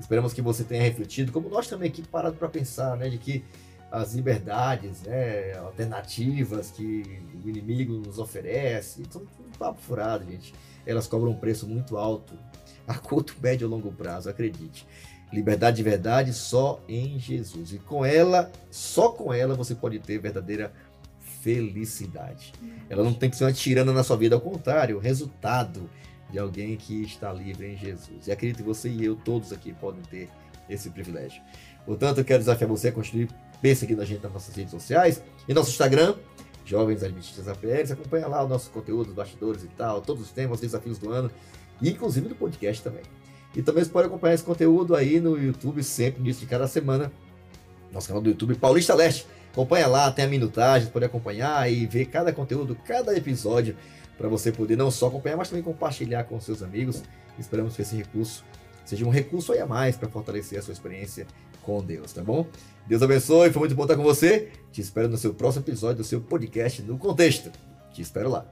Esperamos 0.00 0.32
que 0.32 0.40
você 0.40 0.64
tenha 0.64 0.82
refletido, 0.82 1.30
como 1.30 1.50
nós 1.50 1.68
também 1.68 1.90
aqui, 1.90 2.00
parado 2.00 2.36
para 2.36 2.48
pensar, 2.48 2.96
né? 2.96 3.10
De 3.10 3.18
que 3.18 3.44
as 3.92 4.14
liberdades, 4.14 5.02
né, 5.02 5.58
alternativas 5.58 6.70
que 6.70 7.20
o 7.44 7.48
inimigo 7.48 7.92
nos 7.92 8.18
oferece. 8.18 9.02
São 9.10 9.20
um 9.20 9.58
papo 9.58 9.78
furado, 9.82 10.24
gente. 10.24 10.54
Elas 10.86 11.06
cobram 11.06 11.32
um 11.32 11.36
preço 11.36 11.66
muito 11.66 11.98
alto 11.98 12.32
a 12.90 12.94
curto, 12.94 13.36
médio 13.40 13.66
e 13.66 13.68
longo 13.68 13.92
prazo, 13.92 14.28
acredite. 14.28 14.86
Liberdade 15.32 15.76
de 15.76 15.82
verdade 15.82 16.32
só 16.32 16.82
em 16.88 17.18
Jesus. 17.18 17.72
E 17.72 17.78
com 17.78 18.04
ela, 18.04 18.50
só 18.70 19.10
com 19.10 19.32
ela 19.32 19.54
você 19.54 19.74
pode 19.74 19.98
ter 19.98 20.18
verdadeira 20.18 20.72
felicidade. 21.42 22.52
Ela 22.88 23.02
não 23.04 23.14
tem 23.14 23.30
que 23.30 23.36
ser 23.36 23.44
uma 23.44 23.52
tirana 23.52 23.92
na 23.92 24.02
sua 24.02 24.16
vida, 24.16 24.34
ao 24.34 24.40
contrário, 24.40 24.96
o 24.96 25.00
resultado 25.00 25.88
de 26.30 26.38
alguém 26.38 26.76
que 26.76 27.02
está 27.02 27.32
livre 27.32 27.72
em 27.72 27.76
Jesus. 27.76 28.26
E 28.26 28.32
acredito 28.32 28.58
que 28.58 28.62
você 28.62 28.88
e 28.88 29.04
eu, 29.04 29.16
todos 29.16 29.52
aqui, 29.52 29.72
podem 29.72 30.02
ter 30.02 30.28
esse 30.68 30.90
privilégio. 30.90 31.42
Portanto, 31.84 32.18
eu 32.18 32.24
quero 32.24 32.40
desafiar 32.40 32.68
você 32.68 32.88
a 32.88 32.92
continuar 32.92 33.28
perseguindo 33.60 34.00
a 34.00 34.04
gente 34.04 34.22
nas 34.22 34.32
nossas 34.32 34.54
redes 34.54 34.70
sociais 34.70 35.22
e 35.48 35.52
nosso 35.52 35.70
Instagram, 35.70 36.14
Jovens 36.64 37.02
Adventistas 37.02 37.48
APLs. 37.48 37.92
Acompanha 37.92 38.26
lá 38.28 38.44
o 38.44 38.48
nosso 38.48 38.70
conteúdo, 38.70 39.08
os 39.08 39.14
bastidores 39.14 39.64
e 39.64 39.68
tal, 39.68 40.00
todos 40.00 40.22
os 40.22 40.30
temas, 40.30 40.56
os 40.56 40.60
desafios 40.60 40.98
do 40.98 41.10
ano 41.10 41.30
e 41.80 41.90
inclusive 41.90 42.28
do 42.28 42.34
podcast 42.34 42.82
também. 42.82 43.02
E 43.54 43.62
também 43.62 43.82
você 43.82 43.90
pode 43.90 44.06
acompanhar 44.06 44.34
esse 44.34 44.44
conteúdo 44.44 44.94
aí 44.94 45.20
no 45.20 45.36
YouTube, 45.36 45.82
sempre, 45.82 46.20
início 46.20 46.40
de 46.40 46.46
cada 46.46 46.68
semana. 46.68 47.10
Nosso 47.92 48.06
canal 48.06 48.22
do 48.22 48.30
YouTube, 48.30 48.54
Paulista 48.54 48.94
Leste. 48.94 49.26
Acompanha 49.52 49.88
lá, 49.88 50.10
tem 50.12 50.24
a 50.24 50.28
minutagem, 50.28 50.88
pode 50.88 51.04
acompanhar 51.04 51.70
e 51.70 51.84
ver 51.84 52.06
cada 52.06 52.32
conteúdo, 52.32 52.76
cada 52.86 53.16
episódio, 53.16 53.76
para 54.16 54.28
você 54.28 54.52
poder 54.52 54.76
não 54.76 54.90
só 54.90 55.08
acompanhar, 55.08 55.36
mas 55.36 55.48
também 55.48 55.64
compartilhar 55.64 56.24
com 56.24 56.40
seus 56.40 56.62
amigos. 56.62 57.02
Esperamos 57.36 57.74
que 57.74 57.82
esse 57.82 57.96
recurso 57.96 58.44
seja 58.84 59.04
um 59.04 59.10
recurso 59.10 59.52
aí 59.52 59.58
a 59.58 59.66
mais 59.66 59.96
para 59.96 60.08
fortalecer 60.08 60.58
a 60.58 60.62
sua 60.62 60.72
experiência 60.72 61.26
com 61.62 61.82
Deus, 61.82 62.12
tá 62.12 62.22
bom? 62.22 62.46
Deus 62.86 63.02
abençoe, 63.02 63.50
foi 63.50 63.60
muito 63.60 63.74
bom 63.74 63.82
estar 63.82 63.96
com 63.96 64.02
você. 64.02 64.50
Te 64.72 64.80
espero 64.80 65.08
no 65.08 65.16
seu 65.16 65.34
próximo 65.34 65.64
episódio 65.64 65.98
do 65.98 66.04
seu 66.04 66.20
podcast 66.20 66.82
No 66.82 66.96
Contexto. 66.96 67.50
Te 67.92 68.02
espero 68.02 68.30
lá. 68.30 68.46